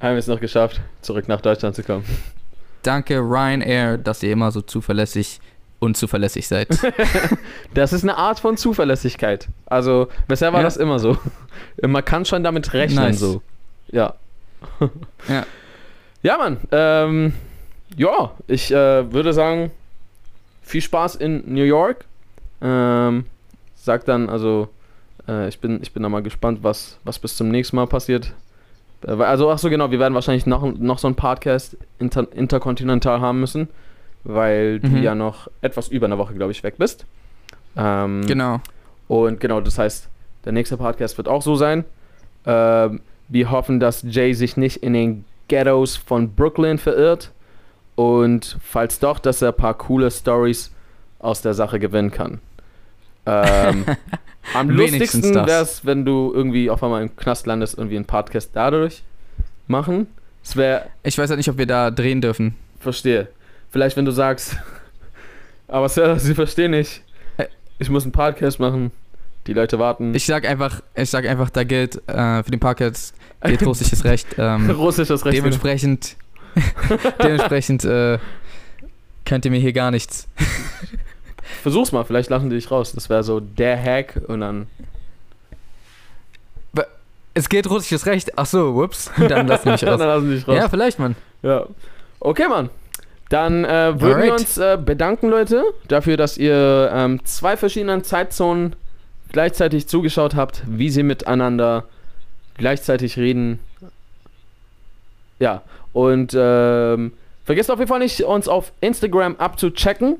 haben 0.00 0.12
wir 0.12 0.18
es 0.18 0.26
noch 0.26 0.40
geschafft, 0.40 0.80
zurück 1.00 1.28
nach 1.28 1.40
Deutschland 1.40 1.74
zu 1.76 1.82
kommen. 1.82 2.04
Danke 2.82 3.18
Ryanair, 3.18 3.98
dass 3.98 4.22
ihr 4.22 4.32
immer 4.32 4.50
so 4.50 4.60
zuverlässig 4.60 5.40
unzuverlässig 5.78 6.46
seid. 6.46 6.68
Das 7.74 7.92
ist 7.92 8.02
eine 8.04 8.16
Art 8.16 8.38
von 8.38 8.56
Zuverlässigkeit. 8.56 9.48
Also 9.66 10.08
bisher 10.28 10.52
war 10.52 10.60
Ja. 10.60 10.64
das 10.64 10.76
immer 10.76 10.98
so. 10.98 11.16
Man 11.80 12.04
kann 12.04 12.24
schon 12.24 12.44
damit 12.44 12.72
rechnen 12.72 13.04
Nice. 13.06 13.18
so. 13.18 13.42
Ja. 13.90 14.14
Ja. 15.28 15.44
Ja, 16.24 16.36
Mann. 16.38 16.58
Ähm, 16.70 17.34
ja, 17.96 18.30
ich 18.46 18.70
äh, 18.70 19.12
würde 19.12 19.32
sagen, 19.32 19.72
viel 20.62 20.80
Spaß 20.82 21.16
in 21.16 21.52
New 21.52 21.64
York. 21.64 22.04
Ähm, 22.60 23.26
sag 23.74 24.04
dann, 24.04 24.28
also, 24.28 24.68
äh, 25.28 25.48
ich, 25.48 25.58
bin, 25.60 25.80
ich 25.82 25.92
bin 25.92 26.02
da 26.02 26.08
mal 26.08 26.22
gespannt, 26.22 26.60
was, 26.62 26.98
was 27.04 27.18
bis 27.18 27.36
zum 27.36 27.48
nächsten 27.50 27.76
Mal 27.76 27.86
passiert. 27.86 28.32
Äh, 29.06 29.12
also, 29.12 29.50
ach 29.50 29.58
so, 29.58 29.68
genau, 29.70 29.90
wir 29.90 29.98
werden 29.98 30.14
wahrscheinlich 30.14 30.46
noch, 30.46 30.62
noch 30.78 30.98
so 30.98 31.06
einen 31.08 31.16
Podcast 31.16 31.76
inter, 31.98 32.26
interkontinental 32.32 33.20
haben 33.20 33.40
müssen, 33.40 33.68
weil 34.24 34.80
du 34.80 34.88
Mhm. 34.88 35.02
ja 35.02 35.14
noch 35.14 35.48
etwas 35.60 35.88
über 35.88 36.06
eine 36.06 36.18
Woche, 36.18 36.34
glaube 36.34 36.52
ich, 36.52 36.62
weg 36.62 36.74
bist. 36.78 37.04
Ähm, 37.76 38.22
genau. 38.26 38.60
und 39.08 39.40
genau, 39.40 39.60
das 39.60 39.78
heißt, 39.78 40.08
der 40.44 40.52
nächste 40.52 40.76
Podcast 40.76 41.16
wird 41.16 41.28
auch 41.28 41.40
so 41.42 41.56
sein. 41.56 41.84
Ähm, 42.44 43.00
wir 43.28 43.50
hoffen, 43.50 43.80
dass 43.80 44.02
Jay 44.02 44.34
sich 44.34 44.56
nicht 44.56 44.78
in 44.78 44.92
den 44.92 45.24
Ghettos 45.48 45.96
von 45.96 46.34
Brooklyn 46.34 46.76
verirrt. 46.78 47.30
Und 47.94 48.58
falls 48.62 48.98
doch, 48.98 49.18
dass 49.18 49.42
er 49.42 49.48
ein 49.48 49.56
paar 49.56 49.74
coole 49.74 50.10
Stories 50.10 50.72
aus 51.18 51.40
der 51.42 51.54
Sache 51.54 51.78
gewinnen 51.78 52.10
kann. 52.10 52.40
Ähm, 53.24 53.86
am 54.54 54.70
lustigsten 54.70 55.32
das. 55.32 55.46
wäre 55.46 55.62
es, 55.62 55.84
wenn 55.84 56.04
du 56.04 56.32
irgendwie 56.34 56.70
auf 56.70 56.82
einmal 56.82 57.02
im 57.02 57.14
Knast 57.16 57.46
landest 57.46 57.76
und 57.78 57.90
wir 57.90 57.96
einen 57.98 58.06
Podcast 58.06 58.50
dadurch 58.54 59.02
machen. 59.66 60.06
Es 60.42 60.56
wäre 60.56 60.86
Ich 61.02 61.16
weiß 61.18 61.30
halt 61.30 61.38
nicht, 61.38 61.48
ob 61.48 61.58
wir 61.58 61.66
da 61.66 61.90
drehen 61.90 62.20
dürfen. 62.20 62.54
Verstehe. 62.80 63.28
Vielleicht, 63.70 63.96
wenn 63.96 64.04
du 64.04 64.10
sagst, 64.10 64.56
aber 65.68 65.88
Sir, 65.88 66.18
sie 66.18 66.34
verstehen 66.34 66.72
nicht. 66.72 67.02
Ich 67.78 67.88
muss 67.90 68.02
einen 68.04 68.12
Podcast 68.12 68.60
machen. 68.60 68.90
Die 69.48 69.54
Leute 69.54 69.78
warten. 69.80 70.14
Ich 70.14 70.26
sag 70.26 70.46
einfach, 70.46 70.82
ich 70.94 71.10
sag 71.10 71.26
einfach, 71.26 71.50
da 71.50 71.64
gilt 71.64 71.96
äh, 72.08 72.42
für 72.44 72.50
den 72.50 72.60
Parkett 72.60 72.96
gilt 73.44 73.62
russisches 73.66 74.04
Recht. 74.04 74.28
Ähm, 74.38 74.70
Russisches 74.70 75.24
Recht. 75.24 75.36
dementsprechend 75.36 76.16
dementsprechend 77.22 77.84
äh, 77.84 78.18
könnt 79.24 79.44
ihr 79.44 79.50
mir 79.50 79.58
hier 79.60 79.72
gar 79.72 79.90
nichts. 79.90 80.28
Versuch's 81.54 81.92
mal, 81.92 82.04
vielleicht 82.04 82.30
lachen 82.30 82.50
die 82.50 82.56
dich 82.56 82.70
raus. 82.70 82.92
Das 82.92 83.08
wäre 83.08 83.22
so 83.22 83.40
der 83.40 83.82
Hack 83.82 84.20
und 84.28 84.40
dann. 84.40 84.66
Es 87.34 87.48
gilt 87.48 87.70
russisches 87.70 88.04
Recht. 88.04 88.32
Ach 88.36 88.44
so, 88.44 88.74
whoops. 88.74 89.10
Dann 89.28 89.46
lass 89.46 89.64
mich 89.64 89.80
dann 89.80 89.88
raus. 89.88 90.00
lassen 90.00 90.28
die 90.28 90.34
dich 90.34 90.46
raus. 90.46 90.54
Ja, 90.54 90.68
vielleicht, 90.68 90.98
Mann. 90.98 91.16
Ja. 91.42 91.66
Okay, 92.20 92.46
Mann. 92.46 92.68
Dann 93.30 93.64
äh, 93.64 93.98
würden 93.98 94.22
wir 94.22 94.32
Alright. 94.32 94.40
uns 94.40 94.58
äh, 94.58 94.76
bedanken, 94.76 95.30
Leute, 95.30 95.64
dafür, 95.88 96.18
dass 96.18 96.36
ihr 96.36 96.90
ähm, 96.92 97.24
zwei 97.24 97.56
verschiedenen 97.56 98.04
Zeitzonen 98.04 98.76
gleichzeitig 99.32 99.88
zugeschaut 99.88 100.34
habt, 100.34 100.62
wie 100.66 100.90
sie 100.90 101.02
miteinander 101.02 101.84
gleichzeitig 102.58 103.16
reden. 103.16 103.58
Ja, 105.38 105.62
und 105.94 106.36
ähm, 106.38 107.14
vergesst 107.44 107.70
auf 107.70 107.78
jeden 107.78 107.88
Fall 107.88 108.00
nicht, 108.00 108.22
uns 108.24 108.48
auf 108.48 108.72
Instagram 108.82 109.36
abzuchecken. 109.36 110.18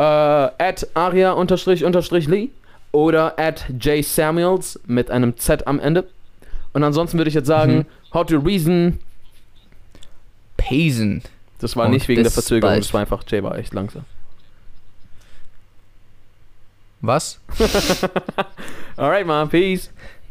Äh, 0.00 0.02
at 0.02 0.86
aria-lee 0.94 2.48
oder 2.92 3.38
at 3.38 3.66
jsamuels 3.78 4.80
mit 4.86 5.10
einem 5.10 5.36
Z 5.36 5.66
am 5.66 5.78
Ende. 5.78 6.08
Und 6.72 6.82
ansonsten 6.84 7.18
würde 7.18 7.28
ich 7.28 7.34
jetzt 7.34 7.46
sagen, 7.46 7.78
Mhm. 7.78 7.86
how 8.14 8.24
to 8.26 8.38
reason 8.38 8.98
Pesen. 10.56 11.22
das 11.60 11.76
war 11.76 11.86
Und 11.86 11.92
nicht 11.92 12.08
wegen 12.08 12.22
der 12.22 12.32
Verzögerung, 12.32 12.72
bald. 12.72 12.84
das 12.84 12.94
war 12.94 13.00
einfach, 13.02 13.22
Jay 13.28 13.42
war 13.42 13.56
echt 13.58 13.74
langsam. 13.74 14.04
Was? 17.02 17.40
Alright, 18.96 19.26
man, 19.26 19.48
peace. 19.48 19.90